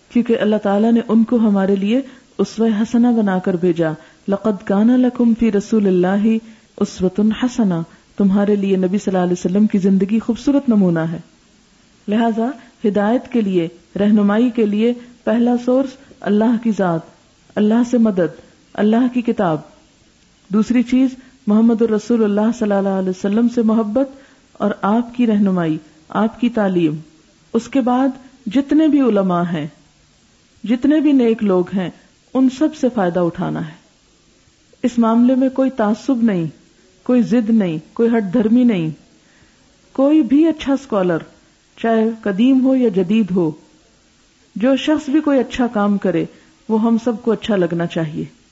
کیونکہ 0.09 0.37
اللہ 0.39 0.55
تعالیٰ 0.63 0.91
نے 0.91 0.99
ان 1.07 1.23
کو 1.23 1.35
ہمارے 1.35 1.75
لیے 1.75 2.01
اسو 2.37 2.65
حسنا 2.65 3.11
بنا 3.11 3.39
کر 3.39 3.53
بھیجا۔ 3.53 3.91
لقد 4.27 4.65
کانا 4.65 4.97
لکم 4.97 5.33
فی 5.39 5.51
رسول 5.51 5.87
اللہ 5.87 6.37
اسوت 6.77 7.19
حسنا 7.43 7.81
تمہارے 8.17 8.55
لیے 8.55 8.77
نبی 8.77 8.97
صلی 8.97 9.15
اللہ 9.15 9.23
علیہ 9.23 9.45
وسلم 9.45 9.67
کی 9.67 9.77
زندگی 9.77 10.19
خوبصورت 10.19 10.69
نمونہ 10.69 10.99
ہے۔ 10.99 11.19
لہذا 12.07 12.45
ہدایت 12.87 13.31
کے 13.31 13.41
لیے، 13.41 13.67
رہنمائی 13.99 14.49
کے 14.49 14.65
لیے 14.65 14.93
پہلا 15.23 15.55
سورس 15.65 15.89
اللہ 16.21 16.63
کی 16.63 16.71
ذات، 16.77 17.01
اللہ 17.55 17.81
سے 17.91 17.97
مدد، 17.97 18.41
اللہ 18.73 19.13
کی 19.13 19.21
کتاب۔ 19.21 19.57
دوسری 20.49 20.83
چیز 20.83 21.09
محمد 21.47 21.81
الرسول 21.81 22.23
اللہ 22.23 22.51
صلی 22.59 22.71
اللہ 22.71 22.89
علیہ 22.89 23.09
وسلم 23.09 23.47
سے 23.55 23.61
محبت 23.61 24.09
اور 24.53 24.71
آپ 24.81 25.15
کی 25.15 25.27
رہنمائی، 25.27 25.77
آپ 26.09 26.39
کی 26.41 26.49
تعلیم۔ 26.49 26.95
اس 27.53 27.67
کے 27.67 27.81
بعد 27.81 28.07
جتنے 28.45 28.87
بھی 28.87 29.01
علماء 29.01 29.43
ہیں، 29.53 29.67
جتنے 30.63 30.99
بھی 30.99 31.11
نیک 31.11 31.43
لوگ 31.43 31.65
ہیں، 31.73 31.89
ان 32.33 32.49
سب 32.57 32.75
سے 32.75 32.87
فائدہ 32.93 33.19
اٹھانا 33.19 33.67
ہے۔ 33.67 33.73
اس 34.83 34.91
معاملے 34.97 35.35
میں 35.35 35.49
کوئی 35.49 35.69
تعصب 35.69 36.23
نہیں، 36.23 36.45
کوئی 37.03 37.21
ضد 37.21 37.49
نہیں، 37.49 37.77
کوئی 37.93 38.09
ہٹ 38.09 38.33
دھرمی 38.33 38.63
نہیں۔ 38.63 38.89
کوئی 39.93 40.21
بھی 40.21 40.47
اچھا 40.47 40.73
اسکالر 40.73 41.17
چاہے 41.77 42.09
قدیم 42.21 42.65
ہو 42.65 42.75
یا 42.75 42.89
جدید 42.89 43.31
ہو، 43.31 43.51
جو 44.55 44.75
شخص 44.75 45.09
بھی 45.09 45.21
کوئی 45.21 45.39
اچھا 45.39 45.67
کام 45.67 45.97
کرے، 45.97 46.25
وہ 46.69 46.81
ہم 46.81 46.97
سب 47.03 47.13
کو 47.21 47.31
اچھا 47.31 47.55
لگنا 47.55 47.85
چاہیے۔ 47.85 48.44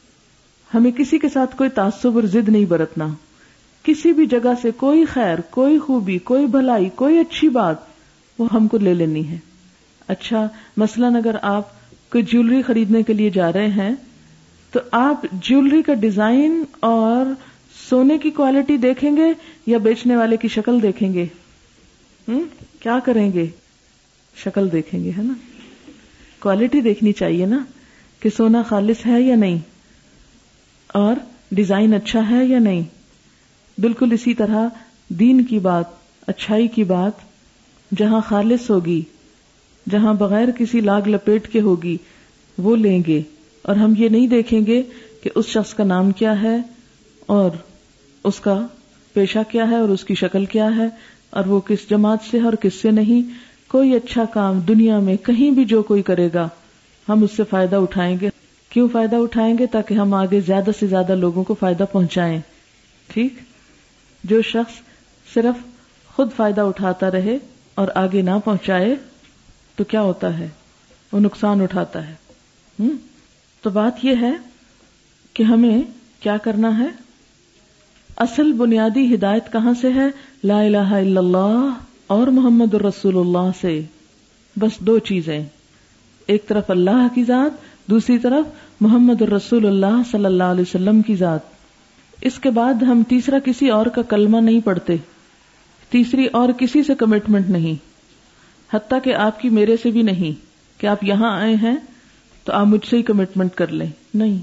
ہمیں 0.74 0.92
کسی 0.92 1.18
کے 1.18 1.30
ساتھ 1.30 1.58
کوئی 1.58 1.70
تعصب 1.70 2.16
اور 2.16 2.24
ضد 2.24 2.50
نہیں 2.50 2.66
برتنا۔ 2.66 3.08
کسی 3.84 4.14
بھی 4.14 4.26
جگہ 4.26 4.54
سے 4.62 4.72
کوئی 4.72 5.06
خیر، 5.06 5.42
کوئی 5.42 5.80
خوبی، 5.80 6.18
کوئی 6.18 6.46
بھلائی، 6.46 6.90
کوئی 6.96 7.20
اچھی 7.20 7.50
بات، 7.50 7.76
وہ 8.40 8.48
ہم 8.54 8.68
کو 8.68 8.78
لے 8.78 8.94
لینی 8.94 9.28
ہے۔ 9.28 9.38
اچھا 10.08 10.48
مثلاً 10.78 11.16
اگر 11.16 11.36
آپ 11.42 11.64
کوئی 12.12 12.24
جیولری 12.24 12.62
خریدنے 12.62 13.04
کے 13.04 13.14
لیے 13.14 13.30
جا 13.30 13.54
رہے 13.54 13.68
ہیں، 13.68 13.92
تو 14.72 14.80
آپ 14.92 15.26
جیولری 15.32 15.82
کا 15.82 15.94
ڈیزائن 15.94 16.64
اور 16.80 17.34
سونے 17.90 18.18
کی 18.18 18.30
کوالٹی 18.30 18.78
دیکھیں 18.78 19.18
گے 19.18 19.34
یا 19.68 19.78
بیچنے 19.78 20.16
والے 20.16 20.38
کی 20.38 20.48
شکل 20.48 20.82
دیکھیں 20.82 21.14
گے؟ 21.14 21.26
کیا 22.80 23.00
کریں 23.06 23.34
گے؟ 23.34 23.46
شکل 24.36 24.72
دیکھیں 24.72 25.04
گے، 25.04 25.12
ہے 25.18 25.24
نا؟ 25.24 25.34
کوالٹی 26.40 26.82
دیکھنی 26.82 27.12
چاہیے 27.14 27.46
نا 27.46 27.60
کہ 28.20 28.30
سونا 28.38 28.64
خالص 28.64 29.06
ہے 29.06 29.22
یا 29.22 29.36
نہیں۔ 29.36 29.73
اور 30.94 31.16
ڈیزائن 31.52 31.94
اچھا 31.94 32.30
ہے 32.30 32.46
یا 32.46 32.60
نہیں؟ 32.60 32.82
بالکل 33.78 34.12
اسی 34.12 34.34
طرح 34.34 34.68
دین 35.10 35.44
کی 35.44 35.60
بات، 35.60 35.86
اچھائی 36.28 36.68
کی 36.68 36.84
بات، 36.84 37.12
جہاں 37.92 38.22
خالص 38.28 38.70
ہوگی، 38.70 39.02
جہاں 39.90 40.14
بغیر 40.14 40.52
کسی 40.52 40.82
لاگ 40.82 41.08
لپیٹ 41.08 41.48
کے 41.48 41.62
ہوگی، 41.62 41.98
وہ 42.58 42.76
لیں 42.76 43.02
گے۔ 43.08 43.22
اور 43.62 43.76
ہم 43.76 43.94
یہ 43.98 44.10
نہیں 44.10 44.28
دیکھیں 44.28 44.60
گے 44.66 44.82
کہ 45.24 45.30
اس 45.36 45.46
شخص 45.46 45.74
کا 45.74 45.84
نام 45.84 46.12
کیا 46.12 46.42
ہے 46.42 46.58
اور 47.26 47.50
اس 48.24 48.40
کا 48.40 48.60
پیشہ 49.16 49.40
کیا 49.50 49.70
ہے 49.70 49.76
اور 49.76 49.90
اس 49.90 50.04
کی 50.04 50.16
شکل 50.16 50.46
کیا 50.46 50.70
ہے، 50.76 50.88
اور 51.30 51.46
وہ 51.46 51.60
کس 51.60 51.90
جماعت 51.90 52.30
سے 52.32 52.40
ہے 52.40 52.44
اور 52.44 52.54
کس 52.54 52.74
سے 52.74 52.92
نہیں۔ 52.92 53.22
کوئی 53.68 53.96
اچھا 53.96 54.26
کام 54.26 54.60
دنیا 54.60 55.00
میں 55.00 55.16
کہیں 55.18 55.50
بھی 55.52 55.66
جو 55.66 55.82
کوئی 55.84 56.02
کرے 56.02 56.30
گا، 56.34 56.48
ہم 57.08 57.24
اس 57.24 57.32
سے 57.38 57.44
فائدہ 57.50 57.76
اٹھائیں 57.76 58.16
گے۔ 58.22 58.30
کیوں 58.74 58.88
فائدہ 58.92 59.16
اٹھائیں 59.16 59.58
گے 59.58 59.68
تاکہ 59.68 59.94
ہم 59.94 60.14
آگے 60.14 60.40
زیادہ 60.40 60.70
سے 60.80 60.88
زیادہ 60.88 61.16
لوگوں 61.16 61.44
کو 61.44 61.56
فائدہ 61.60 61.84
پہنچائیں؟ 61.92 62.40
ٹھیک؟ 63.08 63.34
جو 64.24 64.42
شخص 64.42 64.74
صرف 65.34 65.56
خود 66.16 66.30
فائدہ 66.36 66.62
اٹھاتا 66.62 67.12
رہے 67.12 67.38
اور 67.76 67.88
آگے 67.96 68.22
نہ 68.22 68.30
پہنچائے 68.46 68.96
تو 69.76 69.84
کیا 69.84 70.02
ہوتا 70.02 70.40
ہے؟ 70.40 70.48
وہ 71.12 71.20
نقصان 71.20 71.62
اٹھاتا 71.62 72.08
ہے۔ 72.08 72.14
تو 73.62 73.70
بات 73.70 74.06
یہ 74.06 74.16
ہے 74.22 74.32
کہ 75.34 75.44
ہمیں 75.44 75.82
کیا 76.20 76.38
کرنا 76.38 76.80
ہے؟ 76.80 76.88
اصل 78.18 78.52
بنیادی 78.52 79.16
ہدایت 79.16 79.54
کہاں 79.54 79.74
سے 79.82 79.94
ہے؟ 79.94 80.08
لا 80.44 80.62
الہ 80.62 80.78
الا 80.78 81.20
اللہ 81.20 81.70
اور 82.08 82.28
محمد 82.28 82.74
الرسول 82.74 83.18
اللہ 83.18 83.52
سے۔ 83.62 83.82
بس 84.56 84.80
دو 84.80 85.00
چیزیں۔ 85.00 85.44
ایک 86.28 86.48
طرف 86.48 86.70
اللہ 86.70 87.08
کی 87.16 87.24
ذات 87.24 87.63
دوسری 87.86 88.18
طرف 88.18 88.46
محمد 88.82 89.22
الرسول 89.22 89.66
اللہ 89.66 90.02
صلی 90.12 90.26
اللہ 90.26 90.44
علیہ 90.44 90.62
وسلم 90.62 91.02
کی 91.02 91.16
ذات۔ 91.16 91.40
اس 92.22 92.40
کے 92.40 92.50
بعد 92.50 92.74
ہم 92.74 93.04
تیسرا 93.08 93.40
کسی 93.40 93.70
اور 93.70 93.86
کا 93.86 94.02
کلمہ 94.02 94.38
نہیں 94.38 94.60
پڑھتے۔ 94.62 94.96
تیسری 95.90 96.26
اور 96.26 96.50
کسی 96.50 96.84
سے 96.84 96.96
کمٹمنٹ 96.96 97.50
نہیں۔ 97.50 97.74
حتیٰ 98.76 99.00
کہ 99.04 99.16
آپ 99.16 99.40
کی 99.40 99.50
میرے 99.50 99.76
سے 99.84 99.92
بھی 99.92 100.02
نہیں۔ 100.02 100.32
کہ 100.82 100.88
آپ 100.88 101.04
یہاں 101.04 101.42
آئے 101.42 101.56
ہیں 101.56 101.76
تو 102.44 102.54
آپ 102.54 102.66
مجھ 102.66 102.88
سے 102.90 102.98
ہی 102.98 103.02
کمٹمنٹ 103.02 103.56
کر 103.56 103.68
لیں۔ 103.68 103.88
نہیں۔ 104.14 104.38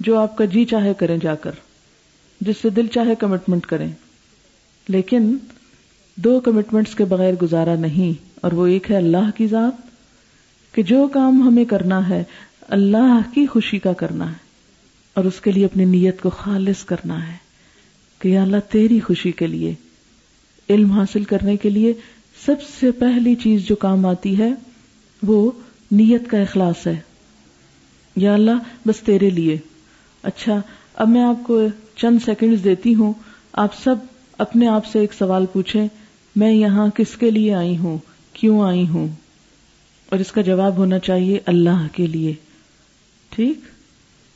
جو 0.00 0.18
آپ 0.18 0.36
کا 0.36 0.44
جی 0.44 0.64
چاہے 0.64 0.94
کریں 0.94 1.16
جا 1.16 1.34
کر۔ 1.34 1.50
جس 2.40 2.56
سے 2.62 2.70
دل 2.70 2.86
چاہے 2.86 3.14
کمٹمنٹ 3.14 3.66
کریں۔ 3.66 3.92
لیکن 4.88 5.36
دو 6.16 6.40
کمٹمنٹس 6.40 6.94
کے 6.94 7.04
بغیر 7.04 7.34
گزارا 7.42 7.74
نہیں۔ 7.74 8.24
اور 8.40 8.52
وہ 8.52 8.66
ایک 8.66 8.90
ہے 8.90 8.96
اللہ 8.96 9.30
کی 9.36 9.46
ذات 9.46 9.92
کہ 10.74 10.82
جو 10.82 11.06
کام 11.06 11.42
ہمیں 11.42 11.64
کرنا 11.64 12.08
ہے 12.08 12.24
اللہ 12.68 13.20
کی 13.34 13.46
خوشی 13.46 13.78
کا 13.78 13.92
کرنا 13.92 14.28
ہے 14.28 14.36
اور 15.14 15.24
اس 15.24 15.40
کے 15.40 15.50
لیے 15.52 15.64
اپنی 15.64 15.84
نیت 15.84 16.20
کو 16.20 16.30
خالص 16.30 16.84
کرنا 16.84 17.28
ہے 17.28 17.36
کہ 18.18 18.28
یا 18.28 18.42
اللہ 18.42 18.56
تیری 18.70 19.00
خوشی 19.00 19.32
کے 19.32 19.46
لیے، 19.46 19.74
علم 20.70 20.92
حاصل 20.92 21.24
کرنے 21.24 21.56
کے 21.56 21.70
لیے 21.70 21.92
سب 22.46 22.54
سے 22.80 22.90
پہلی 22.90 23.34
چیز 23.34 23.66
جو 23.66 23.76
کام 23.76 24.06
آتی 24.06 24.38
ہے، 24.38 24.50
وہ 25.22 25.50
نیت 25.90 26.30
کا 26.30 26.38
اخلاص 26.38 26.86
ہے۔ 26.86 26.98
یا 28.16 28.34
اللہ، 28.34 28.88
بس 28.88 29.00
تیرے 29.00 29.30
لیے۔ 29.30 29.56
اچھا 30.22 30.60
اب 30.94 31.08
میں 31.08 31.22
آپ 31.22 31.44
کو 31.46 31.62
چند 31.96 32.18
سیکنڈز 32.24 32.64
دیتی 32.64 32.94
ہوں۔ 32.94 33.12
آپ 33.52 33.74
سب 33.82 33.94
اپنے 34.38 34.68
آپ 34.68 34.86
سے 34.86 34.98
ایک 34.98 35.12
سوال 35.12 35.46
پوچھیں، 35.46 35.88
میں 36.36 36.52
یہاں 36.52 36.88
کس 36.88 37.16
کے 37.16 37.30
لیے 37.30 37.54
آئی 37.54 37.76
ہوں؟ 37.76 37.98
کیوں 38.32 38.62
آئی 38.62 38.88
ہوں؟ 38.88 39.08
اور 40.10 40.18
اس 40.18 40.32
کا 40.32 40.42
جواب 40.42 40.76
ہونا 40.76 40.98
چاہیے 40.98 41.40
اللہ 41.46 41.86
کے 41.92 42.06
لیے۔ 42.06 42.34
ٹھیک؟ 43.34 43.58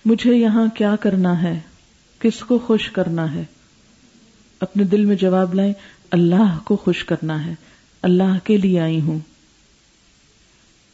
مجھے 0.05 0.35
یہاں 0.35 0.67
کیا 0.75 0.97
کرنا 0.97 1.43
ہے؟ 1.43 1.61
کس 2.19 2.41
کو 2.41 2.59
خوش 2.59 2.91
کرنا 2.91 3.35
ہے؟ 3.35 3.45
اپنے 4.61 4.85
دل 4.85 5.05
میں 5.05 5.17
جواب 5.17 5.55
لائیں، 5.55 5.73
اللہ 6.11 6.59
کو 6.65 6.77
خوش 6.77 7.05
کرنا 7.05 7.47
ہے۔ 7.47 7.55
اللہ 8.03 8.39
کے 8.45 8.57
لیے 8.57 8.81
آئی 8.81 9.01
ہوں۔ 9.01 9.19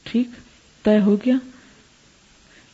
ٹھیک؟ 0.03 0.29
طے 0.85 1.01
ہو 1.01 1.17
گیا؟ 1.17 1.35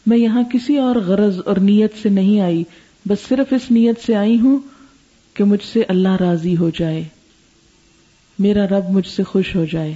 میں 0.07 0.19
یہاں 0.19 0.43
کسی 0.53 0.77
اور 0.77 0.97
غرض 0.97 1.41
اور 1.45 1.57
نیت 1.57 1.93
سے 2.03 2.09
نہیں 2.09 2.41
آئی، 2.41 2.65
بس 3.09 3.19
صرف 3.29 3.53
اس 3.53 3.71
نیت 3.71 4.01
سے 4.07 4.17
آئی 4.17 4.41
ہوں 4.41 4.59
کہ 5.35 5.45
مجھ 5.45 5.65
سے 5.73 5.83
اللہ 5.89 6.17
راضی 6.21 6.57
ہو 6.57 6.71
جائے۔ 6.71 7.05
میرا 8.39 8.67
رب 8.67 8.91
مجھ 8.91 9.09
سے 9.09 9.23
خوش 9.23 9.57
ہو 9.57 9.65
جائے۔ 9.65 9.95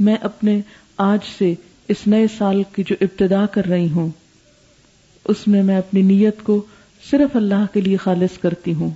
میں 0.00 0.16
اپنے 0.16 0.60
آج 0.96 1.18
سے 1.38 1.54
اس 1.90 2.06
نئے 2.06 2.26
سال 2.38 2.62
کی 2.72 2.82
جو 2.86 2.94
ابتدا 3.00 3.46
کر 3.46 3.64
رہی 3.64 3.90
ہوں، 3.90 4.10
اس 5.24 5.48
میں 5.48 5.62
میں 5.62 5.78
اپنی 5.78 6.02
نیت 6.02 6.42
کو 6.42 6.66
صرف 7.10 7.36
اللہ 7.36 7.64
کے 7.72 7.80
لیے 7.80 7.96
خالص 7.96 8.38
کرتی 8.38 8.74
ہوں 8.74 8.90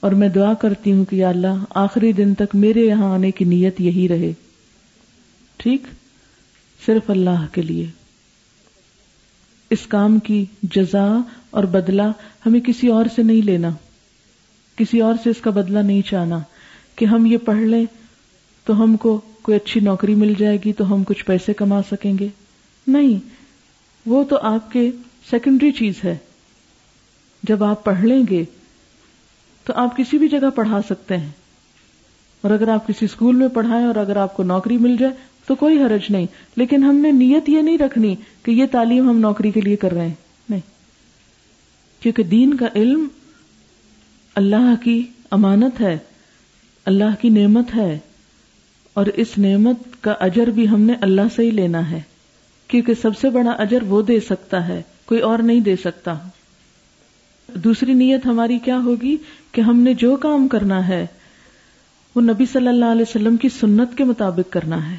اور 0.00 0.12
میں 0.12 0.28
دعا 0.28 0.54
کرتی 0.54 0.92
ہوں 0.92 1.04
کہ 1.04 1.16
یا 1.16 1.28
اللہ، 1.28 1.64
آخری 1.70 2.12
دن 2.12 2.34
تک 2.34 2.54
میرے 2.54 2.80
یہاں 2.80 3.14
آنے 3.14 3.30
کی 3.30 3.44
نیت 3.44 3.80
یہی 3.80 4.08
رہے۔ 4.08 4.32
ٹھیک؟ 5.56 5.82
صرف 6.86 7.10
اللہ 7.10 7.46
کے 7.52 7.62
لیے۔ 7.62 7.86
اس 9.70 9.86
کام 9.86 10.18
کی 10.18 10.44
جزا 10.62 11.18
اور 11.50 11.64
بدلہ 11.64 12.10
ہمیں 12.46 12.60
کسی 12.60 12.88
اور 12.88 13.04
سے 13.16 13.22
نہیں 13.22 13.42
لینا، 13.42 13.70
کسی 14.76 15.00
اور 15.00 15.14
سے 15.24 15.30
اس 15.30 15.40
کا 15.40 15.50
بدلہ 15.50 15.78
نہیں 15.78 16.02
چاہنا 16.02 16.38
کہ 16.96 17.04
ہم 17.04 17.26
یہ 17.26 17.38
پڑھ 17.38 17.62
لیں 17.62 17.84
تو 18.64 18.82
ہم 18.82 18.96
کو 18.96 19.20
کوئی 19.46 19.58
اچھی 19.64 19.80
نوکری 19.80 20.14
مل 20.14 20.34
جائے 20.38 20.58
گی 20.64 20.72
تو 20.72 20.94
ہم 20.94 21.04
کچھ 21.04 21.24
پیسے 21.24 21.54
کما 21.54 21.80
سکیں 21.90 22.18
گے؟ 22.18 22.28
نہیں، 22.86 23.28
وہ 24.06 24.24
تو 24.24 24.38
آپ 24.42 24.72
کے 24.72 24.90
سیکنڈری 25.30 25.72
چیز 25.72 25.94
ہے۔ 26.04 26.16
جب 27.42 27.64
آپ 27.64 27.84
پڑھ 27.84 28.00
لیں 28.00 28.24
گے 28.30 28.44
تو 29.64 29.72
آپ 29.76 29.96
کسی 29.96 30.18
بھی 30.18 30.28
جگہ 30.28 30.50
پڑھا 30.54 30.80
سکتے 30.82 31.16
ہیں۔ 31.16 31.30
اور 32.40 32.50
اگر 32.50 32.68
آپ 32.68 32.86
کسی 32.86 33.04
اسکول 33.04 33.36
میں 33.36 33.48
پڑھائیں 33.48 33.86
اور 33.86 33.96
اگر 33.96 34.16
آپ 34.16 34.36
کو 34.36 34.42
نوکری 34.42 34.76
مل 34.76 34.96
جائے 34.96 35.12
تو 35.46 35.54
کوئی 35.54 35.82
حرج 35.82 36.00
نہیں۔ 36.10 36.26
لیکن 36.56 36.84
ہم 36.84 36.96
نے 36.96 37.12
نیت 37.12 37.48
یہ 37.48 37.62
نہیں 37.62 37.78
رکھنی 37.78 38.16
کہ 38.42 38.50
یہ 38.50 38.66
تعلیم 38.72 39.10
ہم 39.10 39.18
نوکری 39.18 39.50
کے 39.50 39.60
لیے 39.60 39.76
کر 39.76 39.92
رہے 39.92 40.06
ہیں۔ 40.06 40.14
نہیں۔ 40.48 40.60
کیونکہ 42.00 42.22
دین 42.22 42.54
کا 42.54 42.66
علم 42.74 43.08
اللہ 44.34 44.74
کی 44.84 45.06
امانت 45.30 45.80
ہے، 45.80 45.98
اللہ 46.84 47.22
کی 47.22 47.28
نعمت 47.28 47.74
ہے۔ 47.76 47.98
اور 48.96 49.06
اس 49.06 49.38
نعمت 49.38 50.02
کا 50.02 50.12
اجر 50.20 50.46
بھی 50.46 50.68
ہم 50.68 50.80
نے 50.80 50.92
اللہ 51.00 51.20
سے 51.36 51.42
ہی 51.42 51.50
لینا 51.50 51.90
ہے، 51.90 52.00
کیونکہ 52.68 52.92
سب 53.02 53.18
سے 53.18 53.30
بڑا 53.30 53.50
اجر 53.50 53.82
وہ 53.82 54.02
دے 54.02 54.20
سکتا 54.20 54.68
ہے، 54.68 54.82
کوئی 55.06 55.20
اور 55.20 55.38
نہیں 55.38 55.60
دے 55.60 55.76
سکتا۔ 55.76 56.14
دوسری 57.54 57.94
نیت 57.94 58.26
ہماری 58.26 58.58
کیا 58.58 58.78
ہوگی؟ 58.84 59.16
کہ 59.52 59.60
ہم 59.60 59.80
نے 59.80 59.94
جو 59.94 60.16
کام 60.16 60.48
کرنا 60.48 60.88
ہے، 60.88 61.06
وہ 62.14 62.20
نبی 62.20 62.44
صلی 62.52 62.68
اللہ 62.68 62.84
علیہ 62.84 63.02
وسلم 63.02 63.36
کی 63.36 63.48
سنت 63.48 63.96
کے 63.96 64.04
مطابق 64.04 64.52
کرنا 64.52 64.92
ہے۔ 64.92 64.96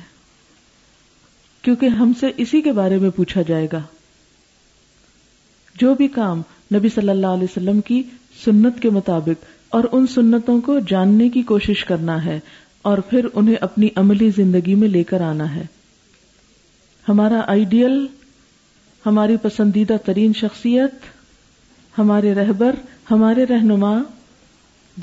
کیونکہ 1.62 1.86
ہم 1.86 2.12
سے 2.19 2.27
اسی 2.38 2.62
کے 2.62 2.71
بارے 2.71 2.97
میں 2.97 3.10
پوچھا 3.10 3.41
جائے 3.47 3.67
گا۔ 3.73 3.81
جو 5.75 5.95
بھی 5.95 6.07
کام 6.07 6.41
نبی 6.73 6.89
صلی 6.89 7.10
اللہ 7.10 7.27
علیہ 7.27 7.43
وسلم 7.43 7.81
کی 7.81 8.03
سنت 8.45 8.79
کے 8.81 8.89
مطابق 8.89 9.45
اور 9.69 9.83
ان 9.91 10.07
سنتوں 10.07 10.62
کو 10.62 10.79
جاننے 10.79 11.29
کی 11.29 11.41
کوشش 11.41 11.86
کرنا 11.86 12.25
ہے 12.25 12.39
اور 12.88 12.97
پھر 12.97 13.28
انہیں 13.34 13.56
اپنی 13.62 13.88
عملی 13.95 14.30
زندگی 14.30 14.76
میں 14.76 14.89
لے 14.89 15.04
کر 15.04 15.21
آنا 15.21 15.56
ہے۔ 15.56 15.65
ہمارا 17.10 17.41
آئیڈیل، 17.47 18.08
ہماری 19.06 19.38
پسندیدہ 19.38 19.95
ترین 20.06 20.34
شخصیت، 20.34 20.91
ہمارے 21.97 22.34
رہبر، 22.34 22.76
ہمارے 23.12 23.45
رہنما، 23.45 23.97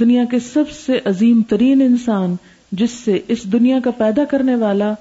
دنیا 0.01 0.25
کے 0.25 0.39
سب 0.39 0.71
سے 0.71 1.01
عظیم 1.05 1.43
ترین 1.43 1.83
انسان 1.83 2.37
جس 2.73 2.91
سے 2.91 3.21
اس 3.29 3.45
دنیا 3.45 3.79
کا 3.85 3.91
پیدا 3.91 4.25
کرنے 4.25 4.55
والا 4.55 4.95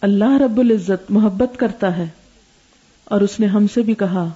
اللہ 0.00 0.36
رب 0.40 0.58
العزت 0.58 1.10
محبت 1.10 1.58
کرتا 1.58 1.96
ہے۔ 1.96 2.06
اور 3.04 3.20
اس 3.20 3.40
نے 3.40 3.46
ہم 3.46 3.66
سے 3.66 3.82
بھی 3.82 3.94
کہا 3.94 4.30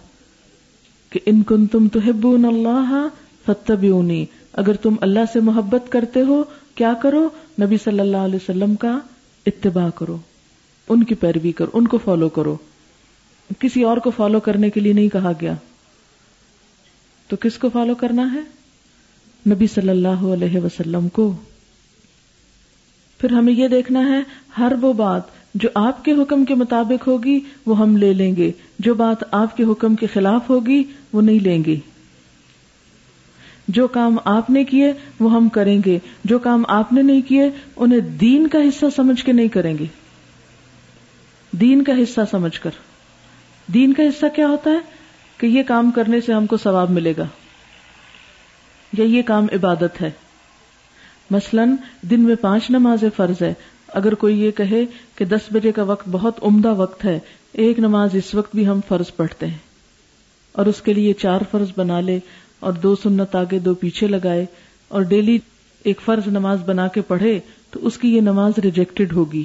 کہ 1.10 1.20
ان 1.26 1.42
کن 1.42 1.66
تم 1.66 1.88
تو 1.88 2.00
اللہ 2.48 3.08
فتبیونی 3.46 4.24
اگر 4.52 4.72
تم 4.72 4.94
اللہ 5.00 5.20
سے 5.32 5.40
محبت 5.40 5.92
کرتے 5.92 6.20
ہو 6.20 6.44
کیا 6.74 6.92
کرو؟ 7.02 7.28
نبی 7.62 7.76
صلی 7.84 8.00
اللہ 8.00 8.16
علیہ 8.16 8.36
وسلم 8.36 8.74
کا 8.74 8.98
اتباع 9.46 9.88
کرو۔ 9.94 10.16
ان 10.88 11.04
کی 11.04 11.14
پیروی 11.14 11.52
کرو، 11.52 11.70
ان 11.72 11.88
کو 11.88 11.98
فالو 11.98 12.28
کرو۔ 12.28 12.56
کسی 13.58 13.82
اور 13.82 13.96
کو 13.96 14.10
فالو 14.10 14.40
کرنے 14.40 14.70
کے 14.70 14.80
لیے 14.80 14.92
نہیں 14.92 15.08
کہا 15.08 15.32
گیا۔ 15.40 15.54
تو 17.28 17.36
کس 17.40 17.58
کو 17.58 17.68
فالو 17.68 17.94
کرنا 17.94 18.34
ہے؟ 18.34 18.40
نبی 19.50 19.66
صلی 19.66 19.88
اللہ 19.88 20.08
علیہ 20.08 20.60
وسلم 20.60 21.08
کو۔ 21.08 21.36
پھر 23.18 23.32
ہمیں 23.32 23.52
یہ 23.52 23.68
دیکھنا 23.68 24.00
ہے، 24.00 24.20
ہر 24.58 24.72
وہ 24.80 24.92
بات 24.92 25.22
جو 25.54 25.68
آپ 25.74 26.04
کے 26.04 26.12
حکم 26.12 26.44
کے 26.44 26.54
مطابق 26.54 27.08
ہوگی، 27.08 27.40
وہ 27.66 27.78
ہم 27.78 27.96
لے 27.96 28.12
لیں 28.12 28.36
گے۔ 28.36 28.52
جو 28.78 28.94
بات 28.94 29.24
آپ 29.30 29.56
کے 29.56 29.64
حکم 29.64 29.94
کے 29.94 30.06
خلاف 30.06 30.50
ہوگی، 30.50 30.84
وہ 31.12 31.22
نہیں 31.22 31.38
لیں 31.38 31.64
گے۔ 31.64 31.76
جو 33.68 33.88
کام 33.88 34.16
آپ 34.24 34.50
نے 34.50 34.64
کیے 34.64 34.92
وہ 35.20 35.32
ہم 35.32 35.48
کریں 35.48 35.80
گے، 35.86 35.98
جو 36.24 36.38
کام 36.38 36.62
آپ 36.68 36.92
نے 36.92 37.02
نہیں 37.02 37.22
کیے 37.22 37.50
انہیں 37.76 38.00
دین 38.00 38.46
کا 38.46 38.58
حصہ 38.58 38.86
سمجھ 38.96 39.24
کے 39.24 39.32
نہیں 39.32 39.48
کریں 39.48 39.78
گے۔ 39.78 39.84
دین 41.52 41.84
کا 41.84 41.92
حصہ 41.92 42.20
سمجھ 42.30 42.60
کر۔ 42.60 42.70
دین 43.66 43.92
کا 43.92 44.02
حصہ 44.02 44.26
کیا 44.36 44.48
ہوتا 44.48 44.70
ہے؟ 44.70 44.78
کہ 45.38 45.46
یہ 45.46 45.62
کام 45.62 45.90
کرنے 45.90 46.20
سے 46.20 46.32
ہم 46.32 46.46
کو 46.46 46.56
ثواب 46.56 46.90
ملے 46.90 47.14
گا۔ 47.18 47.26
یا 48.98 49.04
یہ 49.04 49.22
کام 49.22 49.46
عبادت 49.52 50.02
ہے۔ 50.02 50.10
مثلا 51.30 51.64
دن 52.02 52.20
میں 52.20 52.34
پانچ 52.34 52.70
نماز 52.70 53.04
فرض 53.16 53.42
ہے 53.42 53.54
اگر 53.88 54.14
کوئی 54.14 54.40
یہ 54.40 54.50
کہے 54.50 54.84
کہ 55.16 55.24
دس 55.24 55.40
بجے 55.50 55.72
کا 55.72 55.82
وقت 55.82 56.08
بہت 56.10 56.38
عمدہ 56.42 56.74
وقت 56.74 57.04
ہے، 57.04 57.18
ایک 57.52 57.78
نماز 57.78 58.10
اس 58.12 58.34
وقت 58.34 58.56
بھی 58.56 58.66
ہم 58.66 58.80
فرض 58.88 59.16
پڑھتے 59.16 59.46
ہیں۔ 59.46 59.58
اور 60.52 60.66
اس 60.66 60.82
کے 60.82 60.92
لیے 60.92 61.12
چار 61.12 61.40
فرض 61.50 61.68
بنا 61.76 62.00
لے۔ 62.00 62.18
اور 62.62 62.72
دو 62.72 62.94
سنت 62.96 63.34
آگے 63.36 63.58
دو 63.58 63.74
پیچھے 63.74 64.06
لگائے 64.06 64.46
اور 64.88 65.02
ڈیلی 65.02 65.38
ایک 65.84 66.00
فرض 66.04 66.28
نماز 66.28 66.58
بنا 66.66 66.88
کے 66.88 67.00
پڑھے 67.00 67.40
تو 67.70 67.86
اس 67.86 67.98
کی 67.98 68.16
یہ 68.16 68.20
نماز 68.20 68.52
ریجیکٹڈ 68.58 69.12
ہوگی۔ 69.12 69.44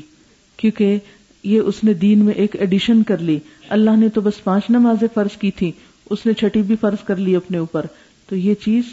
کیونکہ 0.57 0.97
یہ 1.43 1.59
اس 1.59 1.83
نے 1.83 1.93
دین 1.93 2.25
میں 2.25 2.33
ایک 2.33 2.55
ایڈیشن 2.59 3.03
کر 3.03 3.17
لی۔ 3.17 3.39
اللہ 3.69 3.95
نے 3.97 4.09
تو 4.09 4.21
بس 4.21 4.43
پانچ 4.43 4.69
نمازیں 4.69 5.07
فرض 5.13 5.37
کی 5.37 5.51
تھی 5.51 5.71
اس 6.09 6.25
نے 6.25 6.33
چھٹی 6.33 6.61
بھی 6.61 6.75
فرض 6.75 7.03
کر 7.03 7.15
لی 7.15 7.35
اپنے 7.35 7.57
اوپر۔ 7.57 7.85
تو 8.29 8.35
یہ 8.35 8.53
چیز 8.53 8.83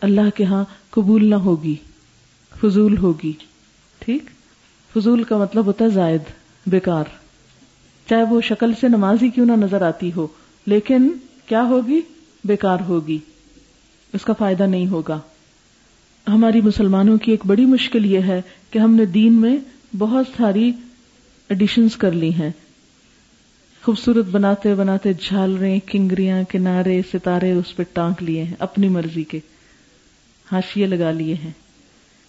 اللہ 0.00 0.30
کے 0.34 0.44
ہاں 0.44 0.64
قبول 0.90 1.30
نہ 1.30 1.34
ہوگی، 1.34 1.74
فضول 2.62 2.96
ہوگی۔ 2.98 3.32
ٹھیک؟ 3.98 4.22
فضول 4.94 5.22
کا 5.22 5.36
مطلب 5.36 5.66
ہوتا 5.66 5.84
ہے 5.84 5.90
زائد، 5.90 6.20
بیکار۔ 6.66 7.04
چاہے 8.08 8.22
وہ 8.22 8.40
شکل 8.40 8.72
سے 8.80 8.88
نماز 8.88 9.22
ہی 9.22 9.28
کیوں 9.28 9.46
نہ 9.46 9.52
نظر 9.52 9.82
آتی 9.82 10.10
ہو، 10.16 10.26
لیکن 10.66 11.08
کیا 11.46 11.62
ہوگی؟ 11.62 12.00
بیکار 12.46 12.78
ہوگی۔ 12.88 13.18
اس 14.12 14.24
کا 14.24 14.32
فائدہ 14.32 14.62
نہیں 14.62 14.86
ہوگا۔ 14.86 15.20
ہماری 16.28 16.60
مسلمانوں 16.60 17.18
کی 17.18 17.30
ایک 17.30 17.46
بڑی 17.46 17.64
مشکل 17.64 18.06
یہ 18.06 18.20
ہے 18.20 18.42
کہ 18.70 18.78
ہم 18.78 18.94
نے 18.94 19.04
دین 19.04 19.32
میں 19.32 19.56
بہت 19.98 20.26
ساری 20.36 20.72
ایڈیشنز 21.48 21.96
کر 21.96 22.12
لی 22.12 22.34
ہیں۔ 22.34 22.50
خوبصورت 23.82 24.26
بناتے 24.26 24.74
بناتے 24.74 25.12
جھالرے 25.12 25.78
کنگریاں، 25.86 26.42
کنارے، 26.50 27.00
ستارے 27.12 27.52
اس 27.52 27.76
پہ 27.76 27.82
ٹانک 27.92 28.22
لیے 28.22 28.42
ہیں، 28.42 28.54
اپنی 28.58 28.88
مرضی 28.88 29.24
کے۔ 29.24 29.40
ہاشیے 30.52 30.86
لگا 30.86 31.10
لیے 31.10 31.34
ہیں۔ 31.34 31.50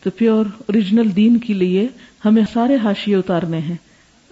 تو 0.04 0.10
پیور 0.10 0.46
اوریجنل 0.58 1.16
دین 1.16 1.38
کے 1.38 1.54
لیے 1.54 1.88
ہمیں 2.26 2.44
سارے 2.54 2.76
ہاشیے 2.76 3.16
اتارنے 3.16 3.58
ہیں۔ 3.58 3.76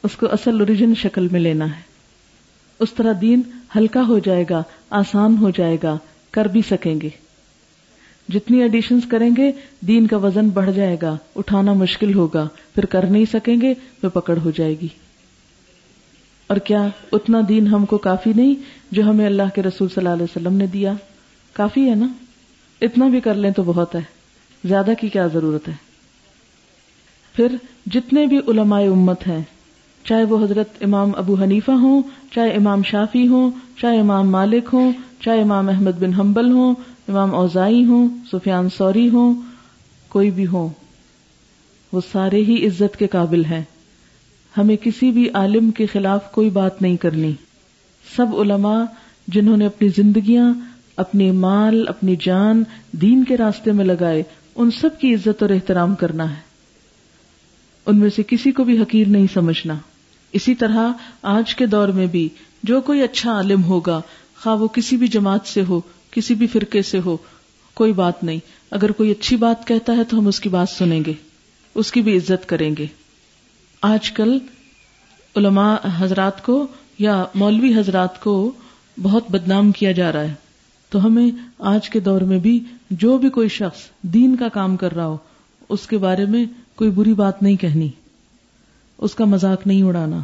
اس 0.04 0.16
کو 0.16 0.32
اصل 0.32 0.60
اوریجن 0.60 0.96
شکل 0.96 1.28
میں 1.32 1.40
لینا 1.40 1.76
ہے۔ 1.76 1.82
اس 2.80 2.94
طرح 2.94 3.14
دین 3.22 3.42
ہلکا 3.76 4.02
ہو 4.08 4.20
جائے 4.20 4.46
گا، 4.50 4.64
آسان 4.90 5.38
ہو 5.42 5.50
جائے 5.50 5.78
گا، 5.84 5.98
کر 6.32 6.46
بھی 6.46 6.62
سکیں 6.70 7.02
گے۔ 7.02 7.10
جتنی 8.30 8.62
ایڈیشن 8.62 9.00
کریں 9.00 9.30
گے، 9.38 9.52
دین 9.82 10.08
کا 10.08 10.18
وزن 10.18 10.50
بڑھ 10.50 10.72
جائے 10.72 10.98
گا، 11.02 11.18
اٹھانا 11.36 11.74
مشکل 11.74 12.14
ہوگا، 12.14 12.48
پھر 12.76 12.86
کر 12.86 13.06
نہیں 13.06 13.26
سکیں 13.34 13.62
گے، 13.62 13.74
پھر 13.74 14.10
پکڑ 14.10 14.38
ہو 14.38 14.52
جائے 14.52 14.76
گی۔ 14.82 14.88
اور 16.48 16.58
کیا 16.58 16.88
اتنا 17.12 17.42
دین 17.50 17.68
ہم 17.68 17.86
کو 17.86 17.98
کافی 17.98 18.34
نہیں 18.36 18.56
جو 18.92 19.04
ہمیں 19.04 19.26
اللہ 19.26 19.44
کے 19.56 19.64
رسول 19.64 19.88
صلی 19.88 19.98
اللہ 19.98 20.10
علیہ 20.10 20.24
وسلم 20.24 20.54
نے 20.54 20.68
دیا؟ 20.68 20.94
کافی 21.54 21.90
ہے 21.90 21.96
نا؟ 21.96 22.08
اتنا 22.82 23.08
بھی 23.08 23.20
کر 23.20 23.34
لیں 23.34 23.52
تو 23.52 23.64
بہت 23.64 23.96
ہے۔ 23.96 24.02
زیادہ 24.64 24.92
کی 25.00 25.10
کیا 25.10 25.28
ضرورت 25.28 25.68
ہے؟ 25.68 25.74
پھر 27.34 27.48
جتنے 27.86 28.26
بھی 28.26 28.38
علماء 28.48 28.82
امت 28.82 29.28
ہیں 29.28 29.42
چاہے 30.06 30.24
وہ 30.24 30.44
حضرت 30.44 30.70
امام 30.82 31.12
ابو 31.16 31.36
حنیفہ 31.42 31.72
ہوں، 31.72 32.02
چاہے 32.32 32.50
امام 32.50 32.84
شافی 32.84 33.28
ہوں، 33.28 33.52
چاہے 33.82 34.00
امام 34.00 34.32
مالک 34.32 34.70
ہوں، 34.74 34.92
چاہے 35.20 35.42
امام 35.42 35.70
احمد 35.70 36.00
بن 36.00 36.14
حنبل 36.14 36.52
ہوں، 36.52 36.76
امام 37.08 37.36
اوزائی 37.36 37.86
ہوں، 37.86 38.10
سفیان 38.32 38.70
سوری 38.70 39.10
ہوں، 39.10 39.42
کوئی 40.10 40.32
بھی 40.32 40.48
ہو 40.48 40.70
وہ 41.92 42.02
سارے 42.12 42.38
ہی 42.38 42.68
عزت 42.68 42.98
کے 42.98 43.08
قابل 43.08 43.46
ہیں۔ 43.46 43.64
ہمیں 44.58 44.76
کسی 44.76 45.12
بھی 45.12 45.30
عالم 45.34 45.72
کے 45.72 45.86
خلاف 45.86 46.32
کوئی 46.32 46.50
بات 46.50 46.82
نہیں 46.82 46.98
کرنی۔ 46.98 47.32
سب 48.16 48.26
علماء 48.40 48.84
جنہوں 49.28 49.58
نے 49.58 49.66
اپنی 49.66 49.88
زندگیاں 49.88 50.54
اپنے 50.98 51.32
مال، 51.32 51.86
اپنی 51.88 52.16
جان 52.20 52.64
دین 52.92 53.24
کے 53.24 53.38
راستے 53.38 53.72
میں 53.72 53.86
لگائے، 53.86 54.24
ان 54.56 54.72
سب 54.72 54.90
کی 55.00 55.14
عزت 55.14 55.42
اور 55.42 55.50
احترام 55.50 55.96
کرنا 55.96 56.30
ہے۔ 56.30 56.42
ان 57.86 57.98
میں 58.00 58.10
سے 58.10 58.24
کسی 58.28 58.52
کو 58.52 58.64
بھی 58.64 58.82
حقیر 58.82 59.08
نہیں 59.08 59.26
سمجھنا۔ 59.34 59.76
اسی 60.36 60.56
طرح 60.56 60.92
آج 61.22 61.56
کے 61.56 61.66
دور 61.66 61.88
میں 61.88 62.08
بھی 62.08 62.30
جو 62.64 62.82
کوئی 62.82 63.02
اچھا 63.02 63.32
عالم 63.32 63.64
ہوگا، 63.64 64.02
خواہ 64.44 64.56
وہ 64.56 64.68
کسی 64.68 64.98
بھی 64.98 65.08
جماعت 65.08 65.48
سے 65.48 65.64
ہو، 65.70 65.82
کسی 66.12 66.36
بھی 66.36 66.48
فرقے 66.48 66.82
سے 66.82 67.00
ہو، 67.00 67.18
کوئی 67.74 67.94
بات 67.94 68.24
نہیں۔ 68.24 68.40
اگر 68.72 68.92
کوئی 68.92 69.12
اچھی 69.12 69.36
بات 69.36 69.68
کہتا 69.68 69.98
ہے 69.98 70.04
تو 70.04 70.20
ہم 70.20 70.28
اس 70.28 70.40
کی 70.40 70.50
بات 70.50 70.70
سنیں 70.70 71.02
گے، 71.06 71.14
اس 71.76 71.92
کی 71.92 72.02
بھی 72.02 72.18
عزت 72.18 72.50
کریں 72.50 72.76
گے۔ 72.80 72.86
آج 73.82 74.12
کل 74.12 74.38
علماء 75.36 75.76
حضرات 75.98 76.46
کو 76.46 76.68
یا 77.00 77.26
مولوی 77.36 77.76
حضرات 77.76 78.24
کو 78.24 78.52
بہت 79.02 79.32
بدنام 79.32 79.72
کیا 79.72 79.92
جا 79.92 80.12
رہا 80.12 80.22
ہے۔ 80.22 80.34
تو 80.90 81.06
ہمیں 81.06 81.30
آج 81.60 81.90
کے 81.90 82.00
دور 82.00 82.22
میں 82.22 82.38
بھی 82.38 82.64
جو 82.92 83.18
بھی 83.18 83.30
کوئی 83.30 83.50
شخص 83.50 83.80
دین 84.02 84.36
کا 84.36 84.48
کام 84.48 84.78
کر 84.78 84.96
رہا 84.96 85.08
ہو، 85.08 85.18
اس 85.70 85.88
کے 85.88 85.98
بارے 85.98 86.26
میں 86.26 86.46
کوئی 86.76 86.90
بری 86.90 87.14
بات 87.14 87.44
نہیں 87.44 87.56
کہنی۔ 87.56 87.90
اس 88.98 89.16
کا 89.16 89.26
مذاق 89.26 89.68
نہیں 89.68 89.84
اڑانا۔ 89.84 90.20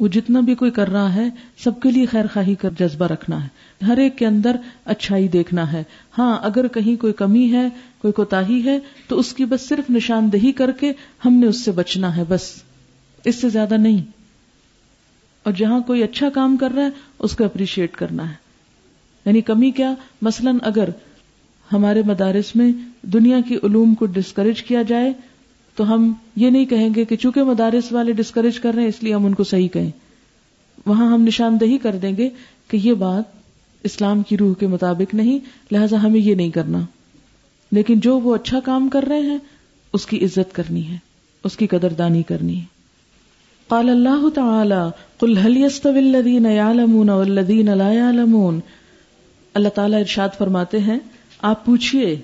وہ 0.00 0.08
جتنا 0.08 0.40
بھی 0.40 0.54
کوئی 0.54 0.70
کر 0.70 0.88
رہا 0.88 1.14
ہے، 1.14 1.28
سب 1.58 1.80
کے 1.80 1.90
لیے 1.90 2.06
خیر 2.06 2.24
خواہی 2.32 2.54
کر 2.54 2.70
جذبہ 2.78 3.06
رکھنا 3.06 3.44
ہے۔ 3.44 3.48
ہر 3.86 3.96
ایک 3.96 4.18
کے 4.18 4.26
اندر 4.26 4.56
اچھائی 4.84 5.28
دیکھنا 5.28 5.72
ہے۔ 5.72 5.82
ہاں 6.18 6.38
اگر 6.42 6.68
کہیں 6.68 7.00
کوئی 7.00 7.12
کمی 7.12 7.52
ہے، 7.52 7.68
کوئی 7.98 8.12
کوتا 8.12 8.48
ہے، 8.48 8.78
تو 9.08 9.18
اس 9.18 9.34
کی 9.34 9.44
بس 9.44 9.68
صرف 9.68 9.90
نشاندہی 9.90 10.52
کر 10.52 10.72
کے 10.72 10.92
ہم 11.24 11.32
نے 11.32 11.46
اس 11.46 11.64
سے 11.64 11.72
بچنا 11.72 12.16
ہے، 12.16 12.22
بس۔ 12.28 12.62
اس 13.24 13.36
سے 13.36 13.48
زیادہ 13.48 13.74
نہیں۔ 13.74 14.02
اور 15.42 15.52
جہاں 15.52 15.80
کوئی 15.80 16.02
اچھا 16.02 16.28
کام 16.28 16.56
کر 16.56 16.70
رہا 16.70 16.84
ہے، 16.84 16.88
اس 17.18 17.36
کو 17.36 17.44
اپریشیٹ 17.44 17.92
کرنا 17.92 18.28
ہے۔ 18.28 18.34
یعنی 19.26 19.40
کمی 19.40 19.70
کیا؟ 19.70 19.94
مثلا 20.22 20.50
اگر 20.62 20.88
ہمارے 21.72 22.02
مدارس 22.06 22.56
میں 22.56 22.72
دنیا 23.02 23.40
کی 23.48 23.58
علوم 23.62 23.94
کو 23.94 24.06
ڈسکریج 24.06 24.62
کیا 24.62 24.82
جائے 24.82 25.12
تو 25.74 25.94
ہم 25.94 26.12
یہ 26.36 26.50
نہیں 26.50 26.64
کہیں 26.64 26.88
گے 26.94 27.04
کہ 27.04 27.16
چونکہ 27.16 27.42
مدارس 27.42 27.92
والے 27.92 28.12
ڈسکریج 28.12 28.60
کر 28.60 28.72
رہے 28.74 28.82
ہیں، 28.82 28.88
اس 28.88 29.02
لیے 29.02 29.14
ہم 29.14 29.26
ان 29.26 29.34
کو 29.34 29.44
صحیح 29.44 29.68
کہیں۔ 29.68 29.90
وہاں 30.86 31.12
ہم 31.12 31.22
نشاندہی 31.22 31.78
کر 31.78 31.96
دیں 31.96 32.16
گے 32.16 32.28
کہ 32.68 32.76
یہ 32.76 32.92
بات 32.92 33.24
اسلام 33.82 34.22
کی 34.22 34.36
روح 34.36 34.54
کے 34.54 34.66
مطابق 34.66 35.14
نہیں، 35.14 35.38
لہذا 35.70 36.02
ہمیں 36.02 36.20
یہ 36.20 36.34
نہیں 36.34 36.50
کرنا۔ 36.50 36.80
لیکن 37.72 38.00
جو 38.00 38.20
وہ 38.20 38.34
اچھا 38.34 38.60
کام 38.60 38.88
کر 38.88 39.02
رہے 39.02 39.20
ہیں، 39.20 39.38
اس 39.92 40.06
کی 40.06 40.24
عزت 40.24 40.54
کرنی 40.54 40.88
ہے، 40.88 40.96
اس 41.44 41.56
کی 41.56 41.66
قدر 41.66 41.92
دانی 41.92 42.22
کرنی 42.22 42.58
ہے۔ 42.58 42.64
قال 43.68 43.90
اللہ 43.90 44.28
تعالی، 44.34 44.90
قل 45.18 45.38
هل 45.38 45.56
يستوي 45.56 45.98
الذين 45.98 46.46
يعلمون 46.46 47.08
والذين 47.08 47.66
لا 47.66 47.92
يعلمون 47.92 48.60
اللہ 49.54 49.68
تعالی 49.68 49.96
ارشاد 49.96 50.28
فرماتے 50.38 50.78
ہیں، 50.78 50.98
آپ 51.42 51.64
پوچھئے، 51.64 52.16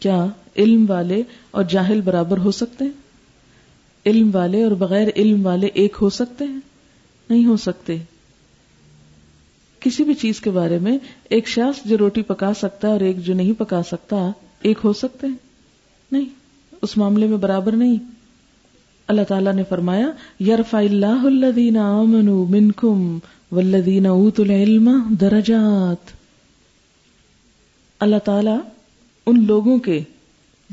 کیا 0.00 0.26
علم 0.56 0.84
والے 0.88 1.22
اور 1.50 1.64
جاہل 1.64 2.00
برابر 2.00 2.38
ہو 2.38 2.50
سکتے 2.50 2.84
ہیں؟ 2.84 2.92
علم 4.06 4.30
والے 4.34 4.64
اور 4.64 4.72
بغیر 4.72 5.08
علم 5.16 5.46
والے 5.46 5.66
ایک 5.66 5.96
ہو 6.00 6.10
سکتے 6.10 6.44
ہیں؟ 6.44 6.60
نہیں 7.30 7.46
ہو 7.46 7.56
سکتے۔ 7.56 7.96
کسی 9.80 10.04
بھی 10.04 10.14
چیز 10.14 10.40
کے 10.40 10.50
بارے 10.50 10.78
میں 10.78 10.98
ایک 11.30 11.48
شخص 11.48 11.88
جو 11.88 11.98
روٹی 11.98 12.22
پکا 12.22 12.54
سکتا 12.54 12.88
ہے 12.88 12.92
اور 12.92 13.00
ایک 13.00 13.24
جو 13.24 13.34
نہیں 13.34 13.52
پکا 13.52 13.82
سکتا 13.82 14.30
ایک 14.62 14.78
ہو 14.84 14.92
سکتے 14.92 15.26
ہیں؟ 15.26 15.34
نہیں، 16.12 16.24
اس 16.82 16.96
معاملے 16.96 17.26
میں 17.26 17.36
برابر 17.36 17.72
نہیں۔ 17.72 17.96
اللہ 19.08 19.22
تعالیٰ 19.28 19.52
نے 19.52 19.62
فرمایا 19.68 20.06
یرفا 20.40 20.78
اللہ 20.78 21.24
الدین 21.24 21.78
منکم 22.48 23.18
ولدین 23.52 24.06
اوت 24.06 24.40
العلم 24.40 25.14
درجات۔ 25.20 26.10
اللہ 28.00 28.16
تعالی 28.24 28.56
ان 29.26 29.46
لوگوں 29.46 29.78
کے 29.78 30.00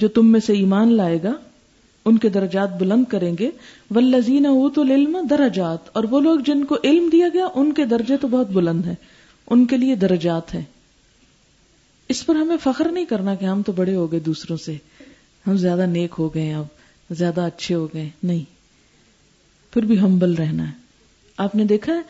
جو 0.01 0.07
تم 0.07 0.31
میں 0.31 0.39
سے 0.39 0.53
ایمان 0.53 0.93
لائے 0.93 1.19
گا، 1.23 1.31
ان 2.05 2.17
کے 2.17 2.29
درجات 2.29 2.79
بلند 2.79 3.05
کریں 3.05 3.35
گے۔ 3.39 3.49
ولزین 3.95 4.45
اوت 4.45 4.79
العلم 4.79 5.17
درجات، 5.29 5.77
اور 5.93 6.03
وہ 6.03 6.19
لوگ 6.19 6.39
جن 6.39 6.65
کو 6.65 6.77
علم 6.83 7.09
دیا 7.11 7.27
گیا، 7.33 7.47
ان 7.55 7.73
کے 7.73 7.85
درجے 7.85 8.17
تو 8.17 8.27
بہت 8.27 8.47
بلند 8.47 8.85
ہیں۔ 8.85 8.95
ان 9.49 9.65
کے 9.65 9.77
لیے 9.77 9.95
درجات 9.95 10.55
ہیں۔ 10.55 10.61
اس 12.09 12.25
پر 12.25 12.35
ہمیں 12.35 12.57
فخر 12.63 12.91
نہیں 12.91 13.05
کرنا 13.05 13.35
کہ 13.35 13.45
ہم 13.45 13.61
تو 13.61 13.71
بڑے 13.71 13.95
ہو 13.95 14.11
گئے 14.11 14.19
دوسروں 14.19 14.57
سے۔ 14.57 14.77
ہم 15.47 15.57
زیادہ 15.57 15.85
نیک 15.85 16.15
ہو 16.19 16.33
گئے 16.33 16.53
اب، 16.53 16.65
زیادہ 17.11 17.41
اچھے 17.41 17.75
ہو 17.75 17.87
گئے 17.93 18.09
نہیں۔ 18.23 18.43
پھر 19.73 19.81
بھی 19.81 19.99
ہمبل 19.99 20.33
رہنا 20.33 20.67
ہے۔ 20.67 20.73
آپ 21.37 21.55
نے 21.55 21.63
دیکھا 21.63 21.93
ہے، 21.93 22.01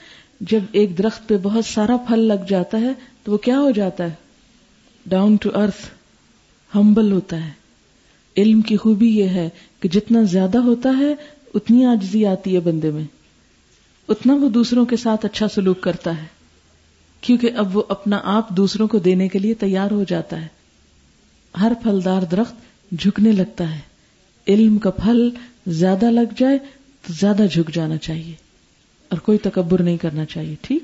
جب 0.42 0.60
ایک 0.72 0.98
درخت 0.98 1.28
پہ 1.28 1.38
بہت 1.44 1.66
سارا 1.66 1.98
پھل 1.98 2.20
لگ 2.20 2.46
جاتا 2.50 2.82
ہے، 2.82 2.94
تو 3.24 3.32
وہ 3.32 3.38
کیا 3.38 3.60
ہو 3.60 3.72
جاتا 3.72 4.04
ہے؟ 4.04 4.14
ڈاؤن 5.06 5.36
ٹو 5.36 5.50
ارتھ 5.54 5.89
ہمبل 6.76 7.12
ہوتا 7.12 7.46
ہے۔ 7.46 7.61
علم 8.38 8.62
کی 8.62 8.78
خوبی 8.78 9.10
یہ 9.10 9.24
ہے 9.24 9.50
کہ 9.80 9.90
جتنا 9.90 10.24
زیادہ 10.24 10.58
ہوتا 10.58 10.90
ہے، 11.00 11.16
اتنی 11.54 11.86
آجزی 11.86 12.26
آتی 12.26 12.56
ہے 12.56 12.60
بندے 12.60 12.92
میں۔ 12.92 13.04
اتنا 14.10 14.34
وہ 14.34 14.50
دوسروں 14.50 14.86
کے 14.86 14.98
ساتھ 14.98 15.26
اچھا 15.26 15.48
سلوک 15.48 15.82
کرتا 15.82 16.22
ہے۔ 16.22 16.26
کیونکہ 17.22 17.50
اب 17.58 17.78
وہ 17.78 17.84
اپنا 17.90 18.20
آپ 18.24 18.50
دوسروں 18.50 18.88
کو 18.88 19.00
دینے 19.00 19.28
کے 19.28 19.40
لیے 19.40 19.54
تیار 19.54 19.92
ہو 19.92 20.04
جاتا 20.08 20.42
ہے۔ 20.42 20.48
ہر 21.62 21.72
پھلدار 21.84 22.22
درخت 22.22 22.56
جھکنے 23.00 23.32
لگتا 23.32 23.76
ہے۔ 23.76 23.80
علم 24.48 24.78
کا 24.78 24.90
پھل 24.90 25.30
زیادہ 25.68 26.06
لگ 26.06 26.34
جائے 26.38 26.58
تو 27.08 27.14
زیادہ 27.14 27.46
جھک 27.52 27.74
جانا 27.74 27.98
چاہیے۔ 27.98 28.36
اور 29.10 29.20
کوئی 29.20 29.38
تکبر 29.38 29.82
نہیں 29.84 29.98
کرنا 29.98 30.26
چاہیے، 30.26 30.56
ٹھیک؟ 30.62 30.84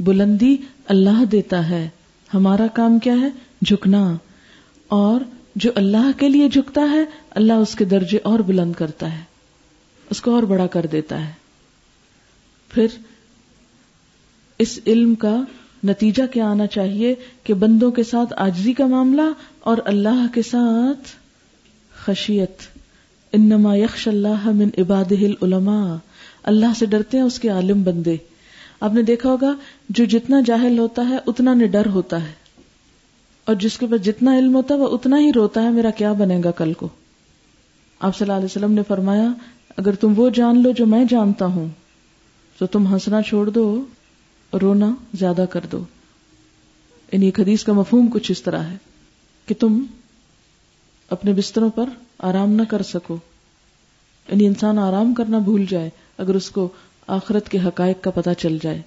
بلندی 0.00 0.56
اللہ 0.84 1.24
دیتا 1.24 1.70
ہے۔ 1.70 1.88
ہمارا 2.34 2.66
کام 2.66 2.98
کیا 2.98 3.14
ہے؟ 3.20 3.28
جھکنا۔ 3.64 4.16
اور 4.88 5.20
جو 5.54 5.70
اللہ 5.74 6.10
کے 6.16 6.28
لیے 6.28 6.48
جھکتا 6.48 6.80
ہے، 6.90 7.04
اللہ 7.30 7.52
اس 7.52 7.74
کے 7.74 7.84
درجے 7.84 8.18
اور 8.22 8.38
بلند 8.38 8.72
کرتا 8.72 9.18
ہے۔ 9.18 9.22
اس 10.10 10.20
کو 10.20 10.34
اور 10.34 10.42
بڑا 10.42 10.66
کر 10.66 10.86
دیتا 10.92 11.26
ہے۔ 11.26 11.32
پھر 12.68 12.86
اس 14.58 14.80
علم 14.86 15.14
کا 15.14 15.42
نتیجہ 15.84 16.22
کیا 16.32 16.50
آنا 16.50 16.66
چاہیے 16.66 17.14
کہ 17.44 17.54
بندوں 17.54 17.90
کے 17.90 18.02
ساتھ 18.02 18.34
آجزی 18.36 18.72
کا 18.72 18.86
معاملہ 18.86 19.32
اور 19.60 19.78
اللہ 19.84 20.26
کے 20.34 20.42
ساتھ 20.42 21.08
خشیت۔ 21.94 22.62
انما 23.32 23.76
یخش 23.76 24.08
اللہ 24.08 24.44
من 24.44 24.68
عباد 24.78 25.12
العلماء۔ 25.12 25.96
اللہ 26.42 26.66
سے 26.78 26.86
ڈرتے 26.86 27.16
ہیں 27.16 27.24
اس 27.24 27.40
کے 27.40 27.48
عالم 27.48 27.82
بندے۔ 27.82 28.16
آپ 28.80 28.94
نے 28.94 29.02
دیکھا 29.02 29.28
ہوگا، 29.28 29.54
جو 29.88 30.04
جتنا 30.04 30.40
جاہل 30.46 30.78
ہوتا 30.78 31.08
ہے، 31.08 31.16
اتنا 31.26 31.54
نڈر 31.54 31.86
ہوتا 31.86 32.28
ہے۔ 32.28 32.39
اور 33.44 33.54
جس 33.54 33.78
کے 33.78 33.86
پاس 33.86 34.04
جتنا 34.04 34.38
علم 34.38 34.54
ہوتا 34.54 34.74
ہے 34.74 34.78
وہ 34.78 34.88
اتنا 34.88 35.18
ہی 35.18 35.32
روتا 35.32 35.62
ہے، 35.62 35.70
میرا 35.70 35.90
کیا 35.90 36.12
بنے 36.12 36.40
گا 36.44 36.50
کل 36.50 36.72
کو؟ 36.72 36.88
آپ 38.00 38.16
صلی 38.16 38.24
اللہ 38.24 38.36
علیہ 38.36 38.44
وسلم 38.44 38.72
نے 38.72 38.82
فرمایا، 38.88 39.28
اگر 39.76 39.94
تم 39.94 40.12
وہ 40.16 40.30
جان 40.30 40.62
لو 40.62 40.70
جو 40.70 40.86
میں 40.86 41.04
جانتا 41.08 41.46
ہوں، 41.46 41.68
تو 42.58 42.66
تم 42.66 42.92
ہنسنا 42.92 43.22
چھوڑ 43.22 43.50
دو، 43.50 43.84
رونا 44.62 44.94
زیادہ 45.14 45.44
کر 45.50 45.60
دو۔ 45.72 45.84
یعنی 47.12 47.26
ایک 47.26 47.40
حدیث 47.40 47.64
کا 47.64 47.72
مفہوم 47.72 48.08
کچھ 48.12 48.32
اس 48.32 48.42
طرح 48.42 48.62
ہے 48.62 48.76
کہ 49.46 49.54
تم 49.58 49.84
اپنے 51.10 51.32
بستروں 51.32 51.70
پر 51.70 51.84
آرام 52.18 52.50
نہ 52.50 52.62
کر 52.62 52.82
سکو۔ 52.82 53.16
یعنی 54.28 54.46
انسان 54.46 54.78
آرام 54.78 55.14
کرنا 55.14 55.38
بھول 55.38 55.66
جائے 55.68 55.90
اگر 56.18 56.34
اس 56.34 56.50
کو 56.50 56.68
آخرت 57.06 57.48
کے 57.48 57.58
حقائق 57.58 58.04
کا 58.04 58.10
پتہ 58.10 58.30
چل 58.38 58.58
جائے۔ 58.62 58.82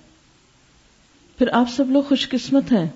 پھر 1.38 1.48
آپ 1.54 1.66
سب 1.76 1.92
لوگ 1.92 2.04
خوش 2.04 2.30
قسمت 2.30 2.72
ہیں۔ 2.72 2.88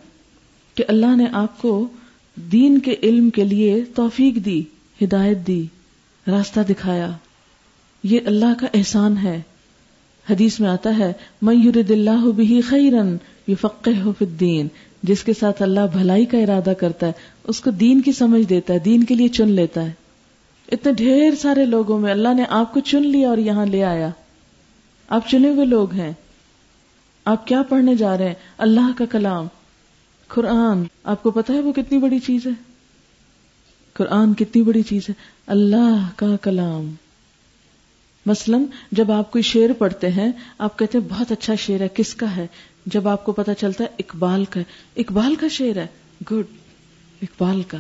کہ 0.78 0.84
اللہ 0.88 1.16
نے 1.16 1.26
آپ 1.32 1.62
کو 1.62 1.88
دین 2.36 2.80
کے 2.80 2.96
علم 3.04 3.30
کے 3.30 3.44
لیے 3.44 3.84
توفیق 3.96 4.36
دی، 4.36 4.64
ہدایت 5.02 5.48
دی، 5.48 5.66
راستہ 6.28 6.60
دکھایا۔ 6.70 7.12
یہ 8.04 8.20
اللہ 8.26 8.60
کا 8.60 8.68
احسان 8.74 9.18
ہے۔ 9.18 9.42
حدیث 10.30 10.60
میں 10.60 10.70
آتا 10.70 10.98
ہے 10.98 11.14
میور 11.42 11.92
اللہ 11.92 12.32
بھی 12.36 12.62
خیرن 12.62 13.18
یو 13.48 13.56
فقہ 13.62 13.90
الدین 14.06 14.68
جس 15.04 15.24
کے 15.24 15.34
ساتھ 15.40 15.62
اللہ 15.62 15.80
بھلائی 15.94 16.26
کا 16.26 16.38
ارادہ 16.38 16.74
کرتا 16.80 17.08
ہے، 17.08 17.12
اس 17.44 17.62
کو 17.62 17.70
دین 17.72 18.02
کی 18.02 18.12
سمجھ 18.12 18.42
دیتا 18.42 18.74
ہے، 18.74 18.80
دین 18.80 19.04
کے 19.04 19.16
لیے 19.16 19.28
چن 19.28 19.50
لیتا 19.50 19.86
ہے۔ 19.86 19.92
اتنے 20.72 20.94
ڈھیر 20.94 21.36
سارے 21.36 21.66
لوگوں 21.66 22.00
میں 22.00 22.12
اللہ 22.12 22.34
نے 22.34 22.44
آپ 22.50 22.74
کو 22.74 22.80
چن 22.80 23.08
لیا 23.08 23.30
اور 23.30 23.38
یہاں 23.38 23.66
لے 23.66 23.84
آیا۔ 23.84 24.10
آپ 25.10 25.30
چنے 25.30 25.50
ہوئے 25.50 25.66
لوگ 25.66 25.94
ہیں۔ 25.94 26.12
آپ 27.26 27.48
کیا 27.48 27.62
پڑھنے 27.62 27.96
جا 27.96 28.18
رہے 28.18 28.28
ہیں؟ 28.28 28.34
اللہ 28.58 28.98
کا 28.98 29.06
کلام۔ 29.06 29.48
قرآن، 30.28 30.84
آپ 31.04 31.24
کو 31.24 31.32
پتا 31.32 31.54
ہے 31.54 31.60
وہ 31.60 31.74
کتنی 31.74 31.98
بڑی 31.98 32.20
چیز 32.20 32.46
ہے؟ 32.46 32.52
قرآن 33.94 34.34
کتنی 34.34 34.62
بڑی 34.62 34.84
چیز 34.84 35.02
ہے؟ 35.10 35.14
اللہ 35.48 36.10
کا 36.16 36.36
کلام۔ 36.42 36.94
مثلا 38.26 38.58
جب 38.92 39.12
آپ 39.12 39.32
کوئی 39.32 39.42
شعر 39.42 39.74
پڑھتے 39.74 40.10
ہیں، 40.10 40.32
آپ 40.58 40.80
کہتے 40.80 40.98
ہیں 40.98 41.06
بہت 41.10 41.32
اچھا 41.32 41.56
شعر 41.56 41.80
ہے، 41.80 41.88
کس 41.94 42.16
کا 42.16 42.36
ہے؟ 42.36 42.48
جب 42.86 43.08
آپ 43.08 43.26
کو 43.26 43.32
پتا 43.32 43.54
چلتا 43.54 43.84
ہے 43.84 43.90
اقبال 44.00 44.46
کا 44.46 44.60
اقبال 44.98 45.36
کا 45.36 45.48
شعر 45.48 45.78
ہے؟ 45.78 45.88
گڈ، 46.32 46.46
اقبال 47.22 47.62
کا۔ 47.64 47.78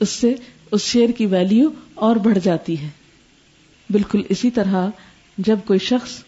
اس 0.00 0.08
سے 0.08 0.34
اس 0.70 0.80
شعر 0.80 1.12
کی 1.12 1.26
ویلیو 1.26 1.70
اور 1.94 2.16
بڑھ 2.16 2.38
جاتی 2.42 2.82
ہے۔ 2.82 2.88
بالکل 3.90 4.22
اسی 4.28 4.50
طرح 4.50 4.88
جب 5.38 5.58
کوئی 5.66 5.78
شخص 5.78 6.24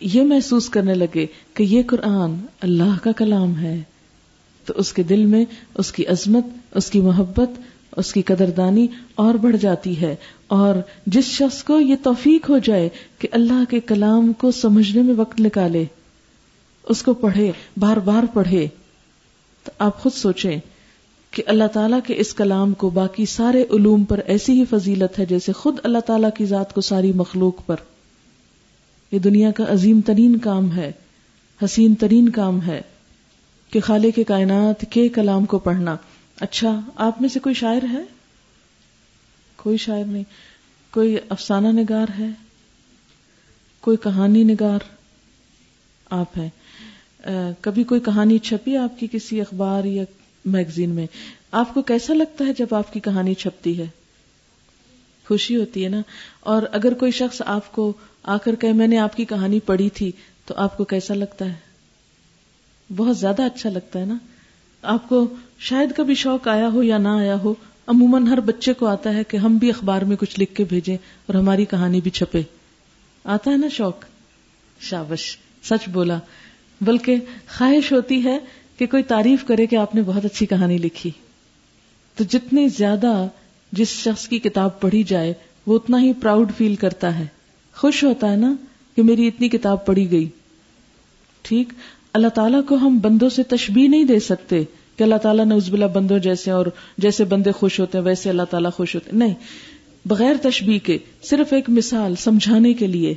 یہ 0.00 0.22
محسوس 0.22 0.68
کرنے 0.68 0.94
لگے 0.94 1.26
کہ 1.54 1.62
یہ 1.62 1.82
قرآن 1.86 2.34
اللہ 2.60 2.98
کا 3.02 3.12
کلام 3.12 3.58
ہے 3.58 3.82
تو 4.64 4.74
اس 4.76 4.92
کے 4.92 5.02
دل 5.02 5.26
میں 5.26 5.44
اس 5.74 5.92
کی 5.92 6.06
عظمت، 6.06 6.44
اس 6.74 6.90
کی 6.90 7.00
محبت، 7.00 7.50
اس 7.96 8.12
کی 8.12 8.22
قدردانی 8.22 8.86
اور 9.14 9.34
بڑھ 9.34 9.56
جاتی 9.56 10.00
ہے۔ 10.00 10.16
اور 10.46 10.74
جس 11.06 11.24
شخص 11.24 11.64
کو 11.64 11.80
یہ 11.80 11.94
توفیق 12.02 12.50
ہو 12.50 12.58
جائے 12.58 12.88
کہ 13.18 13.28
اللہ 13.32 13.70
کے 13.70 13.80
کلام 13.80 14.32
کو 14.32 14.50
سمجھنے 14.50 15.02
میں 15.02 15.14
وقت 15.16 15.40
نکالے، 15.40 15.84
اس 16.82 17.02
کو 17.02 17.14
پڑھے، 17.14 17.52
بار 17.76 17.96
بار 17.96 18.22
پڑھے، 18.32 18.68
تو 19.64 19.72
آپ 19.78 20.02
خود 20.02 20.12
سوچیں 20.12 20.60
کہ 21.30 21.42
اللہ 21.46 21.66
تعالیٰ 21.72 21.98
کے 22.06 22.14
اس 22.16 22.34
کلام 22.34 22.72
کو 22.72 22.90
باقی 22.90 23.26
سارے 23.26 23.64
علوم 23.70 24.04
پر 24.04 24.18
ایسی 24.18 24.52
ہی 24.52 24.64
فضیلت 24.64 25.18
ہے 25.18 25.26
جیسے 25.26 25.52
خود 25.52 25.76
اللہ 25.82 25.98
تعالیٰ 25.98 26.30
کی 26.36 26.44
ذات 26.44 26.74
کو 26.74 26.80
ساری 26.80 27.12
مخلوق 27.12 27.66
پر۔ 27.66 27.76
یہ 29.12 29.18
دنیا 29.18 29.50
کا 29.50 29.64
عظیم 29.68 30.00
ترین 30.00 30.38
کام 30.38 30.72
ہے، 30.72 30.92
حسین 31.64 31.94
ترین 31.94 32.28
کام 32.28 32.62
ہے۔ 32.62 32.82
کہ 33.70 33.80
خالق 33.80 34.16
کے 34.16 34.24
کائنات 34.24 34.84
کے 34.90 35.08
کلام 35.08 35.44
کو 35.44 35.58
پڑھنا۔ 35.58 35.96
اچھا 36.40 36.80
آپ 36.96 37.20
میں 37.20 37.28
سے 37.28 37.40
کوئی 37.40 37.54
شاعر 37.54 37.82
ہے؟ 37.92 38.02
کوئی 39.56 39.76
شاعر 39.76 40.04
نہیں۔ 40.04 40.24
کوئی 40.90 41.16
افسانہ 41.28 41.68
نگار 41.68 42.06
ہے؟ 42.18 42.26
کوئی 43.80 43.96
کہانی 43.96 44.44
نگار 44.44 44.78
آپ 46.10 46.38
ہیں۔ 46.38 46.48
کبھی 47.60 47.84
کوئی 47.84 48.00
کہانی 48.00 48.38
چھپی 48.38 48.76
آپ 48.76 49.00
کی 49.00 49.06
کسی 49.12 49.40
اخبار 49.40 49.84
یا 49.84 50.04
میگزین 50.44 50.90
میں؟ 50.90 51.06
آپ 51.52 51.74
کو 51.74 51.82
کیسا 51.82 52.14
لگتا 52.14 52.44
ہے 52.46 52.52
جب 52.58 52.74
آپ 52.74 52.92
کی 52.92 53.00
کہانی 53.00 53.34
چھپتی 53.34 53.78
ہے؟ 53.78 53.86
خوشی 55.28 55.56
ہوتی 55.56 55.84
ہے 55.84 55.88
نا؟ 55.88 56.00
اور 56.40 56.62
اگر 56.72 56.94
کوئی 56.94 57.12
شخص 57.12 57.42
آپ 57.46 57.72
کو 57.72 57.92
آ 58.22 58.36
کر 58.36 58.54
کہ 58.54 58.72
میں 58.72 58.86
نے 58.86 58.98
آپ 58.98 59.16
کی 59.16 59.24
کہانی 59.24 59.60
پڑھی 59.60 59.90
تھی، 59.90 60.12
تو 60.46 60.54
آپ 60.56 60.76
کو 60.76 60.84
کیسا 60.84 61.14
لگتا 61.14 61.44
ہے؟ 61.44 61.69
بہت 62.96 63.18
زیادہ 63.18 63.42
اچھا 63.42 63.70
لگتا 63.70 64.00
ہے 64.00 64.04
نا۔ 64.04 64.14
آپ 64.82 65.08
کو 65.08 65.34
شاید 65.58 65.92
کبھی 65.96 66.14
شوق 66.14 66.48
آیا 66.48 66.68
ہو 66.68 66.82
یا 66.82 66.98
نہ 66.98 67.08
آیا 67.08 67.36
ہو، 67.38 67.54
عموماً 67.86 68.26
ہر 68.26 68.40
بچے 68.40 68.72
کو 68.72 68.86
آتا 68.86 69.14
ہے 69.14 69.24
کہ 69.24 69.36
ہم 69.36 69.56
بھی 69.56 69.70
اخبار 69.70 70.02
میں 70.02 70.16
کچھ 70.16 70.40
لکھ 70.40 70.54
کے 70.54 70.64
بھیجیں 70.64 70.96
اور 70.96 71.34
ہماری 71.34 71.64
کہانی 71.64 72.00
بھی 72.00 72.10
چھپے۔ 72.10 72.42
آتا 73.24 73.50
ہے 73.50 73.56
نا 73.56 73.68
شوق؟ 73.68 74.04
شابش، 74.80 75.38
سچ 75.62 75.88
بولا۔ 75.88 76.18
بلکہ 76.80 77.16
خواہش 77.58 77.92
ہوتی 77.92 78.24
ہے 78.24 78.38
کہ 78.78 78.86
کوئی 78.86 79.02
تعریف 79.02 79.44
کرے 79.44 79.66
کہ 79.66 79.76
آپ 79.76 79.94
نے 79.94 80.02
بہت 80.02 80.24
اچھی 80.24 80.46
کہانی 80.46 80.78
لکھی۔ 80.78 81.10
تو 82.14 82.24
جتنی 82.24 82.68
زیادہ 82.68 83.26
جس 83.72 83.88
شخص 83.88 84.28
کی 84.28 84.38
کتاب 84.38 84.80
پڑھی 84.80 85.02
جائے، 85.02 85.32
وہ 85.66 85.76
اتنا 85.76 86.02
ہی 86.02 86.12
پراؤڈ 86.12 86.52
فیل 86.56 86.76
کرتا 86.76 87.18
ہے۔ 87.18 87.26
خوش 87.76 88.04
ہوتا 88.04 88.30
ہے 88.30 88.36
نا 88.36 88.54
کہ 88.96 89.02
میری 89.02 89.28
اتنی 89.28 89.48
کتاب 89.48 89.86
پڑھی 89.86 90.10
گئی۔ 90.10 90.28
ٹھیک؟ 91.42 91.72
اللہ 92.14 92.28
تعالیٰ 92.28 92.60
کو 92.68 92.76
ہم 92.76 92.98
بندوں 92.98 93.28
سے 93.28 93.42
تشبیح 93.42 93.88
نہیں 93.88 94.04
دے 94.04 94.18
سکتے 94.20 94.62
کہ 94.96 95.02
اللہ 95.02 95.18
تعالیٰ 95.22 95.44
نے 95.46 95.54
ازبلا 95.54 95.86
بندوں 95.86 96.18
جیسے 96.18 96.50
اور 96.50 96.66
جیسے 96.98 97.24
بندے 97.24 97.52
خوش 97.52 97.78
ہوتے 97.80 97.98
ہیں، 97.98 98.04
ویسے 98.04 98.30
اللہ 98.30 98.50
تعالیٰ 98.50 98.70
خوش 98.72 98.94
ہوتے 98.94 99.16
نہیں، 99.16 99.34
بغیر 100.04 100.36
تشبیح 100.42 100.78
کے، 100.78 100.98
صرف 101.22 101.52
ایک 101.52 101.70
مثال 101.70 102.14
سمجھانے 102.16 102.72
کے 102.72 102.86
لیے 102.86 103.14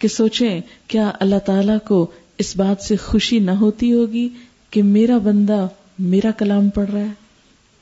کہ 0.00 0.08
سوچیں، 0.08 0.60
کیا 0.88 1.10
اللہ 1.20 1.38
تعالیٰ 1.46 1.78
کو 1.84 2.06
اس 2.38 2.56
بات 2.56 2.82
سے 2.82 2.96
خوشی 2.96 3.38
نہ 3.38 3.50
ہوتی 3.50 3.92
ہوگی 3.92 4.28
کہ 4.70 4.82
میرا 4.82 5.18
بندہ 5.18 5.66
میرا 5.98 6.30
کلام 6.30 6.68
پڑھ 6.68 6.90
رہا 6.90 7.00
ہے، 7.00 7.12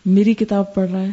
میری 0.07 0.34
کتاب 0.34 0.74
پڑھ 0.74 0.90
رہا 0.90 1.03
ہے؟ 1.03 1.11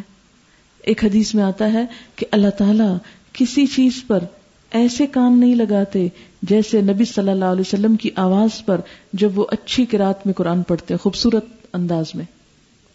ایک 0.84 1.04
حدیث 1.04 1.34
میں 1.34 1.44
آتا 1.44 1.72
ہے 1.72 1.84
کہ 2.16 2.26
اللہ 2.30 2.50
تعالیٰ 2.50 2.96
کسی 3.32 3.66
چیز 3.66 4.02
پر 4.06 4.24
ایسے 4.70 5.06
کان 5.06 5.40
نہیں 5.40 5.54
لگاتے 5.54 6.08
جیسے 6.42 6.80
نبی 6.80 7.04
صلی 7.04 7.30
اللہ 7.30 7.44
علیہ 7.44 7.60
وسلم 7.60 7.96
کی 7.96 8.10
آواز 8.16 8.64
پر 8.64 8.80
جب 9.12 9.38
وہ 9.38 9.46
اچھی 9.50 9.84
کراط 9.84 10.26
میں 10.26 10.34
قرآن 10.34 10.62
پڑھتے 10.62 10.96
خوبصورت 10.96 11.44
انداز 11.72 12.14
میں۔ 12.14 12.24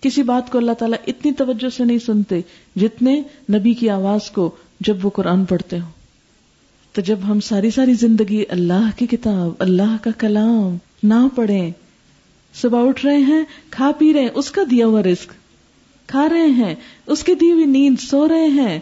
کسی 0.02 0.24
بات 0.24 0.52
کو 0.52 0.58
اللہ 0.58 0.72
تعالیٰ 0.72 0.98
اتنی 1.08 1.32
توجہ 1.32 1.70
سے 1.70 1.84
نہیں 1.84 1.98
سنتے 1.98 2.42
جتنے 2.76 3.22
نبی 3.54 3.74
کی 3.74 3.90
آواز 3.90 4.32
کو 4.32 4.52
جب 4.80 5.06
وہ 5.06 5.10
قرآن 5.10 5.46
پڑھتے 5.46 5.80
ہوں۔ 5.80 5.92
تو 6.94 7.02
جب 7.02 7.20
ہم 7.28 7.40
ساری 7.40 7.72
ساری 7.72 7.94
زندگی 7.94 8.44
اللہ 8.50 8.90
کی 8.96 9.08
کتاب، 9.08 9.52
اللہ 9.60 9.96
کا 10.02 10.10
کلام 10.18 10.78
نہ 11.04 11.28
پڑھیں، 11.36 11.72
صبح 12.62 12.88
اٹھ 12.88 13.06
رہے 13.06 13.18
ہیں، 13.18 13.44
کھا 13.70 13.92
پی 13.98 14.14
رہے 14.14 14.22
ہیں، 14.22 14.30
اس 14.36 14.52
کا 14.52 14.62
دیا 14.72 14.88
ہوا 14.88 15.04
رسک 15.04 15.34
کھا 16.08 16.30
رہے 16.30 16.46
ہیں، 16.46 16.76
اس 17.08 17.24
کی 17.24 17.36
دی 17.36 17.52
ہوئی 17.52 17.66
نیند، 17.66 17.96
سو 18.00 18.28
رہے 18.28 18.48
ہیں، 18.48 18.80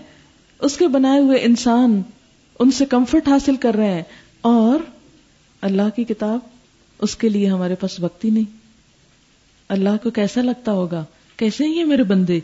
اس 0.60 0.78
کے 0.78 0.88
بنائے 0.88 1.22
ہوئے 1.22 1.40
انسان 1.42 2.02
ان 2.60 2.72
سے 2.72 2.86
کمفرٹ 2.86 3.28
حاصل 3.28 3.56
کر 3.56 3.76
رہے 3.76 3.94
ہیں۔ 3.94 4.04
اور 4.42 4.80
اللہ 5.62 5.90
کی 5.96 6.04
کتاب 6.04 6.40
اس 7.00 7.16
کے 7.16 7.30
لیے 7.30 7.48
ہمارے 7.48 7.76
پاس 7.76 8.00
وقت 8.00 8.26
ہی 8.26 8.30
نہیں۔ 8.30 8.58
اللہ 9.70 9.90
کو 10.04 10.10
کیسا 10.10 10.42
لگتا 10.42 10.72
ہوگا؟ 10.72 11.06
کیسے 11.38 11.66
ہی 11.66 11.84
میرے 11.84 12.04
بندے؟ 12.04 12.40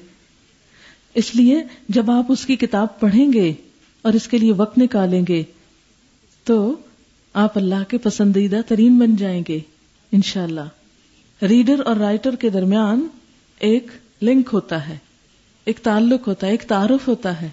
اس 1.14 1.36
لیے 1.36 1.64
جب 1.90 2.12
آپ 2.12 2.26
اس 2.30 2.46
کی 2.46 2.56
کتاب 2.56 3.00
پڑھیں 3.00 3.34
گے 3.34 3.54
اور 4.02 4.14
اس 4.14 4.28
کے 4.28 4.38
لیے 4.38 4.54
وقت 4.54 4.78
نکالیں 4.78 5.26
گے، 5.30 5.44
تو 6.44 6.76
آپ 7.34 7.58
اللہ 7.58 7.84
کے 7.88 7.98
پسندیدہ 7.98 8.62
ترین 8.68 8.98
بن 8.98 9.16
جائیں 9.16 9.44
گے، 9.48 9.60
انشاءاللہ۔ 10.12 10.62
اللہ 10.62 11.46
ریڈر 11.46 11.86
اور 11.86 11.96
رائٹر 11.96 12.36
کے 12.36 12.50
درمیان 12.50 13.08
ایک 13.60 13.88
لنک 14.22 14.50
ہوتا 14.54 14.90
ہے، 14.90 14.98
ایک 15.66 15.80
تعلق 15.80 16.28
ہوتا 16.28 16.48
ہے، 16.48 16.52
ایک 16.52 16.64
تعارف 16.64 17.08
ہوتا 17.08 17.42
ہے۔ 17.42 17.50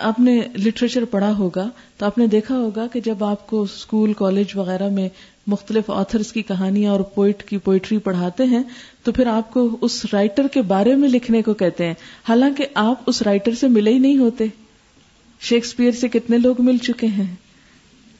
آپ 0.00 0.20
نے 0.20 0.40
لٹریچر 0.64 1.04
پڑھا 1.04 1.38
ہوگا 1.38 1.68
تو 1.96 2.06
آپ 2.06 2.18
نے 2.18 2.26
دیکھا 2.26 2.56
ہوگا 2.56 2.86
کہ 2.86 3.00
جب 3.00 3.24
آپ 3.24 3.46
کو 3.46 3.62
اسکول 3.62 4.12
کالج 4.12 4.46
وغیرہ 4.54 4.88
میں 4.88 5.08
مختلف 5.46 5.90
آتھرس 5.90 6.32
کی 6.32 6.42
کہانیاں 6.42 6.92
اور 6.92 7.00
پوئٹ 7.00 7.42
کی 7.42 7.58
پوئٹری 7.58 7.98
پڑھاتے 7.98 8.44
ہیں 8.44 8.62
تو 9.04 9.12
پھر 9.12 9.26
آپ 9.26 9.52
کو 9.52 9.76
اس 9.80 10.06
رائٹر 10.12 10.46
کے 10.52 10.62
بارے 10.62 10.96
میں 10.96 11.08
لکھنے 11.08 11.42
کو 11.42 11.54
کہتے 11.54 11.86
ہیں۔ 11.86 11.94
حالانکہ 12.28 12.66
آپ 12.74 12.94
اس 13.06 13.22
رائٹر 13.22 13.54
سے 13.54 13.68
ملے 13.68 13.92
ہی 13.92 13.98
نہیں 13.98 14.18
ہوتے۔ 14.18 14.44
شیکسپیئر 15.40 15.92
سے 15.92 16.08
کتنے 16.08 16.38
لوگ 16.38 16.54
مل 16.58 16.76
چکے 16.76 17.06
ہیں۔ 17.06 17.34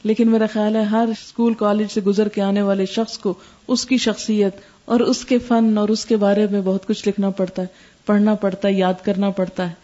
لیکن 0.05 0.29
میرا 0.29 0.47
خیال 0.53 0.77
ہے 0.77 0.83
ہر 0.83 1.09
اسکول 1.09 1.55
کالج 1.55 1.87
سے 1.95 2.01
گزر 2.01 2.29
کے 2.29 2.43
آنے 2.43 2.63
والے 2.63 2.87
شخص 2.87 3.19
کو 3.19 3.35
اس 3.69 3.87
کی 3.87 3.97
شخصیت 3.97 4.57
اور 4.85 5.01
اس 5.01 5.25
کے 5.25 5.39
فن 5.39 5.79
اور 5.79 5.89
اس 5.89 6.05
کے 6.05 6.17
بارے 6.17 6.47
میں 6.51 6.61
بہت 6.61 6.87
کچھ 6.87 7.09
لکھنا 7.09 7.31
پڑتا 7.31 7.63
ہے، 7.63 7.67
پڑھنا 8.07 8.35
پڑتا 8.35 8.69
ہے، 8.69 8.73
یاد 8.73 8.95
کرنا 9.03 9.31
پڑتا 9.31 9.69
ہے۔ 9.69 9.75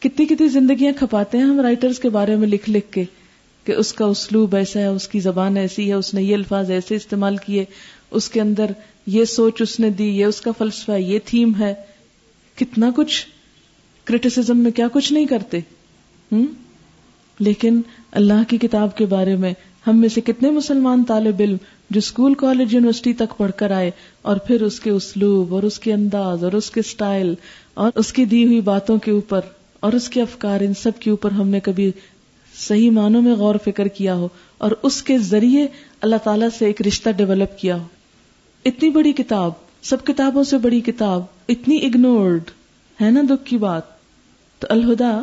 کتنی 0.00 0.26
کتنی 0.26 0.48
زندگیاں 0.48 0.92
کھپاتے 0.98 1.38
ہیں 1.38 1.44
ہم 1.44 1.60
رائٹرز 1.60 1.98
کے 1.98 2.08
بارے 2.08 2.36
میں 2.36 2.48
لکھ 2.48 2.70
لکھ 2.70 2.92
کے 2.92 3.04
کہ 3.64 3.72
اس 3.72 3.92
کا 3.92 4.04
اسلوب 4.04 4.56
ایسا 4.56 4.80
ہے، 4.80 4.86
اس 4.86 5.08
کی 5.08 5.20
زبان 5.20 5.56
ایسی 5.56 5.88
ہے، 5.88 5.92
اس 5.92 6.14
نے 6.14 6.22
یہ 6.22 6.34
الفاظ 6.34 6.70
ایسے 6.70 6.94
استعمال 6.94 7.36
کیے، 7.36 7.64
اس 8.10 8.28
کے 8.28 8.40
اندر 8.40 8.70
یہ 9.06 9.24
سوچ 9.24 9.62
اس 9.62 9.80
نے 9.80 9.90
دی، 9.90 10.04
یہ 10.04 10.24
اس 10.24 10.40
کا 10.40 10.50
فلسفہ 10.58 10.92
ہے، 10.92 11.02
یہ 11.02 11.18
تھیم 11.24 11.52
ہے۔ 11.60 11.74
کتنا 12.56 12.90
کچھ 12.96 13.26
کرٹیسزم 14.04 14.58
میں 14.58 14.70
کیا 14.70 14.88
کچھ 14.92 15.12
نہیں 15.12 15.26
کرتے، 15.26 15.58
ہم؟ 16.32 16.46
لیکن 17.38 17.80
اللہ 18.12 18.42
کی 18.48 18.58
کتاب 18.58 18.96
کے 18.96 19.06
بارے 19.06 19.36
میں 19.36 19.52
ہم 19.86 20.00
میں 20.00 20.08
سے 20.08 20.20
کتنے 20.20 20.50
مسلمان 20.50 21.04
طالب 21.08 21.34
علم 21.40 21.56
جو 21.90 21.98
اسکول 21.98 22.34
کالج 22.34 22.74
یونیورسٹی 22.74 23.12
تک 23.12 23.36
پڑھ 23.36 23.52
کر 23.56 23.70
آئے 23.70 23.90
اور 24.22 24.36
پھر 24.36 24.62
اس 24.62 24.80
کے 24.80 24.90
اسلوب 24.90 25.54
اور 25.54 25.62
اس 25.62 25.78
کے 25.78 25.92
انداز 25.92 26.44
اور 26.44 26.52
اس 26.52 26.70
کے 26.70 26.82
سٹائل 26.82 27.34
اور 27.74 27.90
اس 27.94 28.12
کی 28.12 28.24
دی 28.24 28.44
ہوئی 28.44 28.60
باتوں 28.60 28.98
کے 28.98 29.10
اوپر 29.10 29.40
اور 29.80 29.92
اس 29.92 30.08
کے 30.08 30.22
افکار 30.22 30.60
ان 30.60 30.74
سب 30.74 30.98
کے 31.00 31.10
اوپر 31.10 31.30
ہم 31.30 31.48
نے 31.48 31.60
کبھی 31.60 31.90
صحیح 32.54 32.90
معنوں 32.90 33.22
میں 33.22 33.32
غور 33.32 33.54
فکر 33.64 33.88
کیا 33.88 34.14
ہو 34.14 34.28
اور 34.58 34.70
اس 34.82 35.02
کے 35.02 35.18
ذریعے 35.18 35.66
اللہ 36.00 36.16
تعالی 36.24 36.46
سے 36.58 36.66
ایک 36.66 36.82
رشتہ 36.82 37.10
ڈیولپ 37.10 37.58
کیا 37.58 37.76
ہو۔ 37.76 37.86
اتنی 38.64 38.90
بڑی 38.90 39.12
کتاب، 39.12 39.52
سب 39.82 40.04
کتابوں 40.04 40.44
سے 40.44 40.58
بڑی 40.58 40.80
کتاب، 40.80 41.22
اتنی 41.48 41.76
اگنورڈ 41.86 42.50
ہے 43.02 43.10
نا 43.10 43.20
دکھ 43.30 43.44
کی 43.44 43.56
بات؟ 43.56 43.82
تو 44.58 44.66
الہدا 44.70 45.22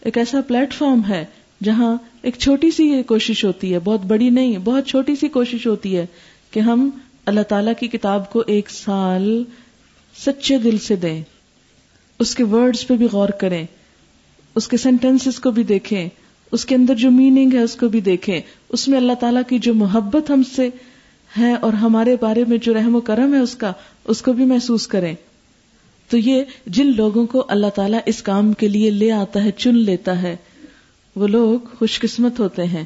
ایک 0.00 0.18
ایسا 0.18 0.40
پلیٹ 0.46 0.74
فارم 0.74 1.00
ہے 1.08 1.24
جہاں 1.64 1.96
ایک 2.22 2.36
چھوٹی 2.38 2.70
سی 2.70 2.84
یہ 2.84 3.02
کوشش 3.02 3.44
ہوتی 3.44 3.72
ہے، 3.74 3.78
بہت 3.78 4.00
بڑی 4.00 4.30
نہیں، 4.30 4.58
بہت 4.58 4.86
چھوٹی 4.86 5.16
سی 5.16 5.28
کوشش 5.28 5.66
ہوتی 5.66 5.96
ہے 5.96 6.06
کہ 6.50 6.60
ہم 6.60 6.90
اللہ 7.26 7.40
تعالی 7.40 7.70
کی 7.80 7.88
کتاب 7.88 8.30
کو 8.32 8.42
ایک 8.46 8.70
سال 8.70 9.44
سچے 10.16 10.58
دل 10.58 10.78
سے 10.78 10.96
دیں، 10.96 11.22
اس 12.18 12.34
کے 12.34 12.44
ورڈز 12.44 12.86
پہ 12.86 12.94
بھی 12.94 13.06
غور 13.12 13.28
کریں۔ 13.28 13.66
اس 14.54 14.68
کے 14.68 14.76
سینٹینس 14.76 15.40
کو 15.42 15.50
بھی 15.50 15.62
دیکھیں، 15.62 16.08
اس 16.52 16.64
کے 16.64 16.74
اندر 16.74 16.94
جو 16.94 17.10
میننگ 17.10 17.52
ہے 17.52 17.62
اس 17.62 17.76
کو 17.76 17.88
بھی 17.88 18.00
دیکھیں۔ 18.00 18.40
اس 18.68 18.88
میں 18.88 18.98
اللہ 18.98 19.12
تعالیٰ 19.12 19.42
کی 19.48 19.58
جو 19.58 19.74
محبت 19.74 20.30
ہم 20.30 20.42
سے 20.56 20.68
ہے 21.38 21.54
اور 21.54 21.72
ہمارے 21.72 22.16
بارے 22.20 22.44
میں 22.48 22.58
جو 22.58 22.74
رحم 22.74 22.94
و 22.94 23.00
کرم 23.00 23.34
ہے 23.34 23.38
اس 23.38 23.54
کا، 23.54 23.72
اس 24.04 24.22
کو 24.22 24.32
بھی 24.32 24.44
محسوس 24.44 24.86
کریں۔ 24.86 25.14
تو 26.10 26.16
یہ 26.16 26.42
جن 26.66 26.92
لوگوں 26.96 27.26
کو 27.26 27.44
اللہ 27.48 27.66
تعالیٰ 27.74 27.98
اس 28.06 28.22
کام 28.22 28.52
کے 28.52 28.68
لیے 28.68 28.90
لے 28.90 29.12
آتا 29.12 29.44
ہے، 29.44 29.50
چن 29.50 29.76
لیتا 29.76 30.22
ہے، 30.22 30.36
وہ 31.16 31.26
لوگ 31.26 31.66
خوش 31.78 32.00
قسمت 32.00 32.40
ہوتے 32.40 32.64
ہیں۔ 32.64 32.84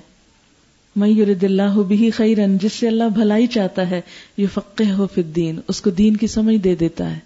میور 0.97 1.45
اللہ 1.45 1.81
بھی 1.89 2.11
خیرن، 2.11 2.59
جس 2.59 2.73
سے 2.73 2.89
اللہ 2.89 3.05
بھلائی 3.15 3.47
چاہتا 3.47 3.91
ہے 3.91 4.01
یہ 4.37 4.47
فقہ 4.55 4.91
ہو 4.91 5.07
فدین 5.07 5.61
اس 5.69 5.81
کو 5.81 5.91
دین 5.91 6.17
کی 6.17 6.27
سمجھ 6.27 6.57
دے 6.57 6.75
دیتا 6.75 7.15
ہے۔ 7.15 7.19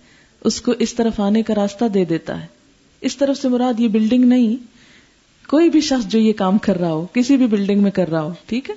اس 0.45 0.61
کو 0.61 0.73
اس 0.79 0.95
طرف 0.95 1.21
آنے 1.21 1.43
کا 1.43 1.55
راستہ 1.55 1.85
دے 1.85 2.05
دیتا 2.05 2.43
ہے۔ 2.43 2.56
اس 3.07 3.17
طرف 3.17 3.39
سے 3.39 3.49
مراد 3.49 3.81
یہ 3.81 3.89
بلڈنگ 3.89 4.25
نہیں۔ 4.25 4.57
کوئی 5.49 5.71
بھی 5.71 5.81
شخص 5.81 6.07
جو 6.07 6.19
یہ 6.19 6.33
کام 6.33 6.59
کر 6.59 6.77
رہا 6.77 6.93
ہو، 6.93 7.07
کسی 7.13 7.37
بھی 7.37 7.47
بلڈنگ 7.47 7.83
میں 7.83 7.91
کر 7.91 8.09
رہا 8.09 8.23
ہو، 8.23 8.33
ٹھیک 8.47 8.71
ہے؟ 8.71 8.75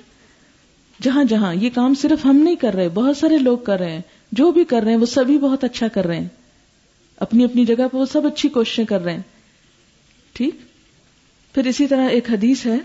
جہاں 1.02 1.24
جہاں، 1.24 1.54
یہ 1.54 1.70
کام 1.74 1.94
صرف 1.94 2.26
ہم 2.26 2.36
نہیں 2.36 2.56
کر 2.56 2.74
رہے، 2.74 2.88
بہت 2.88 3.16
سارے 3.16 3.38
لوگ 3.38 3.58
کر 3.58 3.78
رہے 3.78 3.92
ہیں۔ 3.92 4.00
جو 4.32 4.52
بھی 4.52 4.64
کر 4.64 4.82
رہے 4.82 4.92
ہیں، 4.92 4.98
وہ 4.98 5.06
سبھی 5.06 5.38
بہت 5.38 5.64
اچھا 5.64 5.88
کر 5.88 6.06
رہے 6.06 6.20
ہیں۔ 6.20 6.28
اپنی 7.16 7.44
اپنی 7.44 7.64
جگہ 7.64 7.88
پہ 7.92 7.96
وہ 7.96 8.04
سب 8.12 8.26
اچھی 8.26 8.48
کوششیں 8.48 8.84
کر 8.84 9.02
رہے 9.02 9.12
ہیں۔ 9.12 9.22
ٹھیک؟ 10.32 10.56
پھر 11.54 11.66
اسی 11.66 11.86
طرح 11.86 12.08
ایک 12.08 12.30
حدیث 12.30 12.66
ہے، 12.66 12.76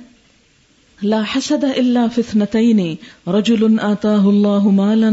لا 1.04 1.22
حسد 1.36 1.64
الا 1.64 2.06
فثنتين 2.16 2.80
رجل 3.28 3.80
آتاه 3.80 4.26
الله 4.28 4.72
مالا 4.72 5.10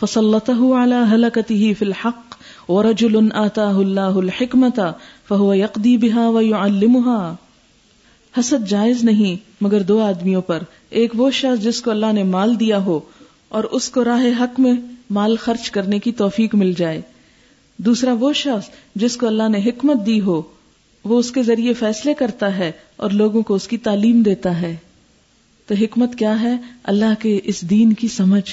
فسلطه 0.00 0.82
على 0.82 1.16
هلكته 1.16 1.72
في 1.78 1.84
الحق. 1.84 2.33
ورجل 2.68 3.32
آتاه 3.32 3.78
الله 3.78 4.18
الحكمة 4.18 4.90
فهو 5.28 5.54
يقضي 5.54 5.96
بها 5.96 6.28
ويعلمها 6.28 7.34
حسد 8.38 8.68
جائز 8.68 9.04
نہیں، 9.04 9.36
مگر 9.60 9.82
دو 9.82 10.00
آدمیوں 10.00 10.42
پر، 10.42 10.62
ایک 10.90 11.10
وہ 11.14 11.30
شخص 11.30 11.62
جس 11.62 11.82
کو 11.82 11.90
اللہ 11.90 12.12
نے 12.12 12.22
مال 12.22 12.60
دیا 12.60 12.78
ہو 12.78 13.00
اور 13.48 13.64
اس 13.64 13.88
کو 13.88 14.04
راہ 14.04 14.24
حق 14.40 14.60
میں 14.60 14.72
مال 15.10 15.36
خرچ 15.36 15.70
کرنے 15.70 15.98
کی 15.98 16.12
توفیق 16.12 16.54
مل 16.54 16.72
جائے۔ 16.72 17.00
دوسرا 17.76 18.12
وہ 18.20 18.32
شخص 18.32 18.68
جس 18.94 19.16
کو 19.16 19.26
اللہ 19.26 19.48
نے 19.48 19.58
حکمت 19.58 20.06
دی 20.06 20.20
ہو، 20.20 20.42
وہ 21.04 21.18
اس 21.18 21.30
کے 21.30 21.42
ذریعے 21.42 21.72
فیصلے 21.72 22.14
کرتا 22.14 22.56
ہے 22.56 22.72
اور 22.96 23.10
لوگوں 23.10 23.42
کو 23.42 23.54
اس 23.54 23.68
کی 23.68 23.78
تعلیم 23.78 24.22
دیتا 24.22 24.60
ہے۔ 24.60 24.76
تو 25.66 25.74
حکمت 25.74 26.14
کیا 26.14 26.40
ہے؟ 26.40 26.56
اللہ 26.84 27.14
کے 27.18 27.40
اس 27.44 27.60
دین 27.60 27.92
کی 27.92 28.08
سمجھ۔ 28.08 28.50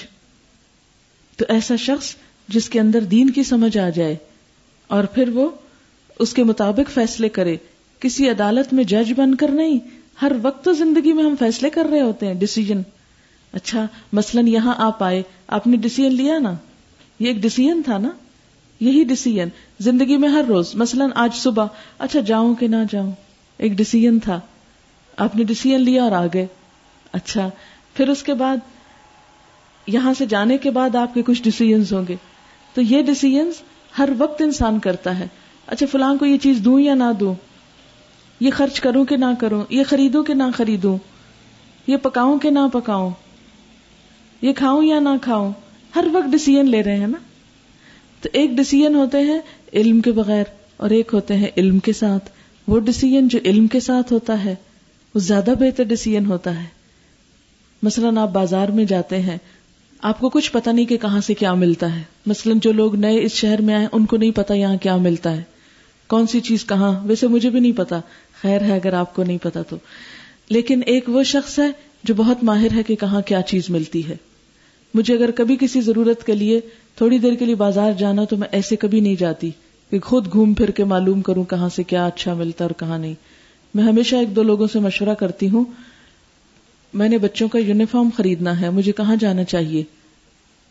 تو 1.38 1.45
ایسا 1.49 1.76
شخص 1.76 2.16
جس 2.47 2.69
کے 2.69 2.79
اندر 2.79 3.01
دین 3.01 3.29
کی 3.29 3.43
سمجھ 3.43 3.77
آ 3.77 3.89
جائے 3.89 4.15
اور 4.87 5.03
پھر 5.03 5.29
وہ 5.29 5.49
اس 6.19 6.33
کے 6.33 6.43
مطابق 6.43 6.89
فیصلے 6.89 7.29
کرے۔ 7.29 7.57
کسی 7.99 8.29
عدالت 8.29 8.73
میں 8.73 8.83
جج 8.83 9.13
بن 9.17 9.35
کر 9.35 9.47
نہیں، 9.47 9.79
ہر 10.21 10.31
وقت 10.41 10.65
تو 10.65 10.73
زندگی 10.73 11.13
میں 11.13 11.23
ہم 11.23 11.35
فیصلے 11.39 11.69
کر 11.69 11.85
رہے 11.91 12.01
ہوتے 12.01 12.27
ہیں 12.27 12.33
ڈسیزن 12.33 12.81
اچھا 13.53 13.85
مثلاً 14.13 14.47
یہاں 14.47 14.73
آپ 14.77 15.03
آئے، 15.03 15.23
آپ 15.47 15.67
نے 15.67 15.77
ڈسیزن 15.77 16.15
لیا 16.15 16.39
نا؟ 16.39 16.53
یہ 17.19 17.27
ایک 17.27 17.37
ڈسیزن 17.37 17.81
تھا 17.83 17.97
نا؟ 17.97 18.09
یہی 18.79 19.03
ڈسیزن 19.03 19.47
زندگی 19.79 20.17
میں 20.17 20.29
ہر 20.29 20.43
روز، 20.47 20.75
مثلا 20.75 21.05
آج 21.15 21.35
صبح۔ 21.35 21.65
اچھا 21.99 22.19
جاؤں 22.19 22.55
کہ 22.55 22.67
نہ 22.67 22.75
جاؤں؟ 22.91 23.11
ایک 23.57 23.71
ڈسیزن 23.71 24.19
تھا۔ 24.19 24.39
آپ 25.17 25.35
نے 25.35 25.43
ڈسیزن 25.43 25.81
لیا 25.81 26.03
اور 26.03 26.11
آ 26.11 26.25
گئے۔ 26.33 26.47
اچھا 27.11 27.49
پھر 27.93 28.09
اس 28.09 28.23
کے 28.23 28.33
بعد، 28.33 28.57
یہاں 29.87 30.13
سے 30.17 30.25
جانے 30.25 30.57
کے 30.57 30.71
بعد 30.71 30.95
آپ 30.95 31.13
کے 31.13 31.21
کچھ 31.21 31.43
ڈسیزنس 31.43 31.93
ہوں 31.93 32.03
گے۔ 32.07 32.15
تو 32.74 32.82
یہ 32.82 33.01
ڈسیزنس 33.01 33.53
ہر 33.97 34.09
وقت 34.17 34.41
انسان 34.41 34.80
کرتا 34.80 35.19
ہے۔ 35.19 35.28
اچھا 35.67 35.86
فلاں 35.91 36.15
کو 36.15 36.26
یہ 36.26 36.38
چیز 36.38 36.57
دوں 36.57 36.80
یا 36.80 36.93
نہ 36.93 37.13
دوں؟ 37.19 37.34
یہ 38.39 38.49
خرچ 38.51 38.80
کروں 38.80 39.05
کہ 39.05 39.17
نہ 39.17 39.26
کروں؟ 39.39 39.63
یہ 39.69 39.84
خریدوں 39.84 40.24
کہ 40.24 40.34
نہ 40.34 40.43
خریدوں؟ 40.57 40.97
یہ 41.88 41.97
پکاؤں 41.97 42.39
کہ 42.39 42.49
نہ 42.49 42.59
پکاؤں؟ 42.74 43.09
یہ 44.41 44.53
کھاؤں 44.53 44.84
یا 44.84 44.99
نہ 44.99 45.09
کھاؤں؟ 45.22 45.51
ہر 45.95 46.05
وقت 46.13 46.34
ڈسیزن 46.34 46.69
لے 46.69 46.84
رہے 46.84 46.95
ہیں 46.95 47.07
نا؟ 47.07 47.17
تو 48.22 48.30
ایک 48.34 48.49
ڈسیزن 48.49 48.95
ہوتے 48.95 49.17
ہیں 49.17 49.39
علم 49.74 50.01
کے 50.01 50.11
بغیر 50.11 50.43
اور 50.78 50.89
ایک 50.89 51.09
ہوتے 51.13 51.38
ہیں 51.38 51.47
علم 51.57 51.80
کے 51.80 51.93
ساتھ۔ 51.93 52.30
وہ 52.67 52.80
ڈسیزن 52.80 53.28
جو 53.28 53.39
علم 53.45 53.67
کے 53.67 53.80
ساتھ 53.80 54.13
ہوتا 54.13 54.43
ہے، 54.43 54.55
وہ 55.15 55.19
زیادہ 55.19 55.53
بہتر 55.59 55.84
ڈسیزن 55.84 56.26
ہوتا 56.26 56.63
ہے۔ 56.63 56.67
مثلاً 57.84 58.17
آپ 58.17 58.30
بازار 58.30 58.67
میں 58.67 58.86
جاتے 58.86 59.22
ہیں 59.22 59.38
آپ 60.02 60.20
کو 60.20 60.30
کچھ 60.30 60.52
پتا 60.52 60.72
نہیں 60.72 60.86
کہ 60.86 60.97
کہاں 60.97 61.22
سے 61.22 61.34
کیا 61.34 61.54
ملتا 61.54 61.95
ہے۔ 61.95 62.04
مثلاً 62.26 62.60
جو 62.60 62.72
لوگ 62.72 62.95
نئے 62.95 63.24
اس 63.24 63.32
شہر 63.32 63.62
میں 63.62 63.76
آئے، 63.76 63.88
ان 63.91 64.06
کو 64.06 64.18
نہیں 64.18 64.32
پتا 64.32 64.54
یہاں 64.54 64.78
کیا 64.78 64.95
ملتا 64.95 65.38
ہے۔ 65.38 65.41
کون 66.08 66.28
سی 66.28 66.39
چیز 66.39 66.66
کہاں؟ 66.66 66.99
ویسے 67.04 67.28
مجھے 67.28 67.49
بھی 67.49 67.60
نہیں 67.60 67.72
پتا 67.72 67.99
خیر 68.41 68.62
ہے 68.62 68.76
اگر 68.76 68.93
آپ 68.93 69.16
کو 69.16 69.24
نہیں 69.24 69.38
پتا 69.43 69.62
تو۔ 69.62 69.76
لیکن 70.49 70.82
ایک 70.86 71.10
وہ 71.10 71.24
شخص 71.24 71.60
ہے 71.60 71.72
جو 72.04 72.14
بہت 72.14 72.43
ماہر 72.43 72.68
ہے 72.76 72.84
کہ 72.84 72.95
کہاں 72.95 73.22
کیا 73.22 73.41
چیز 73.41 73.70
ملتی 73.70 74.08
ہے۔ 74.08 74.16
مجھے 74.93 75.14
اگر 75.14 75.32
کبھی 75.32 75.58
کسی 75.60 75.82
ضرورت 75.82 76.26
کے 76.26 76.36
لیے 76.36 76.60
تھوڑی 76.95 77.18
دیر 77.18 77.34
کے 77.34 77.45
لیے 77.45 77.56
بازار 77.56 77.91
جانا 77.91 78.24
تو 78.24 78.38
میں 78.38 78.47
ایسے 78.52 78.76
کبھی 78.76 78.99
نہیں 78.99 79.16
جاتی 79.16 79.52
کہ 79.91 79.99
خود 79.99 80.32
گھوم 80.32 80.54
پھر 80.54 80.72
کے 80.72 80.84
معلوم 80.84 81.22
کروں 81.22 81.43
کہاں 81.43 81.70
سے 81.70 81.84
کیا 81.84 82.06
اچھا 82.06 82.34
ملتا 82.34 82.66
اور 82.66 82.72
کہاں 82.72 82.99
نہیں۔ 82.99 83.14
میں 83.76 83.84
ہمیشہ 83.84 84.16
ایک 84.16 84.36
دو 84.36 84.43
لوگوں 84.43 84.68
سے 84.74 84.80
مشورہ 84.80 85.14
کرتی 85.14 85.49
ہوں 85.49 85.66
میں 86.93 87.09
نے 87.09 87.17
بچوں 87.17 87.47
کا 87.47 87.59
یونیفارم 87.59 88.09
خریدنا 88.17 88.61
ہے، 88.61 88.69
مجھے 88.69 88.91
کہاں 88.91 89.15
جانا 89.15 89.43
چاہیے؟ 89.43 89.83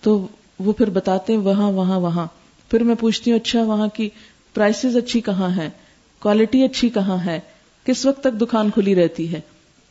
تو 0.01 0.27
وہ 0.59 0.73
پھر 0.73 0.91
بتاتے 0.91 1.33
ہیں، 1.33 1.41
وہاں 1.41 1.73
وہاں 1.73 2.01
وہاں۔ 2.01 2.27
پھر 2.71 2.83
میں 2.83 2.95
پوچھتی 2.95 3.31
ہوں 3.31 3.39
اچھا 3.39 3.63
وہاں 3.63 3.89
کی 3.89 4.09
پرائسز 4.55 4.97
اچھی 4.97 5.21
کہاں 5.21 5.57
ہے 5.57 5.71
کوالٹی 6.19 6.65
اچھی 6.65 6.89
کہاں 6.89 7.27
ہے؟ 7.27 7.41
کس 7.85 8.07
وقت 8.07 8.21
تک 8.21 8.41
دکان 8.41 8.71
کھلی 8.71 8.95
رہتی 8.95 9.33
ہے؟ 9.33 9.41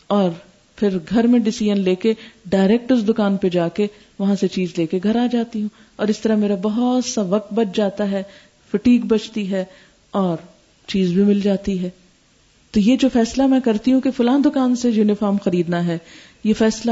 اور 0.07 0.29
پھر 0.75 0.97
گھر 1.09 1.27
میں 1.27 1.39
ڈسیزن 1.39 1.79
لے 1.79 1.95
کے 1.95 2.13
ڈائریکٹ 2.45 2.91
اس 2.91 3.07
دکان 3.09 3.37
پہ 3.37 3.49
جا 3.49 3.67
کے 3.67 3.87
وہاں 4.19 4.35
سے 4.35 4.47
چیز 4.47 4.73
لے 4.77 4.85
کے 4.85 4.99
گھر 5.03 5.15
آ 5.15 5.25
جاتی 5.31 5.61
ہوں۔ 5.61 5.69
اور 5.95 6.07
اس 6.07 6.19
طرح 6.19 6.35
میرا 6.35 6.55
بہت 6.55 7.05
سا 7.05 7.21
وقت 7.21 7.53
بچ 7.53 7.75
جاتا 7.75 8.11
ہے 8.11 8.23
فٹیک 8.71 9.05
بچتی 9.05 9.51
ہے 9.51 9.65
اور 10.11 10.37
چیز 10.87 11.11
بھی 11.11 11.23
مل 11.23 11.41
جاتی 11.41 11.83
ہے۔ 11.83 11.89
تو 12.71 12.79
یہ 12.79 12.95
جو 12.95 13.09
فیصلہ 13.13 13.47
میں 13.47 13.59
کرتی 13.59 13.93
ہوں 13.93 14.01
کہ 14.01 14.11
فلاں 14.11 14.39
دکان 14.39 14.75
سے 14.75 14.89
یونیفارم 14.89 15.37
خریدنا 15.43 15.87
ہے، 15.87 15.97
یہ 16.43 16.53
فیصلہ 16.53 16.91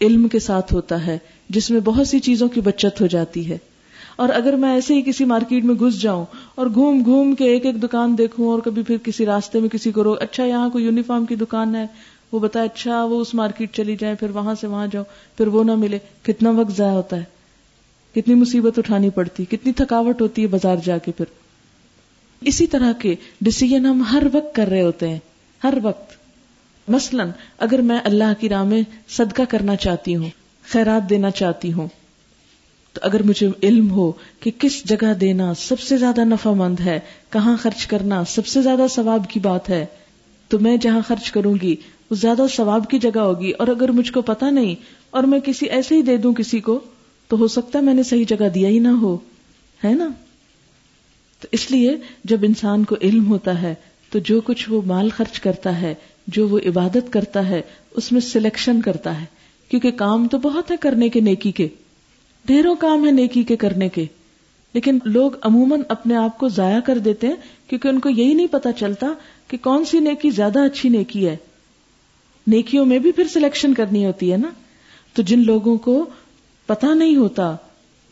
علم 0.00 0.28
کے 0.28 0.38
ساتھ 0.38 0.74
ہوتا 0.74 1.06
ہے، 1.06 1.18
جس 1.48 1.70
میں 1.70 1.80
بہت 1.80 2.08
سی 2.08 2.18
چیزوں 2.18 2.48
کی 2.48 2.60
بچت 2.60 3.00
ہو 3.00 3.06
جاتی 3.06 3.50
ہے۔ 3.50 3.58
اور 4.16 4.28
اگر 4.28 4.52
میں 4.52 4.74
ایسے 4.74 4.94
ہی 4.94 5.02
کسی 5.02 5.24
مارکیٹ 5.24 5.64
میں 5.64 5.74
گھس 5.74 6.02
جاؤں 6.02 6.24
اور 6.54 6.66
گھوم 6.74 7.02
گھوم 7.04 7.34
کے 7.34 7.44
ایک 7.44 7.66
ایک 7.66 7.82
دکان 7.82 8.18
دیکھوں 8.18 8.48
اور 8.48 8.58
کبھی 8.58 8.82
پھر 8.82 8.96
کسی 8.96 9.26
راستے 9.26 9.60
میں 9.60 9.68
کسی 9.68 9.92
کو 9.92 10.04
رو 10.04 10.12
اچھا 10.12 10.44
یہاں 10.44 10.70
کوئی 10.70 10.84
یونیفارم 10.84 11.26
کی 11.26 11.34
دکان 11.34 11.74
ہے، 11.74 11.86
وہ 12.32 12.38
بتائے 12.38 12.68
اچھا 12.74 13.04
وہ 13.04 13.20
اس 13.20 13.34
مارکیٹ 13.34 13.72
چلی 13.72 13.96
جائے، 14.00 14.14
پھر 14.14 14.30
وہاں 14.30 14.54
سے 14.60 14.66
وہاں 14.66 14.86
جاؤ 14.92 15.04
پھر 15.36 15.46
وہ 15.46 15.64
نہ 15.64 15.74
ملے، 15.74 15.98
کتنا 16.22 16.50
وقت 16.50 16.76
ضائع 16.76 16.92
ہوتا 16.92 17.16
ہے۔ 17.16 17.24
کتنی 18.14 18.34
مصیبت 18.34 18.78
اٹھانی 18.78 19.10
پڑتی، 19.10 19.44
کتنی 19.44 19.72
تھکاوٹ 19.72 20.20
ہوتی 20.20 20.42
ہے 20.42 20.46
بازار 20.46 20.76
جا 20.84 20.98
کے 20.98 21.12
پھر۔ 21.12 21.43
اسی 22.44 22.66
طرح 22.66 22.92
کے 22.92 23.14
ڈسیزن 23.40 23.86
ہم 23.86 24.02
ہر 24.12 24.22
وقت 24.32 24.54
کر 24.54 24.68
رہے 24.68 24.82
ہوتے 24.82 25.08
ہیں، 25.08 25.18
ہر 25.64 25.74
وقت۔ 25.82 26.12
مثلا 26.88 27.24
اگر 27.58 27.78
میں 27.78 27.98
اللہ 28.04 28.32
کی 28.40 28.48
راہ 28.48 28.64
میں 28.64 28.82
صدقہ 29.08 29.42
کرنا 29.48 29.76
چاہتی 29.76 30.16
ہوں، 30.16 30.28
خیرات 30.64 31.10
دینا 31.10 31.30
چاہتی 31.30 31.72
ہوں، 31.72 31.88
تو 32.92 33.00
اگر 33.02 33.22
مجھے 33.22 33.48
علم 33.62 33.90
ہو 33.90 34.12
کہ 34.40 34.50
کس 34.58 34.84
جگہ 34.84 35.14
دینا 35.14 35.54
سب 35.54 35.80
سے 35.80 35.96
زیادہ 35.96 36.24
نفع 36.24 36.50
مند 36.50 36.80
ہے، 36.80 37.00
کہاں 37.30 37.56
خرچ 37.56 37.86
کرنا 37.86 38.24
سب 38.24 38.46
سے 38.46 38.62
زیادہ 38.62 38.86
ثواب 38.90 39.30
کی 39.30 39.40
بات 39.40 39.70
ہے، 39.70 39.86
تو 40.48 40.58
میں 40.58 40.76
جہاں 40.76 41.00
خرچ 41.08 41.30
کروں 41.30 41.54
گی، 41.62 41.76
وہ 42.10 42.16
زیادہ 42.16 42.42
ثواب 42.56 42.90
کی 42.90 42.98
جگہ 42.98 43.18
ہوگی۔ 43.18 43.50
اور 43.50 43.68
اگر 43.68 43.88
مجھ 43.88 44.12
کو 44.12 44.22
پتا 44.22 44.50
نہیں 44.50 44.74
اور 45.10 45.22
میں 45.22 45.40
کسی 45.40 45.66
ایسے 45.66 45.94
ہی 45.94 46.02
دے 46.02 46.16
دوں 46.16 46.34
کسی 46.34 46.60
کو، 46.60 46.80
تو 47.28 47.36
ہو 47.36 47.48
سکتا 47.48 47.78
ہے 47.78 47.84
میں 47.84 47.94
نے 47.94 48.02
صحیح 48.02 48.24
جگہ 48.28 48.48
دیا 48.48 48.68
ہی 48.68 48.78
نہ 48.78 48.88
ہو۔ 48.88 49.18
ہے 49.84 49.94
نا؟ 49.94 50.08
تو 51.44 51.48
اس 51.52 51.70
لیے 51.70 51.96
جب 52.24 52.38
انسان 52.42 52.84
کو 52.84 52.96
علم 53.02 53.26
ہوتا 53.26 53.62
ہے، 53.62 53.74
تو 54.10 54.18
جو 54.18 54.40
کچھ 54.40 54.70
وہ 54.70 54.82
مال 54.86 55.08
خرچ 55.08 55.40
کرتا 55.40 55.80
ہے، 55.80 55.94
جو 56.26 56.48
وہ 56.48 56.58
عبادت 56.66 57.12
کرتا 57.12 57.48
ہے، 57.48 57.62
اس 57.90 58.12
میں 58.12 58.20
سلیکشن 58.20 58.80
کرتا 58.80 59.20
ہے۔ 59.20 59.26
کیونکہ 59.68 59.90
کام 59.90 60.28
تو 60.28 60.38
بہت 60.38 60.70
ہے 60.70 60.76
کرنے 60.80 61.08
کے، 61.08 61.20
نیکی 61.20 61.52
کے۔ 61.52 61.68
ڈھیروں 62.44 62.74
کام 62.74 63.06
ہے 63.06 63.10
نیکی 63.10 63.42
کے 63.42 63.56
کرنے 63.56 63.88
کے۔ 63.88 64.04
لیکن 64.74 64.98
لوگ 65.04 65.30
عموماً 65.42 65.80
اپنے 65.88 66.16
آپ 66.16 66.38
کو 66.38 66.48
ضائع 66.48 66.80
کر 66.80 66.98
دیتے 66.98 67.26
ہیں، 67.26 67.36
کیونکہ 67.68 67.88
ان 67.88 68.00
کو 68.00 68.08
یہی 68.08 68.34
نہیں 68.34 68.46
پتا 68.46 68.72
چلتا 68.72 69.06
کہ 69.48 69.56
کون 69.56 69.84
سی 69.84 69.98
نیکی 69.98 70.30
زیادہ 70.30 70.58
اچھی 70.58 70.88
نیکی 70.88 71.28
ہے۔ 71.28 71.36
نیکیوں 72.46 72.86
میں 72.86 72.98
بھی 72.98 73.12
پھر 73.12 73.24
سلیکشن 73.24 73.74
کرنی 73.74 74.06
ہوتی 74.06 74.32
ہے 74.32 74.36
نا۔ 74.36 74.50
تو 75.12 75.22
جن 75.22 75.44
لوگوں 75.44 75.78
کو 75.78 76.06
پتا 76.66 76.94
نہیں 76.94 77.16
ہوتا، 77.16 77.56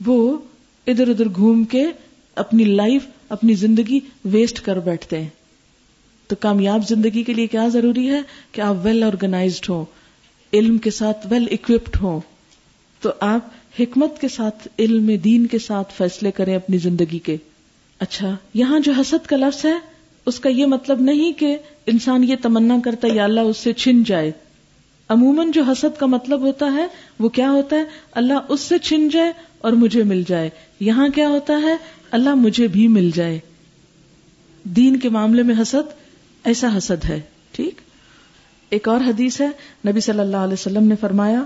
وہ 0.06 0.38
ادھر 0.86 1.08
ادھر 1.08 1.28
گھوم 1.28 1.64
کے 1.64 1.86
اپنی 2.34 2.64
لائف 2.64 3.02
اپنی 3.32 3.54
زندگی 3.54 4.00
ویسٹ 4.24 4.60
کر 4.60 4.78
بیٹھتے 4.78 5.20
ہیں۔ 5.20 5.28
تو 6.28 6.36
کامیاب 6.40 6.88
زندگی 6.88 7.22
کے 7.22 7.34
لیے 7.34 7.46
کیا 7.46 7.68
ضروری 7.68 8.10
ہے 8.10 8.20
کہ 8.52 8.60
آپ 8.60 8.76
ویل 8.82 9.02
آرگنائزڈ 9.02 9.70
ہوں، 9.70 9.84
علم 10.52 10.78
کے 10.78 10.90
ساتھ 10.90 11.26
ویل 11.30 11.46
اکوپڈ 11.50 11.96
ہوں۔ 12.02 12.20
تو 13.00 13.10
آپ 13.20 13.40
حکمت 13.80 14.20
کے 14.20 14.28
ساتھ، 14.28 14.68
علم 14.78 15.10
دین 15.24 15.46
کے 15.46 15.58
ساتھ 15.58 15.92
فیصلے 15.96 16.30
کریں 16.30 16.56
اپنی 16.56 16.78
زندگی 16.78 17.18
کے۔ 17.18 17.36
اچھا 17.98 18.36
یہاں 18.54 18.80
جو 18.80 18.92
حسد 18.92 19.26
کا 19.26 19.36
لفظ 19.36 19.66
ہے، 19.66 19.74
اس 20.26 20.40
کا 20.40 20.48
یہ 20.48 20.66
مطلب 20.66 21.00
نہیں 21.00 21.32
کہ 21.32 21.56
انسان 21.86 22.24
یہ 22.24 22.36
تمنا 22.42 22.76
کرتا 22.84 23.08
یا 23.12 23.24
اللہ 23.24 23.40
اس 23.40 23.56
سے 23.56 23.72
چھن 23.72 24.02
جائے۔ 24.02 24.32
عموماً 25.08 25.50
جو 25.50 25.62
حسد 25.62 25.98
کا 25.98 26.06
مطلب 26.06 26.40
ہوتا 26.40 26.72
ہے، 26.72 26.86
وہ 27.18 27.28
کیا 27.28 27.50
ہوتا 27.50 27.76
ہے؟ 27.76 27.84
اللہ 28.12 28.32
اس 28.48 28.60
سے 28.60 28.78
چھن 28.78 29.08
جائے 29.08 29.32
اور 29.58 29.72
مجھے 29.72 30.02
مل 30.02 30.22
جائے۔ 30.28 30.50
یہاں 30.80 31.08
کیا 31.08 31.28
ہوتا 31.28 31.60
ہے؟ 31.62 31.76
اللہ 32.12 32.34
مجھے 32.34 32.68
بھی 32.68 32.88
مل 32.88 33.10
جائے۔ 33.14 33.38
دین 34.64 34.98
کے 34.98 35.08
معاملے 35.08 35.42
میں 35.42 35.54
حسد، 35.62 35.92
ایسا 36.44 36.76
حسد 36.78 37.04
ہے۔ 37.04 37.20
ٹھیک؟ 37.52 37.80
ایک 38.70 38.88
اور 38.88 39.00
حدیث 39.00 39.40
ہے، 39.40 39.48
نبی 39.88 40.00
صلی 40.00 40.20
اللہ 40.20 40.36
علیہ 40.36 40.52
وسلم 40.52 40.84
نے 40.84 40.94
فرمایا، 41.00 41.44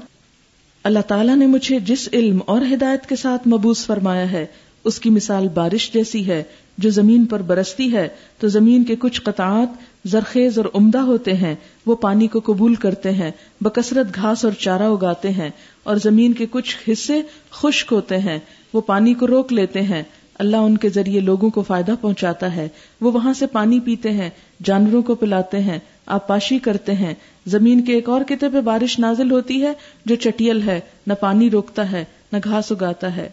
اللہ 0.85 0.99
تعالیٰ 1.09 1.37
نے 1.37 1.47
مجھے 1.47 1.79
جس 1.79 2.09
علم 2.13 2.39
اور 2.47 2.61
ہدایت 2.73 3.07
کے 3.07 3.17
ساتھ 3.17 3.49
مبوس 3.49 3.87
فرمایا 3.87 4.33
ہے، 4.33 4.47
اس 4.85 5.01
کی 5.01 5.11
مثال 5.11 5.49
بارش 5.49 5.93
جیسی 5.93 6.27
ہے، 6.27 6.43
جو 6.79 6.91
زمین 6.91 7.25
پر 7.25 7.43
برستی 7.43 7.93
ہے، 7.93 8.09
تو 8.39 8.49
زمین 8.49 8.85
کے 8.85 8.97
کچھ 8.97 9.21
قطعات 9.21 9.69
زرخیز 10.05 10.59
اور 10.59 10.67
عمدہ 10.75 10.99
ہوتے 10.99 11.35
ہیں، 11.35 11.55
وہ 11.87 11.95
پانی 11.95 12.27
کو 12.27 12.41
قبول 12.45 12.75
کرتے 12.75 13.11
ہیں، 13.11 13.31
بکثرت 13.61 14.15
گھاس 14.15 14.45
اور 14.45 14.53
چارہ 14.53 14.83
اگاتے 14.83 15.31
ہیں، 15.31 15.51
اور 15.83 15.97
زمین 15.97 16.33
کے 16.33 16.47
کچھ 16.51 16.77
حصے 16.91 17.21
خشک 17.51 17.93
ہوتے 17.93 18.19
ہیں، 18.19 18.39
وہ 18.73 18.81
پانی 18.81 19.15
کو 19.15 19.27
روک 19.27 19.53
لیتے 19.53 19.83
ہیں 19.83 20.03
اللہ 20.39 20.57
ان 20.57 20.79
کے 20.79 20.89
ذریعے 20.89 21.21
لوگوں 21.21 21.51
کو 21.51 21.63
فائدہ 21.63 21.95
پہنچاتا 22.01 22.57
ہے۔ 22.57 22.69
وہ 23.01 23.13
وہاں 23.13 23.33
سے 23.33 23.47
پانی 23.47 23.81
پیتے 23.81 24.11
ہیں، 24.11 24.31
جانوروں 24.65 25.03
کو 25.03 25.15
پلاتے 25.15 25.61
ہیں 25.61 25.79
آپ 26.07 26.29
پاشی 26.29 26.59
کرتے 26.59 26.93
ہیں۔ 26.93 27.15
زمین 27.47 27.85
کے 27.85 27.93
ایک 27.93 28.09
اور 28.09 28.21
کتے 28.21 28.49
پہ 28.53 28.61
بارش 28.61 28.99
نازل 28.99 29.31
ہوتی 29.31 29.63
ہے 29.63 29.73
جو 30.05 30.15
چٹیل 30.15 30.63
ہے، 30.63 30.81
نہ 31.07 31.13
پانی 31.21 31.51
روکتا 31.51 31.93
ہے، 31.93 32.05
نہ 32.33 32.37
گھاس 32.45 32.73
اگاتا 32.73 33.17
ہے۔ 33.17 33.29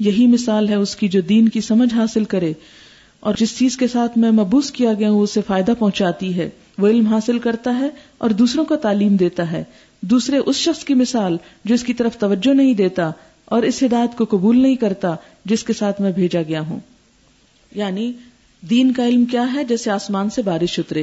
یہی 0.00 0.26
مثال 0.26 0.68
ہے 0.68 0.74
اس 0.74 0.96
کی 0.96 1.08
جو 1.08 1.20
دین 1.20 1.48
کی 1.48 1.60
سمجھ 1.60 1.94
حاصل 1.94 2.24
کرے۔ 2.24 2.52
اور 3.20 3.34
جس 3.38 3.58
چیز 3.58 3.76
کے 3.76 3.86
ساتھ 3.86 4.18
میں 4.18 4.30
مبوس 4.30 4.70
کیا 4.70 4.92
گیا 4.92 5.10
ہوں، 5.10 5.20
اسے 5.20 5.40
فائدہ 5.46 5.72
پہنچاتی 5.78 6.36
ہے۔ 6.36 6.50
وہ 6.78 6.88
علم 6.88 7.06
حاصل 7.06 7.38
کرتا 7.38 7.78
ہے 7.78 7.88
اور 8.18 8.30
دوسروں 8.30 8.64
کو 8.64 8.76
تعلیم 8.76 9.16
دیتا 9.16 9.52
ہے۔ 9.52 9.64
دوسرے 10.00 10.36
اس 10.36 10.56
شخص 10.56 10.84
کی 10.84 10.94
مثال 10.94 11.36
جو 11.64 11.74
اس 11.74 11.84
کی 11.84 11.94
طرف 11.94 12.18
توجہ 12.18 12.54
نہیں 12.54 12.74
دیتا 12.74 13.10
اور 13.44 13.62
اس 13.62 13.82
ہدایت 13.82 14.18
کو 14.18 14.24
قبول 14.30 14.62
نہیں 14.62 14.76
کرتا 14.76 15.16
جس 15.44 15.64
کے 15.64 15.72
ساتھ 15.72 16.00
میں 16.00 16.12
بھیجا 16.12 16.42
گیا 16.42 16.60
ہوں۔ 16.60 16.80
یعنی 17.74 18.12
دین 18.70 18.92
کا 18.92 19.08
علم 19.08 19.24
کیا 19.24 19.54
ہے 19.54 19.64
جیسے 19.64 19.90
آسمان 19.90 20.30
سے 20.30 20.42
بارش 20.42 20.78
اترے؟ 20.78 21.02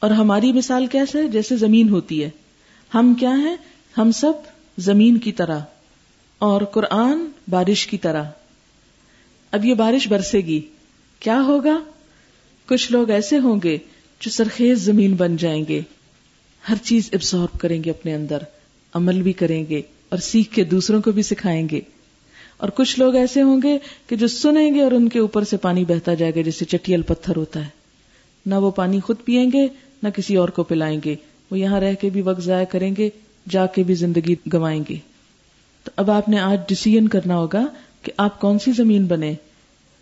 اور 0.00 0.10
ہماری 0.10 0.52
مثال 0.52 0.86
کیسے؟ 0.86 1.28
جیسے 1.28 1.56
زمین 1.56 1.88
ہوتی 1.88 2.24
ہے۔ 2.24 2.30
ہم 2.94 3.14
کیا 3.14 3.30
ہیں؟ 3.30 3.56
ہم 3.98 4.10
سب 4.10 4.32
زمین 4.78 5.18
کی 5.18 5.32
طرح 5.32 5.58
اور 6.38 6.62
قرآن 6.62 7.26
بارش 7.50 7.86
کی 7.86 7.98
طرح۔ 7.98 8.24
اب 9.52 9.64
یہ 9.64 9.74
بارش 9.74 10.08
برسے 10.08 10.38
گی۔ 10.38 10.60
کیا 11.20 11.40
ہوگا؟ 11.40 11.78
کچھ 12.66 12.92
لوگ 12.92 13.10
ایسے 13.10 13.38
ہوں 13.38 13.60
گے 13.64 13.78
جو 14.20 14.30
سرخیز 14.30 14.78
زمین 14.78 15.14
بن 15.14 15.36
جائیں 15.36 15.64
گے۔ 15.68 15.80
ہر 16.68 16.74
چیز 16.82 17.10
ابزارب 17.12 17.60
کریں 17.60 17.84
گے 17.84 17.90
اپنے 17.90 18.14
اندر، 18.14 18.38
عمل 18.94 19.22
بھی 19.22 19.32
کریں 19.32 19.64
گے 19.68 19.82
اور 20.08 20.18
سیکھ 20.18 20.54
کے 20.54 20.64
دوسروں 20.64 21.02
کو 21.02 21.12
بھی 21.12 21.22
سکھائیں 21.22 21.68
گے۔ 21.68 21.80
اور 22.58 22.68
کچھ 22.68 22.98
لوگ 22.98 23.14
ایسے 23.14 23.42
ہوں 23.42 23.60
گے 23.62 23.78
کہ 24.06 24.16
جو 24.16 24.26
سنیں 24.26 24.74
گے 24.74 24.82
اور 24.82 24.92
ان 24.92 25.08
کے 25.08 25.18
اوپر 25.18 25.44
سے 25.44 25.56
پانی 25.56 25.84
بہتا 25.84 26.14
جائے 26.14 26.32
گا، 26.36 26.40
جیسے 26.40 26.64
چٹیل 26.64 27.02
پتھر 27.02 27.36
ہوتا 27.36 27.60
ہے۔ 27.60 27.68
نہ 28.46 28.54
وہ 28.54 28.70
پانی 28.70 29.00
خود 29.00 29.16
پیئیں 29.24 29.50
گے، 29.52 29.66
نہ 30.02 30.08
کسی 30.08 30.36
اور 30.36 30.48
کو 30.48 30.62
پلائیں 30.62 31.00
گے۔ 31.04 31.14
وہ 31.50 31.58
یہاں 31.58 31.80
رہ 31.80 31.94
کے 31.94 32.10
بھی 32.10 32.22
وقت 32.22 32.40
ضائع 32.40 32.64
کریں 32.64 32.94
گے، 32.98 33.10
جا 33.48 33.66
کے 33.66 33.82
بھی 33.82 33.94
زندگی 33.94 34.34
گوائیں 34.52 34.84
گے۔ 34.88 34.96
تو 35.84 35.90
اب 35.96 36.10
آپ 36.10 36.28
نے 36.28 36.38
آج 36.38 36.58
ڈسیزن 36.68 37.08
کرنا 37.08 37.36
ہوگا 37.36 37.66
کہ 38.02 38.12
آپ 38.16 38.40
کون 38.40 38.58
سی 38.58 38.72
زمین 38.72 39.04
بنے 39.04 39.34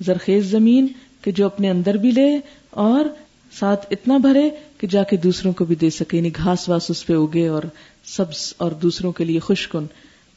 زرخیز 0.00 0.50
زمین 0.50 0.86
کہ 1.22 1.30
جو 1.30 1.46
اپنے 1.46 1.70
اندر 1.70 1.94
بھی 1.94 2.11
لے 2.11 2.38
اور 2.70 3.04
ساتھ 3.52 3.86
اتنا 3.90 4.16
بھرے 4.16 4.50
کہ 4.78 4.86
جا 4.86 5.02
کے 5.02 5.16
دوسروں 5.16 5.52
کو 5.52 5.64
بھی 5.64 5.74
دے 5.74 5.90
سکے 5.90 6.16
یعنی 6.16 6.30
گھاس 6.36 6.68
واس 6.68 6.90
اس 6.90 7.07
پہ 7.07 7.12
اگے 7.12 7.48
اور 7.48 7.62
سبز 8.04 8.54
اور 8.57 8.70
دوسروں 8.70 9.12
کے 9.12 9.24
لیے 9.24 9.38
خوش 9.38 9.68
کن۔ 9.68 9.84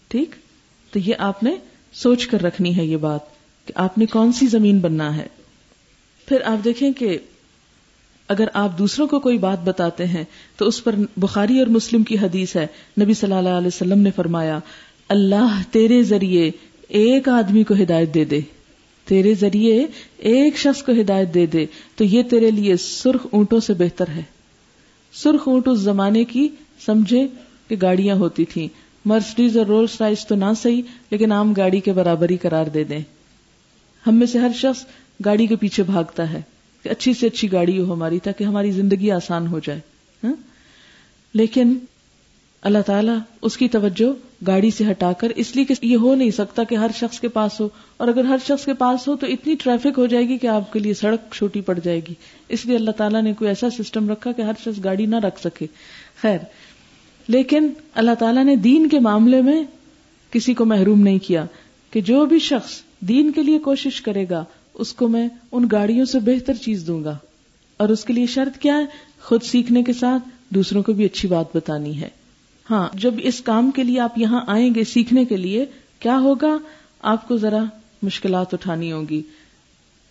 ٹھیک؟ 0.07 0.29
تو 0.91 0.99
یہ 0.99 1.13
آپ 1.17 1.43
نے 1.43 1.55
سوچ 1.93 2.27
کر 2.27 2.41
رکھنی 2.41 2.77
ہے 2.77 2.85
یہ 2.85 2.97
بات 2.97 3.19
کہ 3.65 3.73
آپ 3.75 3.97
نے 3.97 4.05
کون 4.05 4.31
سی 4.31 4.47
زمین 4.47 4.79
بننا 4.79 5.17
ہے۔ 5.17 5.27
پھر 6.27 6.41
آپ 6.41 6.63
دیکھیں 6.63 6.91
کہ 6.91 7.17
اگر 8.27 8.47
آپ 8.53 8.77
دوسروں 8.77 9.07
کو 9.07 9.19
کوئی 9.19 9.37
بات 9.37 9.63
بتاتے 9.63 10.05
ہیں 10.05 10.23
تو 10.57 10.67
اس 10.67 10.83
پر 10.83 10.95
بخاری 11.17 11.59
اور 11.59 11.67
مسلم 11.67 12.03
کی 12.03 12.17
حدیث 12.17 12.55
ہے۔ 12.55 12.67
نبی 13.01 13.13
صلی 13.13 13.33
اللہ 13.33 13.49
علیہ 13.49 13.67
وسلم 13.67 13.99
نے 13.99 14.11
فرمایا، 14.11 14.59
اللہ 15.09 15.61
تیرے 15.71 16.03
ذریعے 16.03 16.51
ایک 16.87 17.29
آدمی 17.29 17.63
کو 17.63 17.73
ہدایت 17.73 18.13
دے 18.13 18.25
دے۔ 18.25 18.39
تیرے 19.05 19.33
ذریعے 19.33 19.87
ایک 20.17 20.57
شخص 20.57 20.83
کو 20.83 20.91
ہدایت 20.91 21.33
دے 21.33 21.45
دے۔ 21.45 21.65
تو 21.95 22.03
یہ 22.03 22.23
تیرے 22.23 22.51
لیے 22.51 22.77
سرخ 22.77 23.27
اونٹوں 23.31 23.59
سے 23.59 23.73
بہتر 23.73 24.07
ہے۔ 24.07 24.23
سرخ 25.13 25.47
اونٹ 25.47 25.67
اس 25.67 25.79
زمانے 25.79 26.23
کی، 26.23 26.47
سمجھے، 26.85 27.27
کہ 27.67 27.75
گاڑیاں 27.81 28.15
ہوتی 28.15 28.45
تھیں۔ 28.45 28.67
مرسڈیز 29.09 29.57
اور 29.57 29.65
رولس 29.65 30.01
رائس 30.01 30.27
تو 30.27 30.35
نہ 30.35 30.45
صحیح، 30.61 30.81
لیکن 31.11 31.31
عام 31.31 31.53
گاڑی 31.53 31.79
کے 31.79 31.93
برابر 31.93 32.29
ہی 32.29 32.37
قرار 32.37 32.65
دے 32.65 32.83
دیں۔ 32.83 32.99
ہم 34.07 34.15
میں 34.15 34.27
سے 34.27 34.39
ہر 34.39 34.51
شخص 34.55 34.85
گاڑی 35.25 35.47
کے 35.47 35.55
پیچھے 35.55 35.83
بھاگتا 35.83 36.33
ہے 36.33 36.41
کہ 36.83 36.89
اچھی 36.89 37.13
سے 37.13 37.27
اچھی 37.27 37.51
گاڑی 37.51 37.79
ہو 37.79 37.93
ہماری 37.93 38.19
تاکہ 38.19 38.43
ہماری 38.43 38.71
زندگی 38.71 39.11
آسان 39.11 39.47
ہو 39.47 39.59
جائے 39.59 39.79
ہاں؟ 40.23 40.33
لیکن 41.33 41.77
اللہ 42.61 42.79
تعالیٰ 42.85 43.17
اس 43.41 43.57
کی 43.57 43.67
توجہ 43.67 44.45
گاڑی 44.47 44.71
سے 44.71 44.91
ہٹا 44.91 45.13
کر 45.13 45.29
اس 45.29 45.55
لیے 45.55 45.65
کہ 45.65 45.73
یہ 45.81 45.97
ہو 45.97 46.15
نہیں 46.15 46.31
سکتا 46.31 46.63
کہ 46.63 46.75
ہر 46.75 46.91
شخص 46.95 47.19
کے 47.19 47.27
پاس 47.27 47.59
ہو۔ 47.59 47.69
اور 47.97 48.07
اگر 48.07 48.23
ہر 48.23 48.37
شخص 48.47 48.65
کے 48.65 48.73
پاس 48.73 49.07
ہو 49.07 49.15
تو 49.15 49.27
اتنی 49.27 49.55
ٹریفک 49.55 49.97
ہو 49.97 50.05
جائے 50.05 50.27
گی 50.27 50.37
کہ 50.37 50.47
آپ 50.47 50.73
کے 50.73 50.79
لیے 50.79 50.93
سڑک 50.93 51.33
چھوٹی 51.33 51.61
پڑ 51.61 51.79
جائے 51.83 51.99
گی۔ 52.09 52.13
اس 52.49 52.65
لیے 52.65 52.75
اللہ 52.75 52.91
تعالیٰ 52.91 53.21
نے 53.21 53.33
کوئی 53.33 53.47
ایسا 53.47 53.69
سسٹم 53.69 54.09
رکھا 54.09 54.31
کہ 54.31 54.41
ہر 54.41 54.53
شخص 54.63 54.83
گاڑی 54.83 55.05
نہ 55.05 55.15
رکھ 55.15 55.41
سکے۔ 55.41 55.67
خیر 56.21 56.37
لیکن 57.29 57.67
اللہ 57.93 58.15
تعالیٰ 58.19 58.43
نے 58.43 58.55
دین 58.55 58.89
کے 58.89 58.99
معاملے 58.99 59.41
میں 59.41 59.63
کسی 60.31 60.53
کو 60.53 60.65
محروم 60.65 61.01
نہیں 61.01 61.19
کیا 61.19 61.45
کہ 61.91 62.01
جو 62.01 62.25
بھی 62.25 62.39
شخص 62.39 62.71
دین 62.99 63.31
کے 63.31 63.43
لیے 63.43 63.59
کوشش 63.59 64.01
کرے 64.01 64.25
گا، 64.29 64.45
اس 64.73 64.93
کو 64.93 65.07
میں 65.07 65.29
ان 65.51 65.67
گاڑیوں 65.71 66.05
سے 66.05 66.19
بہتر 66.19 66.53
چیز 66.53 66.83
دوں 66.87 67.03
گا۔ 67.03 67.17
اور 67.77 67.89
اس 67.89 68.05
کے 68.05 68.13
لیے 68.13 68.25
شرط 68.25 68.57
کیا 68.57 68.77
ہے؟ 68.77 68.85
خود 69.23 69.43
سیکھنے 69.43 69.83
کے 69.83 69.93
ساتھ 69.93 70.29
دوسروں 70.49 70.83
کو 70.83 70.93
بھی 70.93 71.05
اچھی 71.05 71.27
بات 71.27 71.55
بتانی 71.55 72.01
ہے۔ 72.01 72.09
ہاں 72.71 72.87
جب 72.93 73.13
اس 73.23 73.41
کام 73.41 73.71
کے 73.71 73.83
لیے 73.83 73.99
آپ 73.99 74.17
یہاں 74.17 74.41
آئیں 74.47 74.75
گے 74.75 74.83
سیکھنے 74.83 75.25
کے 75.25 75.37
لیے، 75.37 75.65
کیا 75.99 76.19
ہوگا؟ 76.19 76.57
آپ 77.01 77.27
کو 77.27 77.37
ذرا 77.37 77.63
مشکلات 78.01 78.53
اٹھانی 78.53 78.91
ہوگی۔ 78.91 79.21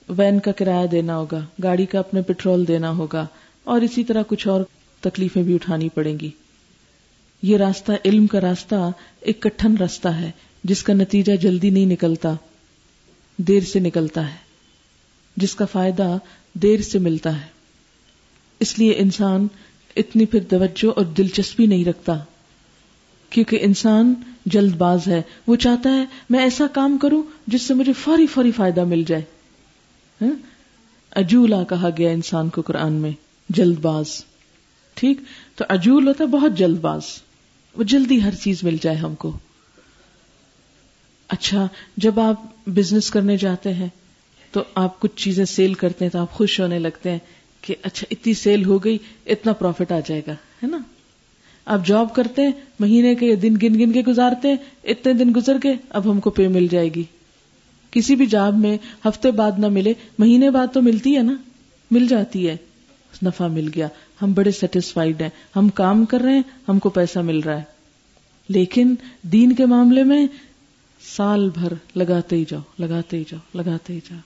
وین 0.08 0.38
کا 0.38 0.52
کرایہ 0.52 0.86
دینا 0.86 1.16
ہوگا، 1.16 1.40
گاڑی 1.62 1.86
کا 1.86 1.98
اپنے 1.98 2.22
پٹرول 2.22 2.68
دینا 2.68 2.90
ہوگا، 2.90 3.26
اور 3.64 3.80
اسی 3.80 4.04
طرح 4.04 4.22
کچھ 4.28 4.48
اور 4.48 4.64
تکلیفیں 5.00 5.42
بھی 5.42 5.54
اٹھانی 5.54 5.88
پڑیں 5.88 6.18
گی۔ 6.20 6.30
یہ 7.42 7.56
راستہ 7.56 7.92
علم 8.04 8.26
کا 8.26 8.40
راستہ 8.40 8.90
ایک 9.20 9.42
کٹھن 9.42 9.76
راستہ 9.76 10.08
ہے 10.08 10.30
جس 10.64 10.82
کا 10.82 10.92
نتیجہ 10.92 11.32
جلدی 11.32 11.70
نہیں 11.70 11.86
نکلتا، 11.86 12.34
دیر 13.36 13.62
سے 13.62 13.80
نکلتا 13.80 14.30
ہے، 14.30 14.36
جس 15.36 15.54
کا 15.54 15.64
فائدہ 15.64 16.18
دیر 16.54 16.82
سے 16.82 16.98
ملتا 16.98 17.40
ہے۔ 17.40 17.46
اس 18.60 18.78
لیے 18.78 18.94
انسان 18.96 19.46
اتنی 19.96 20.26
پھر 20.26 20.40
توجہ 20.48 20.92
اور 20.96 21.04
دلچسپی 21.04 21.66
نہیں 21.66 21.84
رکھتا، 21.84 22.18
کیونکہ 23.30 23.58
انسان 23.62 24.14
جلد 24.46 24.74
باز 24.74 25.08
ہے۔ 25.08 25.22
وہ 25.46 25.56
چاہتا 25.56 25.90
ہے، 25.90 26.04
میں 26.30 26.40
ایسا 26.40 26.66
کام 26.72 26.98
کروں 26.98 27.22
جس 27.46 27.62
سے 27.62 27.74
مجھے 27.74 27.92
فوری 27.92 28.26
فوری 28.26 28.52
فائدہ 28.52 28.84
مل 28.84 29.04
جائے۔ 29.06 29.22
ہاں؟ 30.22 30.32
اجولا 31.10 31.64
کہا 31.64 31.88
گیا 31.98 32.10
انسان 32.10 32.48
کو 32.48 32.62
قرآن 32.62 32.92
میں، 32.92 33.10
جلد 33.48 33.78
باز۔ 33.78 34.24
ٹھیک؟ 34.94 35.20
تو 35.56 35.64
اجول 35.68 36.08
ہوتا 36.08 36.24
ہے 36.24 36.28
بہت 36.28 36.58
جلد 36.58 36.78
باز۔ 36.80 37.02
وہ 37.78 37.82
جلدی 37.82 38.22
ہر 38.22 38.34
چیز 38.34 38.64
مل 38.64 38.76
جائے 38.82 38.96
ہم 38.96 39.14
کو۔ 39.14 39.38
اچھا 41.28 41.68
جب 41.96 42.20
آپ 42.20 42.68
بزنس 42.68 43.10
کرنے 43.10 43.36
جاتے 43.36 43.74
ہیں 43.74 43.88
تو 44.52 44.62
آپ 44.74 45.00
کچھ 45.00 45.16
چیزیں 45.16 45.44
سیل 45.44 45.74
کرتے 45.74 46.04
ہیں 46.04 46.12
تو 46.12 46.18
آپ 46.18 46.32
خوش 46.32 46.60
ہونے 46.60 46.78
لگتے 46.78 47.10
ہیں 47.10 47.18
کہ 47.60 47.74
اچھا 47.82 48.06
اتنی 48.10 48.34
سیل 48.34 48.64
ہو 48.64 48.84
گئی، 48.84 48.98
اتنا 49.26 49.52
پروفٹ 49.52 49.92
آ 49.92 50.00
جائے 50.06 50.22
گا، 50.26 50.32
ہے 50.32 50.66
نا؟ 50.66 50.78
آپ 51.64 51.86
جاب 51.86 52.14
کرتے 52.14 52.42
ہیں، 52.42 52.52
مہینے 52.80 53.14
کے 53.14 53.36
دن 53.36 53.54
گن 53.62 53.80
گن 53.80 53.92
کے 53.92 54.00
گزارتے 54.00 54.48
ہیں، 54.48 54.56
اتنے 54.84 55.12
دن 55.12 55.32
گزر 55.36 55.56
گئے 55.64 55.76
اب 55.90 56.10
ہم 56.10 56.20
کو 56.20 56.30
پے 56.30 56.48
مل 56.48 56.66
جائے 56.66 56.94
گی۔ 56.94 57.02
کسی 57.90 58.14
بھی 58.14 58.26
جاب 58.26 58.58
میں 58.58 58.78
ہفتے 59.06 59.30
بعد 59.30 59.52
نہ 59.58 59.68
ملے، 59.68 59.92
مہینے 60.18 60.50
بعد 60.50 60.66
تو 60.72 60.82
ملتی 60.82 61.16
ہے 61.16 61.22
نا؟ 61.22 61.34
مل 61.90 62.06
جاتی 62.06 62.48
ہے۔ 62.48 62.56
نفع 63.22 63.46
مل 63.46 63.70
گیا۔ 63.74 63.88
ہم 64.22 64.32
بڑے 64.32 64.50
سیٹسفائیڈ 64.50 65.22
ہیں۔ 65.22 65.30
ہم 65.56 65.68
کام 65.68 66.04
کر 66.04 66.20
رہے 66.20 66.34
ہیں، 66.34 66.42
ہم 66.68 66.78
کو 66.78 66.88
پیسہ 66.88 67.18
مل 67.18 67.40
رہا 67.40 67.56
ہے۔ 67.56 67.62
لیکن 68.48 68.94
دین 69.22 69.54
کے 69.54 69.66
معاملے 69.66 70.04
میں 70.04 70.26
سال 71.16 71.50
بھر 71.54 71.72
لگاتے 71.94 72.36
ہی 72.36 72.44
جاؤ، 72.48 72.60
لگاتے 72.78 73.16
ہی 73.16 73.24
جاؤ، 73.28 73.40
لگاتے 73.54 73.92
ہی 73.92 74.00
جاؤ۔ 74.10 74.18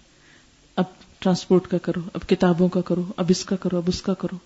اب 0.77 0.85
ٹرانسپورٹ 1.19 1.67
کا 1.67 1.79
کرو، 1.79 2.01
اب 2.15 2.29
کتابوں 2.29 2.69
کا 2.69 2.81
کرو، 2.81 3.03
اب 3.17 3.27
اس 3.29 3.45
کا 3.45 3.57
کرو، 3.57 3.77
اب 3.77 3.83
اس 3.87 4.03
کا 4.03 4.15
کرو۔ 4.15 4.37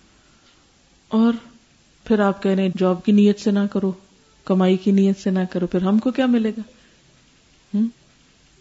اور 1.07 1.33
پھر 2.03 2.19
آپ 2.19 2.43
کہہ 2.43 2.51
رہے 2.51 2.63
ہیں 2.63 2.69
جاب 2.77 3.05
کی 3.05 3.11
نیت 3.11 3.39
سے 3.39 3.51
نہ 3.51 3.59
کرو، 3.71 3.91
کمائی 4.45 4.77
کی 4.77 4.91
نیت 4.91 5.19
سے 5.19 5.29
نہ 5.29 5.39
کرو، 5.51 5.67
پھر 5.67 5.81
ہم 5.81 5.99
کو 5.99 6.11
کیا 6.11 6.25
ملے 6.25 6.51
گا؟ 6.57 6.61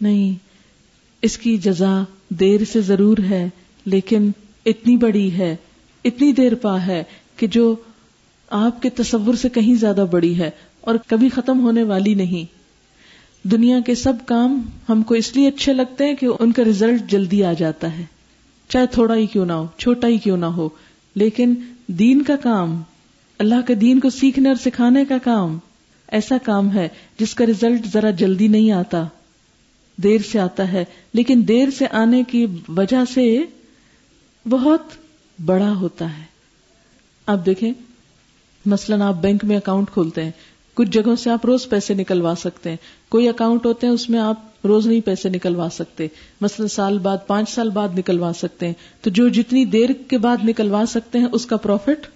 نہیں۔ 0.00 0.34
اس 1.22 1.38
کی 1.38 1.56
جزا 1.56 2.02
دیر 2.28 2.60
سے 2.72 2.80
ضرور 2.80 3.16
ہے، 3.30 3.48
لیکن 3.84 4.30
اتنی 4.66 4.96
بڑی 4.96 5.32
ہے۔ 5.32 5.56
اتنی 6.06 6.32
دیر 6.32 6.54
پا 6.54 6.86
ہے 6.86 7.02
کہ 7.36 7.46
جو 7.46 7.74
آپ 8.50 8.82
کے 8.82 8.90
تصور 8.90 9.34
سے 9.34 9.48
کہیں 9.48 9.74
زیادہ 9.74 10.04
بڑی 10.10 10.38
ہے 10.38 10.50
اور 10.80 10.94
کبھی 11.06 11.28
ختم 11.28 11.60
ہونے 11.60 11.82
والی 11.82 12.14
نہیں۔ 12.14 12.56
دنیا 13.48 13.80
کے 13.80 13.94
سب 13.94 14.12
کام 14.26 14.60
ہم 14.88 15.02
کو 15.02 15.14
اس 15.14 15.36
لیے 15.36 15.48
اچھے 15.48 15.72
لگتے 15.72 16.06
ہیں 16.06 16.14
کہ 16.14 16.26
ان 16.40 16.52
کا 16.52 16.64
ریزلٹ 16.64 17.10
جلدی 17.10 17.44
آ 17.44 17.52
جاتا 17.52 17.98
ہے۔ 17.98 18.04
چاہے 18.68 18.86
تھوڑا 18.86 19.14
ہی 19.14 19.26
کیوں 19.26 19.46
نہ 19.46 19.52
ہو، 19.52 19.66
چھوٹا 19.78 20.08
ہی 20.08 20.18
کیوں 20.18 20.36
نہ 20.36 20.46
ہو، 20.46 20.68
لیکن 21.14 21.54
دین 21.86 22.22
کا 22.22 22.36
کام، 22.36 22.82
اللہ 23.38 23.60
کے 23.66 23.74
دین 23.74 24.00
کو 24.00 24.10
سیکھنے 24.10 24.48
اور 24.48 24.56
سکھانے 24.56 25.04
کا 25.04 25.18
کام، 25.18 25.58
ایسا 26.08 26.36
کام 26.42 26.74
ہے 26.74 26.88
جس 27.18 27.34
کا 27.34 27.46
ریزلٹ 27.46 27.86
ذرا 27.92 28.10
جلدی 28.10 28.48
نہیں 28.48 28.70
آتا۔ 28.70 29.04
دیر 30.02 30.18
سے 30.32 30.40
آتا 30.40 30.72
ہے، 30.72 30.84
لیکن 31.12 31.42
دیر 31.48 31.68
سے 31.78 31.86
آنے 31.90 32.22
کی 32.28 32.46
وجہ 32.68 33.02
سے 33.14 33.38
بہت 34.48 34.82
بڑا 35.44 35.72
ہوتا 35.72 36.18
ہے۔ 36.18 36.24
آپ 37.26 37.46
دیکھیں، 37.46 37.72
مثلا 38.66 39.08
آپ 39.08 39.14
بینک 39.14 39.44
میں 39.44 39.56
اکاؤنٹ 39.56 39.90
کھولتے 39.90 40.24
ہیں، 40.24 40.30
کچھ 40.74 40.88
جگہوں 40.88 41.16
سے 41.16 41.30
آپ 41.30 41.46
روز 41.46 41.68
پیسے 41.68 41.94
نکلوا 41.94 42.34
سکتے 42.38 42.70
ہیں۔ 42.70 42.76
کوئی 43.08 43.28
اکاؤنٹ 43.28 43.66
ہوتے 43.66 43.86
ہیں، 43.86 43.94
اس 43.94 44.10
میں 44.10 44.20
آپ 44.20 44.66
روز 44.66 44.86
نہیں 44.86 45.00
پیسے 45.00 45.28
نکلوا 45.28 45.68
سکتے۔ 45.72 46.06
مثلا 46.40 46.68
سال 46.68 46.98
بعد، 46.98 47.16
پانچ 47.26 47.50
سال 47.50 47.70
بعد 47.70 47.88
نکلوا 47.98 48.32
سکتے 48.38 48.66
ہیں۔ 48.66 48.74
تو 49.00 49.10
جو 49.10 49.28
جتنی 49.28 49.64
دیر 49.64 49.88
کے 50.08 50.18
بعد 50.18 50.36
نکلوا 50.44 50.84
سکتے 50.88 51.18
ہیں، 51.18 51.26
اس 51.32 51.46
کا 51.46 51.56
پروفٹ 51.56 52.06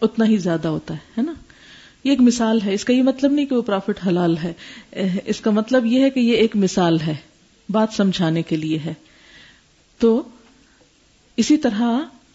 اتنا 0.00 0.26
ہی 0.26 0.36
زیادہ 0.36 0.68
ہوتا 0.68 0.94
ہے 0.94 1.22
نا؟ 1.22 1.32
یہ 2.04 2.10
ایک 2.10 2.20
مثال 2.20 2.60
ہے۔ 2.64 2.74
اس 2.74 2.84
کا 2.84 2.92
یہ 2.92 3.02
مطلب 3.02 3.32
نہیں 3.32 3.46
کہ 3.46 3.56
وہ 3.56 3.62
پروفٹ 3.62 4.06
حلال 4.06 4.36
ہے۔ 4.36 4.52
اس 5.24 5.40
کا 5.40 5.50
مطلب 5.50 5.86
یہ 5.86 6.00
ہے 6.00 6.10
کہ 6.10 6.20
یہ 6.20 6.32
ایک 6.32 6.56
مثال 6.56 7.00
ہے، 7.00 7.14
بات 7.68 7.88
سمجھانے 7.92 8.42
کے 8.42 8.56
لیے 8.56 8.78
ہے۔ 8.78 8.94
تو 9.98 10.22
اسی 11.36 11.56
طرح 11.56 11.82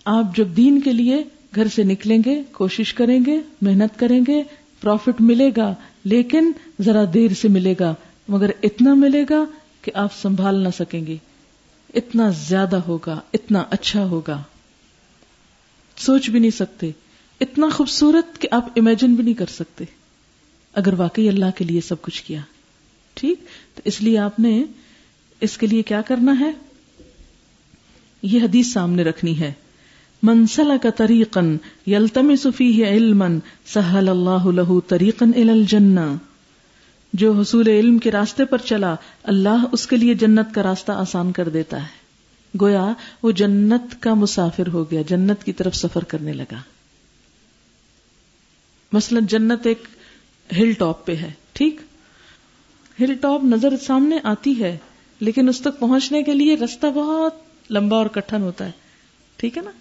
آپ 0.10 0.36
جب 0.36 0.48
دین 0.58 0.82
کے 0.82 0.94
لیے 0.94 1.24
گھر 1.56 1.68
سے 1.68 1.84
نکلیں 1.84 2.20
گے، 2.26 2.44
کوشش 2.52 2.94
کریں 2.94 3.20
گے، 3.26 3.40
محنت 3.62 4.00
کریں 4.00 4.22
گے 4.28 4.44
پروفٹ 4.82 5.22
ملے 5.22 5.52
گا، 5.58 5.74
لیکن 6.04 6.52
ذرا 6.82 7.04
دیر 7.14 7.34
سے 7.34 7.48
ملے 7.48 7.76
گا، 7.80 7.96
مگر 8.28 8.50
اتنا 8.64 8.94
ملے 8.94 9.26
گا 9.30 9.46
کہ 9.82 9.92
آپ 9.96 10.10
سنبھال 10.22 10.56
نہ 10.56 10.68
سکیں 10.80 11.06
گے۔ 11.06 11.18
اتنا 11.94 12.30
زیادہ 12.30 12.76
ہوگا، 12.76 13.20
اتنا 13.34 13.64
اچھا 13.70 14.06
ہوگا۔ 14.06 14.44
سوچ 15.98 16.30
بھی 16.30 16.40
نہیں 16.40 16.52
سکتے۔ 16.52 16.92
اتنا 17.42 17.70
خوبصورت 17.70 18.42
کہ 18.42 18.48
آپ 18.52 18.70
امیجن 18.76 19.16
بھی 19.16 19.24
نہیں 19.24 19.34
کر 19.34 19.46
سکتے۔ 19.46 19.86
اگر 20.74 20.94
واقعی 20.94 21.30
اللہ 21.30 21.52
کے 21.56 21.66
لیے 21.66 21.82
سب 21.82 22.02
کچھ 22.02 22.24
کیا۔ 22.24 22.42
ٹھیک؟ 23.14 23.40
تو 23.76 23.82
اس 23.86 24.02
لیے 24.02 24.18
آپ 24.18 24.40
نے 24.40 24.64
اس 25.42 25.58
کے 25.58 25.68
لیے 25.68 25.82
کیا 25.82 26.02
کرنا 26.02 26.40
ہے؟ 26.40 26.52
یہ 28.22 28.42
حدیث 28.42 28.68
سامنے 28.68 29.04
رکھنی 29.04 29.40
ہے۔ 29.40 29.54
منسل 30.24 30.72
کا 30.82 30.90
تریقن 30.90 31.58
یلتم 31.88 32.36
صفی 32.36 32.86
علم 32.86 33.24
سہل 33.66 34.10
اللہ 34.10 34.46
لہو 34.46 34.80
تریقن 34.80 35.32
الجنہ 35.36 36.16
جو 37.14 37.34
حصول 37.34 37.68
علم 37.68 37.98
کے 37.98 38.12
راستے 38.12 38.46
پر 38.46 38.58
چلا، 38.58 38.96
اللہ 39.24 39.66
اس 39.72 39.88
کے 39.88 39.98
لیے 39.98 40.14
جنت 40.14 40.54
کا 40.54 40.64
راستہ 40.64 40.92
آسان 40.92 41.32
کر 41.32 41.50
دیتا 41.50 41.82
ہے۔ 41.82 42.08
گویا 42.62 42.94
وہ 43.24 43.32
جنت 43.32 44.02
کا 44.02 44.14
مسافر 44.14 44.68
ہو 44.68 44.92
گیا، 44.92 45.02
جنت 45.08 45.44
کی 45.44 45.54
طرف 45.54 45.76
سفر 45.76 46.04
کرنے 46.04 46.34
لگا۔ 46.34 46.58
مثلا 48.92 49.20
جنت 49.30 49.68
ایک 49.68 49.84
ہل 50.58 50.72
ٹاپ 50.72 51.06
پہ 51.06 51.16
ہے، 51.16 51.32
ٹھیک؟ 51.54 51.82
ہل 53.02 53.14
ٹاپ 53.22 53.44
نظر 53.44 53.74
سامنے 53.88 54.18
آتی 54.24 54.60
ہے، 54.60 54.78
لیکن 55.20 55.50
اس 55.50 55.62
تک 55.62 55.80
پہنچنے 55.80 56.24
کے 56.24 56.34
لیے 56.34 56.56
رستہ 56.56 56.88
بہت 56.88 57.34
لمبا 57.72 57.98
اور 57.98 58.06
کٹھن 58.06 58.42
ہوتا 58.42 58.66
ہے۔ 58.66 58.72
ٹھیک 59.36 59.58
ہے 59.58 59.64
نا؟ 59.64 59.72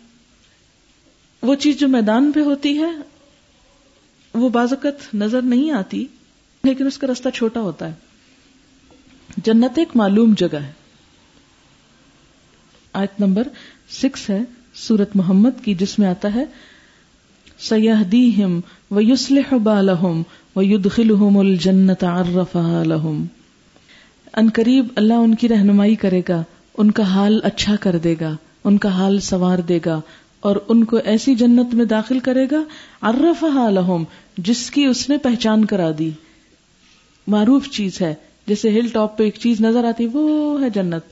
وہ 1.47 1.55
چیز 1.55 1.77
جو 1.77 1.89
میدان 1.89 2.33
پہ 2.35 2.41
ہوتی 2.41 2.79
ہے، 2.79 2.91
وہ 4.35 4.49
بازوقت 4.49 5.15
نظر 5.15 5.43
نہیں 5.43 5.71
آتی، 5.71 6.07
لیکن 6.65 6.87
اس 6.87 6.99
کا 6.99 7.07
رستہ 7.07 7.29
چھوٹا 7.29 7.61
ہوتا 7.61 7.89
ہے۔ 7.89 7.93
جنت 9.45 9.79
ایک 9.79 9.89
معلوم 9.95 10.35
جگہ 10.39 10.57
ہے۔ 10.57 10.73
آیت 12.93 13.21
نمبر 13.21 13.49
سکس 13.91 14.31
ہے، 14.31 14.41
سورت 14.75 15.17
محمد 15.17 15.65
کی، 15.65 15.75
جس 15.75 15.99
میں 15.99 16.09
آتا 16.09 16.35
ہے 16.35 16.45
سیاحدیم 17.59 18.61
و 18.91 19.01
یوسلح 19.01 19.57
بالحم 19.57 20.23
و 20.57 20.63
یدخلحم 20.63 21.39
الجنت 21.39 22.05
لہم 22.85 23.25
ان 24.33 24.49
قریب 24.55 24.87
اللہ 24.97 25.15
ان 25.15 25.35
کی 25.35 25.49
رہنمائی 25.49 25.95
کرے 25.95 26.23
گا، 26.29 26.43
ان 26.79 26.91
کا 26.91 27.03
حال 27.03 27.41
اچھا 27.45 27.77
کر 27.77 27.99
دے 27.99 28.15
گا، 28.21 28.37
ان 28.65 28.79
کا 28.79 28.89
حال 28.89 29.21
سوار 29.21 29.59
دے 29.59 29.79
گا۔ 29.87 30.01
اور 30.41 30.57
ان 30.69 30.85
کو 30.85 30.97
ایسی 30.97 31.35
جنت 31.35 31.75
میں 31.75 31.85
داخل 31.85 32.19
کرے 32.19 32.47
گا 32.51 32.63
ارف 33.03 33.45
لہم، 33.71 34.05
جس 34.39 34.71
کی 34.71 34.85
اس 34.85 35.11
نے 35.11 35.19
پہچان 35.19 35.65
کرا 35.65 35.91
دی۔ 35.99 36.11
معروف 37.27 37.69
چیز 37.69 38.03
ہے، 38.03 38.15
جیسے 38.47 38.71
ہل 38.71 38.89
ٹاپ 38.93 39.19
پہ 39.19 39.25
ایک 39.25 39.37
چیز 39.39 39.61
نظر 39.61 39.85
آتی، 39.85 40.07
وہ 40.13 40.63
ہے 40.63 40.71
جنت۔ 40.71 41.03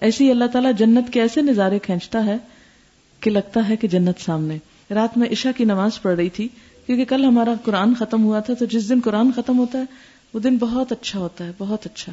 ایسی 0.00 0.30
اللہ 0.30 0.44
تعالیٰ 0.44 0.72
جنت 0.78 1.12
کے 1.12 1.20
ایسے 1.20 1.42
نظارے 1.42 1.78
کھینچتا 1.78 2.26
ہے 2.26 2.36
کہ 3.20 3.30
لگتا 3.30 3.68
ہے 3.68 3.76
کہ 3.76 3.88
جنت 3.88 4.20
سامنے۔ 4.20 4.58
رات 4.90 5.18
میں 5.18 5.28
عشاء 5.30 5.50
کی 5.56 5.64
نماز 5.64 6.02
پڑھ 6.02 6.16
رہی 6.16 6.28
تھی، 6.28 6.48
کیونکہ 6.86 7.04
کل 7.04 7.24
ہمارا 7.24 7.54
قرآن 7.64 7.94
ختم 7.94 8.24
ہوا 8.24 8.40
تھا، 8.40 8.54
تو 8.54 8.64
جس 8.64 8.88
دن 8.88 8.98
قرآن 9.04 9.30
ختم 9.36 9.58
ہوتا 9.58 9.78
ہے، 9.78 9.84
وہ 10.34 10.40
دن 10.40 10.56
بہت 10.56 10.92
اچھا 10.92 11.18
ہوتا 11.18 11.46
ہے، 11.46 11.52
بہت 11.58 11.86
اچھا۔ 11.86 12.12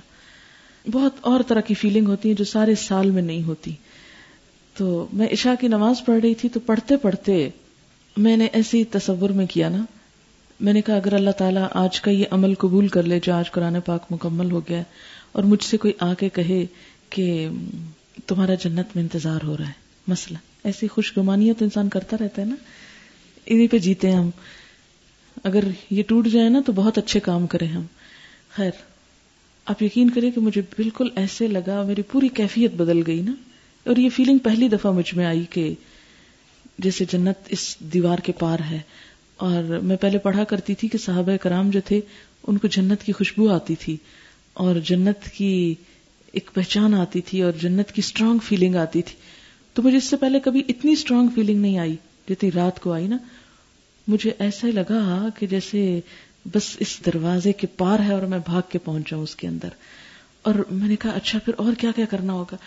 بہت 0.92 1.12
اور 1.22 1.40
طرح 1.48 1.60
کی 1.60 1.74
فیلنگ 1.74 2.08
ہوتی 2.08 2.30
ہے 2.30 2.34
جو 2.34 2.44
سارے 2.44 2.76
سال 2.76 3.12
میں 3.12 3.22
نہیں 3.22 3.44
ہوتی۔ 3.44 3.74
تو 4.80 5.08
میں 5.14 5.28
عشاء 5.32 5.54
کی 5.60 5.68
نماز 5.68 6.06
پڑھ 6.06 6.20
رہی 6.24 6.36
تھی 6.36 6.50
تو 6.50 6.60
پڑھتے 6.60 6.98
پڑھتے 6.98 7.50
میں 8.18 8.38
نے 8.38 8.46
ایسی 8.46 8.84
تصور 8.84 9.30
میں 9.30 9.46
کیا 9.46 9.70
نا۔ 9.70 9.86
میں 10.60 10.74
نے 10.74 10.82
کہا، 10.82 10.96
اگر 10.96 11.14
اللہ 11.14 11.30
تعالیٰ 11.30 11.68
آج 11.72 12.02
کا 12.02 12.12
یہ 12.12 12.26
عمل 12.32 12.54
قبول 12.54 12.88
کر 12.88 13.04
لے، 13.04 13.20
جو 13.24 13.34
آج 13.34 13.52
قرآن 13.52 13.82
پاک 13.86 14.06
مکمل 14.10 14.52
ہو 14.52 14.60
گیا 14.60 14.84
اور 15.32 15.44
مجھ 15.44 15.64
سے 15.64 15.78
کوئی 15.78 15.94
آ 16.00 16.14
کے 16.14 16.30
کہے 16.30 16.66
کہ 17.10 17.48
تمہارا 18.28 18.54
جنت 18.54 18.88
میں 18.96 19.04
انتظار 19.04 19.40
ہو 19.44 19.58
رہا 19.58 19.68
ہے 19.68 19.72
مسئلہ 20.08 20.38
ایسی 20.64 20.88
خوش 20.88 21.18
گمانی 21.18 21.54
تو 21.54 21.66
انسان 21.66 21.90
کرتا 21.90 22.18
رہتا 22.20 22.42
ہے 22.42 22.48
نا۔ 22.48 22.56
انہیں 23.46 23.68
پہ 23.68 23.78
جیتے 23.78 24.12
ہیں 24.12 24.18
ہم۔ 24.18 24.30
اگر 25.44 25.64
یہ 25.92 26.04
ٹوٹ 26.08 26.28
جائے 26.28 26.50
نا 26.50 26.62
تو 26.66 26.72
بہت 26.72 26.98
اچھے 26.98 27.20
کام 27.20 27.48
کریں 27.48 27.68
ہم۔ 27.68 27.84
خیر، 28.50 28.72
آپ 29.66 29.84
یقین 29.84 30.10
کریں 30.10 30.32
کہ 30.32 30.42
مجھے 30.42 30.62
بالکل 30.62 31.08
ایسے 31.16 31.48
لگا، 31.48 31.84
میری 31.84 32.02
پوری 32.02 32.28
کیفیت 32.28 32.74
بدل 32.74 33.02
گئی 33.08 33.22
نا۔ 33.22 33.32
اور 33.90 33.98
یہ 33.98 34.10
فیلنگ 34.10 34.38
پہلی 34.38 34.68
دفعہ 34.68 34.92
مجھ 34.92 35.16
میں 35.16 35.26
آئی 35.26 35.46
کہ 35.50 35.74
جیسے 36.80 37.06
جنت 37.06 37.36
اس 37.48 37.78
دیوار 37.80 38.18
کے 38.18 38.32
پار 38.32 38.58
ہے۔ 38.72 38.80
اور 39.38 39.64
میں 39.64 39.98
پہلے 39.98 40.18
پڑھا 40.18 40.44
کرتی 40.44 40.76
تھی 40.76 40.88
کہ 40.88 40.98
صحابہ 40.98 41.38
کرام 41.38 41.70
جو 41.70 41.80
تھے، 41.86 42.02
ان 42.48 42.58
کو 42.58 42.68
جنت 42.68 43.04
کی 43.04 43.12
خوشبو 43.12 43.50
آتی 43.50 43.76
تھی 43.76 43.98
اور 44.54 44.76
جنت 44.76 45.30
کی 45.30 45.76
ایک 46.32 46.50
پہچان 46.54 46.94
آتی 46.94 47.22
تھی 47.22 47.42
اور 47.42 47.52
جنت 47.52 47.92
کی 47.92 48.02
اسٹرانگ 48.06 48.38
فیلنگ 48.44 48.76
آتی 48.76 49.02
تھی۔ 49.02 49.16
تو 49.74 49.82
مجھے 49.82 49.98
اس 49.98 50.04
سے 50.04 50.18
پہلے 50.18 50.40
کبھی 50.40 50.64
اتنی 50.68 50.92
اسٹرانگ 50.92 51.28
فیلنگ 51.36 51.62
نہیں 51.62 51.78
آئی 51.78 51.96
جتنی 52.30 52.52
رات 52.52 52.80
کو 52.80 52.94
آئی 52.94 53.08
نا۔ 53.08 53.18
مجھے 54.08 54.32
ایسا 54.40 54.68
لگا 54.68 55.28
کہ 55.40 55.48
جیسے 55.48 56.00
بس 56.46 56.76
اس 56.80 57.00
دروازے 57.06 57.54
کے 57.54 57.68
پار 57.68 58.00
ہے 58.00 58.14
اور 58.14 58.22
میں 58.22 58.40
بھاگ 58.46 58.62
کے 58.70 58.80
پہنچ 58.80 59.10
جاؤں 59.12 59.24
اس 59.24 59.36
کے 59.36 59.48
اندر۔ 59.48 59.70
اور 60.42 60.56
میں 60.72 60.88
نے 60.88 60.96
کہا 60.96 61.12
اچھا 61.12 61.40
پھر 61.40 61.54
اور 61.58 61.74
کیا 61.74 61.92
کیا 61.96 62.06
کرنا 62.06 62.34
ہوگا؟ 62.34 62.58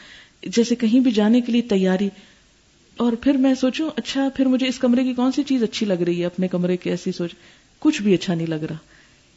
جیسے 0.47 0.75
کہیں 0.75 1.01
بھی 1.01 1.11
جانے 1.11 1.41
کے 1.41 1.53
لیے 1.53 1.63
تیاری۔ 1.63 2.09
اور 2.97 3.13
پھر 3.13 3.33
میں 3.33 3.55
سوچوں 3.55 3.91
اچھا 3.97 4.29
پھر 4.37 4.47
مجھے 4.47 4.67
اس 4.67 4.79
کمرے 4.79 5.05
کی 5.05 5.15
کون 5.15 5.33
سی 5.33 5.43
چیز 5.43 5.63
اچھی 5.63 5.87
لگ 5.87 5.93
رہی 5.93 6.21
ہے؟ 6.21 6.27
اپنے 6.27 6.49
کمرے 6.49 6.77
کی 6.77 6.91
ایسی 6.91 7.13
سوچ۔ 7.13 7.31
کچھ 7.79 8.03
بھی 8.03 8.15
اچھا 8.15 8.35
نہیں 8.35 8.47
لگ 8.47 8.55
رہا۔ 8.55 8.77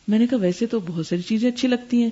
میں 0.07 0.19
نے 0.19 0.27
کہا، 0.27 0.37
ویسے 0.37 0.65
تو 0.65 0.79
بہت 0.79 1.07
ساری 1.07 1.21
چیزیں 1.21 1.49
اچھی 1.49 1.67
لگتی 1.67 2.03
ہیں۔ 2.03 2.09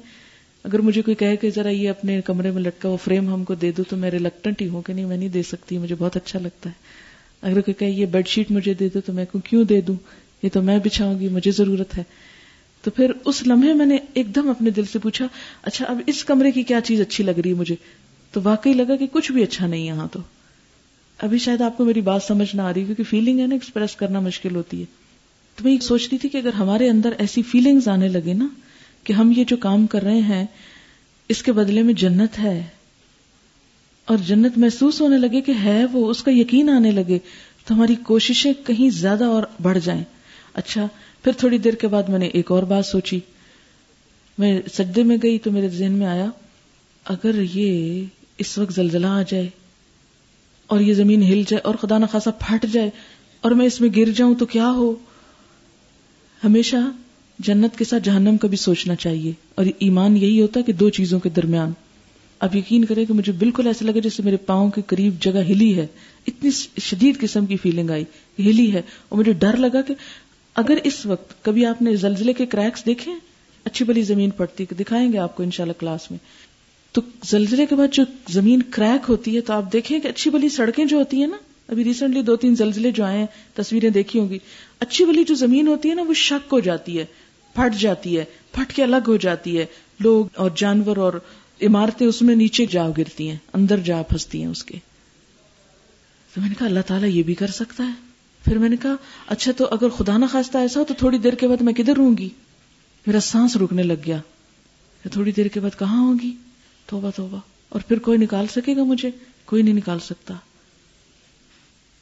اگر 0.63 0.79
مجھے 0.79 1.01
کوئی 1.01 1.15
کہے 1.15 1.35
کہ 1.35 1.49
ذرا 1.55 1.69
یہ 1.69 1.89
اپنے 1.89 2.21
کمرے 2.21 2.51
میں 2.51 2.61
لٹکا 2.61 2.89
وہ 2.89 2.97
فریم 2.97 3.33
ہم 3.33 3.43
کو 3.43 3.55
دے 3.55 3.71
دو، 3.71 3.83
تو 3.83 3.97
میں 3.97 4.11
ریلیکٹنٹ 4.11 4.61
ہی 4.61 4.67
ہوں 4.67 4.81
کہ 4.81 4.93
نہیں، 4.93 5.05
میں 5.05 5.17
نہیں 5.17 5.29
دے 5.29 5.43
سکتی، 5.43 5.77
مجھے 5.77 5.95
بہت 5.99 6.15
اچھا 6.15 6.39
لگتا 6.39 6.69
ہے۔ 6.69 6.75
اگر 7.41 7.61
کوئی 7.61 7.73
کہے، 7.73 7.89
یہ 7.89 8.05
بیڈ 8.05 8.27
شیٹ 8.27 8.51
مجھے 8.51 8.73
دے 8.73 8.89
دو، 8.89 9.01
تو 9.01 9.13
میں 9.13 9.25
کیوں 9.43 9.63
دے 9.63 9.81
دوں؟ 9.81 9.95
یہ 10.43 10.49
تو 10.53 10.61
میں 10.61 10.79
بچھاؤں 10.79 11.19
گی، 11.19 11.27
مجھے 11.27 11.51
ضرورت 11.51 11.97
ہے۔ 11.97 12.03
تو 12.81 12.91
پھر 12.91 13.11
اس 13.25 13.47
لمحے 13.47 13.73
میں 13.73 13.85
نے 13.85 13.97
ایک 14.13 14.35
دم 14.35 14.49
اپنے 14.49 14.69
دل 14.69 14.85
سے 14.85 14.99
پوچھا 14.99 15.27
اچھا 15.61 15.85
اب 15.85 16.01
اس 16.07 16.25
کمرے 16.25 16.51
کی 16.51 16.63
کیا 16.63 16.81
چیز 16.81 17.01
اچھی 17.01 17.23
لگ 17.23 17.31
رہی 17.31 17.49
ہے 17.49 17.55
مجھے؟ 17.55 17.75
تو 18.33 18.41
واقعی 18.43 18.73
لگا 18.73 18.95
کہ 18.95 19.07
کچھ 19.11 19.31
بھی 19.31 19.43
اچھا 19.43 19.67
نہیں 19.67 19.85
یہاں 19.85 20.07
تو۔ 20.11 20.19
ابھی 21.17 21.37
شاید 21.37 21.61
آپ 21.61 21.77
کو 21.77 21.85
میری 21.85 22.01
بات 22.01 22.23
سمجھ 22.23 22.55
نہ 22.55 22.61
آ 22.61 22.73
رہی 22.73 22.83
کیونکہ 22.83 23.03
فیلنگ 23.03 23.39
ہے 23.39 23.47
نا 23.47 23.55
ایکسپریس 23.55 23.95
کرنا 23.95 24.19
مشکل 24.19 24.55
ہوتی 24.55 24.79
ہے۔ 24.79 24.85
تو 25.55 25.63
میں 25.63 25.77
سوچ 25.79 26.07
رہی 26.11 26.17
تھی 26.17 26.29
کہ 26.29 26.37
اگر 26.37 26.53
ہمارے 26.53 26.89
اندر 26.89 27.09
ایسی 27.17 27.41
فیلنگز 27.41 27.87
آنے 27.87 28.07
لگے 28.07 28.33
نا 28.33 28.47
کہ 29.03 29.13
ہم 29.13 29.33
یہ 29.37 29.43
جو 29.43 29.57
کام 29.57 29.87
کر 29.87 30.01
رہے 30.01 30.19
ہیں، 30.19 30.45
اس 31.29 31.43
کے 31.43 31.51
بدلے 31.51 31.83
میں 31.83 31.93
جنت 31.93 32.39
ہے۔ 32.39 32.63
اور 34.05 34.17
جنت 34.17 34.57
محسوس 34.57 35.01
ہونے 35.01 35.17
لگے 35.17 35.41
کہ 35.41 35.53
ہے 35.63 35.85
وہ، 35.85 36.09
اس 36.09 36.23
کا 36.23 36.31
یقین 36.31 36.69
آنے 36.69 36.91
لگے۔ 36.91 37.19
تو 37.65 37.73
ہماری 37.73 37.95
کوششیں 37.95 38.53
کہیں 38.65 38.89
زیادہ 38.89 39.23
اور 39.23 39.43
بڑھ 39.61 39.77
جائیں۔ 39.83 40.03
اچھا 40.53 40.87
پھر 41.23 41.31
تھوڑی 41.31 41.57
دیر 41.57 41.73
کے 41.73 41.87
بعد 41.87 42.03
میں 42.03 42.19
نے 42.19 42.25
ایک 42.25 42.51
اور 42.51 42.63
بات 42.63 42.85
سوچی۔ 42.85 43.19
میں 44.37 44.61
سجدے 44.73 45.03
میں 45.03 45.17
گئی 45.23 45.39
تو 45.39 45.51
میرے 45.51 45.69
ذہن 45.69 45.91
میں 45.91 46.07
آیا، 46.07 46.25
اگر 47.05 47.41
یہ 47.53 48.05
اس 48.37 48.57
وقت 48.57 48.73
زلزلہ 48.73 49.07
آ 49.07 49.21
جائے 49.27 49.49
اور 50.67 50.79
یہ 50.79 50.93
زمین 50.93 51.23
ہل 51.23 51.43
جائے 51.47 51.61
اور 51.61 51.75
خدا 51.75 51.97
نخواصہ 51.97 52.29
پھٹ 52.39 52.65
جائے 52.71 52.89
اور 53.41 53.51
میں 53.51 53.65
اس 53.65 53.81
میں 53.81 53.89
گر 53.95 54.09
جاؤں 54.11 54.35
تو 54.35 54.45
کیا 54.45 54.71
ہو؟ 54.71 54.95
ہمیشہ 56.43 56.75
جنت 57.39 57.77
کے 57.77 57.83
ساتھ 57.83 58.03
جہنم 58.03 58.37
کا 58.37 58.47
بھی 58.47 58.57
سوچنا 58.57 58.95
چاہیے 58.95 59.31
اور 59.55 59.65
ایمان 59.79 60.17
یہی 60.17 60.41
ہوتا 60.41 60.59
ہے 60.59 60.63
کہ 60.63 60.73
دو 60.73 60.89
چیزوں 60.89 61.19
کے 61.19 61.29
درمیان۔ 61.29 61.71
اب 62.39 62.55
یقین 62.55 62.85
کریں 62.85 63.05
کہ 63.05 63.13
مجھے 63.13 63.31
بالکل 63.31 63.67
ایسا 63.67 63.85
لگا 63.85 63.99
جیسے 63.99 64.23
میرے 64.23 64.37
پاؤں 64.37 64.71
کے 64.71 64.81
قریب 64.87 65.21
جگہ 65.21 65.41
ہلی 65.49 65.77
ہے۔ 65.77 65.87
اتنی 66.27 66.49
شدید 66.81 67.19
قسم 67.19 67.45
کی 67.45 67.57
فیلنگ 67.57 67.89
آئی 67.89 68.03
ہلی 68.39 68.73
ہے 68.73 68.81
اور 69.09 69.19
مجھے 69.19 69.33
ڈر 69.33 69.57
لگا 69.57 69.81
کہ 69.81 69.93
اگر 70.55 70.77
اس 70.83 71.05
وقت 71.05 71.43
کبھی 71.43 71.65
آپ 71.65 71.81
نے 71.81 71.95
زلزلے 71.95 72.33
کے 72.33 72.45
کریکس 72.45 72.85
دیکھے، 72.85 73.11
اچھی 73.63 73.85
بلی 73.85 74.01
زمین 74.01 74.29
پڑتی، 74.29 74.65
دکھائیں 74.79 75.13
گے 75.13 75.17
آپ 75.17 75.35
کو 75.35 75.43
انشاءاللہ 75.43 75.79
کلاس 75.79 76.11
میں۔ 76.11 76.19
تو 76.93 77.01
زلزلے 77.25 77.65
کے 77.65 77.75
بعد 77.75 77.87
جو 77.91 78.03
زمین 78.29 78.61
کریک 78.61 79.09
ہوتی 79.09 79.35
ہے 79.35 79.41
تو 79.41 79.53
آپ 79.53 79.73
دیکھیں 79.73 79.99
کہ 79.99 80.07
اچھی 80.07 80.31
بلی 80.31 80.49
سڑکیں 80.49 80.85
جو 80.85 80.97
ہوتی 80.97 81.19
ہیں 81.19 81.27
نا، 81.27 81.37
ابھی 81.67 81.83
ریسنٹلی 81.83 82.21
دو 82.21 82.35
تین 82.35 82.55
زلزلے 82.55 82.91
جو 82.91 83.03
آئے 83.05 83.19
ہیں، 83.19 83.25
تصویریں 83.53 83.89
دیکھی 83.89 84.19
ہوں 84.19 84.29
گی۔ 84.29 84.39
اچھی 84.79 85.05
بلی 85.05 85.23
جو 85.23 85.35
زمین 85.35 85.67
ہوتی 85.67 85.89
ہے 85.89 85.95
نا، 85.95 86.01
وہ 86.01 86.13
شک 86.13 86.53
ہو 86.53 86.59
جاتی 86.59 86.99
ہے، 86.99 87.05
پھٹ 87.53 87.79
جاتی 87.79 88.19
ہے، 88.19 88.25
پھٹ 88.51 88.73
کے 88.73 88.83
الگ 88.83 89.03
ہو 89.07 89.17
جاتی 89.17 89.59
ہے۔ 89.59 89.65
لوگ 89.99 90.25
اور 90.35 90.51
جانور 90.55 90.97
اور 90.97 91.13
عمارتیں 91.61 92.07
اس 92.07 92.21
میں 92.21 92.35
نیچے 92.35 92.65
جا 92.65 92.89
گرتی 92.97 93.29
ہیں، 93.29 93.37
اندر 93.53 93.77
جا 93.77 94.01
پھنستی 94.01 94.39
ہیں 94.39 94.47
اس 94.47 94.63
کے۔ 94.63 94.77
تو 96.35 96.41
میں 96.41 96.49
نے 96.49 96.55
کہا، 96.59 96.67
اللہ 96.67 96.79
تعالیٰ 96.87 97.09
یہ 97.09 97.23
بھی 97.23 97.33
کر 97.33 97.47
سکتا 97.47 97.87
ہے۔ 97.87 97.91
پھر 98.45 98.57
میں 98.57 98.69
نے 98.69 98.75
کہا 98.81 98.95
اچھا 99.27 99.51
تو 99.51 99.65
اگر 99.71 99.89
خدا 99.89 100.17
نہ 100.17 100.25
خواستہ 100.31 100.57
ایسا 100.57 100.79
ہو 100.79 100.85
تو 100.85 100.93
تھوڑی 100.93 101.17
دیر 101.17 101.33
کے 101.33 101.47
بعد 101.47 101.61
میں 101.61 101.73
کدھر 101.73 101.95
رہوں 101.95 102.17
گی؟ 102.17 102.29
میرا 103.07 103.19
سانس 103.19 103.57
رکنے 103.57 103.83
لگ 103.83 103.93
گیا۔ 104.05 104.17
تھوڑی 105.11 105.31
دیر 105.31 105.47
کے 105.47 105.59
بعد 105.59 105.79
کہاں 105.79 106.07
ہوگی 106.07 106.31
توبہ 106.85 107.11
توبہ۔ 107.15 107.37
اور 107.69 107.81
پھر 107.87 107.99
کوئی 107.99 108.17
نکال 108.17 108.47
سکے 108.47 108.75
گا 108.75 108.83
مجھے؟ 108.83 109.11
کوئی 109.45 109.63
نہیں 109.63 109.73
نکال 109.73 109.99
سکتا۔ 109.99 110.33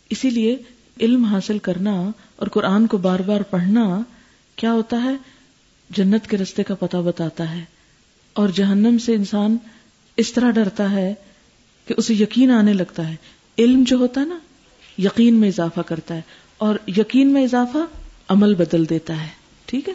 اسی 0.10 0.30
لیے 0.30 0.58
علم 1.02 1.26
حاصل 1.26 1.60
کرنا 1.60 2.10
اور 2.36 2.48
قرآن 2.48 2.88
کو 2.88 2.98
بار 2.98 3.20
بار 3.20 3.42
پڑھنا 3.42 4.02
کیا 4.56 4.74
ہوتا 4.74 5.04
ہے؟ 5.04 5.16
جنت 5.90 6.28
کے 6.28 6.38
رستے 6.38 6.64
کا 6.64 6.76
پتہ 6.76 6.98
بتاتا 6.98 7.56
ہے۔ 7.56 7.64
اور 8.34 8.50
جہنم 8.50 8.98
سے 8.98 9.14
انسان 9.16 9.58
اس 10.18 10.34
طرح 10.34 10.52
ڈرتا 10.52 10.92
ہے 10.92 11.14
کہ 11.86 11.94
اسے 11.98 12.14
یقین 12.14 12.52
آنے 12.52 12.74
لگتا 12.74 13.10
ہے۔ 13.10 13.16
علم 13.60 13.84
جو 13.88 13.98
ہوتا 13.98 14.22
ہے 14.22 14.26
نا، 14.26 14.40
یقین 14.98 15.36
میں 15.36 15.48
اضافہ 15.48 15.82
کرتا 15.82 16.16
ہے۔ 16.16 16.22
اور 16.58 16.76
یقین 16.88 17.34
میں 17.34 17.44
اضافہ 17.44 17.78
عمل 18.28 18.56
بدل 18.56 18.90
دیتا 18.90 19.24
ہے۔ 19.24 19.30
ٹھیک 19.66 19.90
ہے؟ 19.90 19.94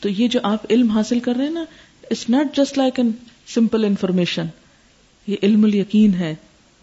تو 0.00 0.08
یہ 0.08 0.28
جو 0.28 0.40
آپ 0.42 0.66
علم 0.70 0.90
حاصل 0.90 1.20
کر 1.20 1.34
رہے 1.34 1.44
ہیں 1.44 1.52
نا 1.52 1.64
it's 2.10 2.30
not 2.30 2.56
just 2.56 2.78
like 2.78 3.00
an 3.00 3.10
simple 3.46 3.84
information 3.84 4.46
یہ 5.26 5.36
علم 5.42 5.64
الیقین 5.64 6.14
ہے، 6.14 6.34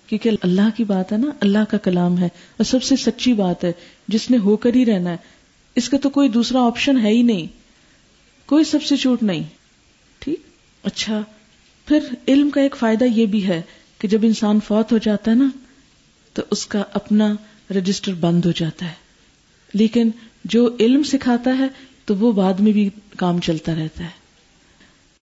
کیونکہ 0.08 0.30
اللہ 0.42 0.78
کی 0.78 0.84
بات 0.84 1.12
ہے 1.12 1.18
نا، 1.18 1.28
اللہ 1.40 1.58
کا 1.70 1.78
کلام 1.78 2.18
ہے۔ 2.18 2.26
اور 2.26 2.64
سب 2.64 2.84
سے 2.84 2.96
سچی 2.96 3.34
بات 3.34 3.64
ہے، 3.64 3.72
جس 4.08 4.32
نے 4.32 4.38
ہو 4.38 4.58
کر 4.58 4.74
ہی 4.74 4.86
رہنا 4.86 5.10
ہے۔ 5.10 5.18
اس 5.76 5.90
کا 5.90 5.98
تو 5.98 6.10
کوئی 6.10 6.30
دوسرا 6.30 6.60
آپشن 6.62 6.98
ہے 6.98 7.10
ہی 7.10 7.22
نہیں۔ 7.22 7.48
کوئی 8.46 8.64
سبسٹیچیوٹ 8.64 9.24
نہیں۔ 9.24 9.44
ٹھیک؟ 10.20 10.42
اچھا۔ 10.84 11.22
پھر 11.86 12.00
علم 12.28 12.50
کا 12.50 12.62
ایک 12.62 12.76
فائدہ 12.80 13.04
یہ 13.04 13.26
بھی 13.26 13.48
ہے 13.48 13.62
کہ 13.98 14.08
جب 14.08 14.20
انسان 14.24 14.60
فوت 14.60 14.92
ہو 14.92 14.98
جاتا 14.98 15.32
ہے 15.32 15.36
نا، 15.36 15.50
تو 16.34 16.42
اس 16.52 16.68
کا 16.68 16.84
اپنا 16.94 17.34
رجسٹر 17.72 18.14
بند 18.14 18.46
ہو 18.46 18.52
جاتا 18.52 18.86
ہے۔ 18.86 18.94
لیکن 19.74 20.10
جو 20.46 20.76
علم 20.80 21.04
سکھاتا 21.04 21.58
ہے، 21.58 21.68
تو 22.06 22.16
وہ 22.16 22.32
بعد 22.32 22.54
میں 22.54 22.72
بھی 22.72 22.90
کام 23.18 23.40
چلتا 23.40 23.76
رہتا 23.76 24.04
ہے۔ 24.04 24.19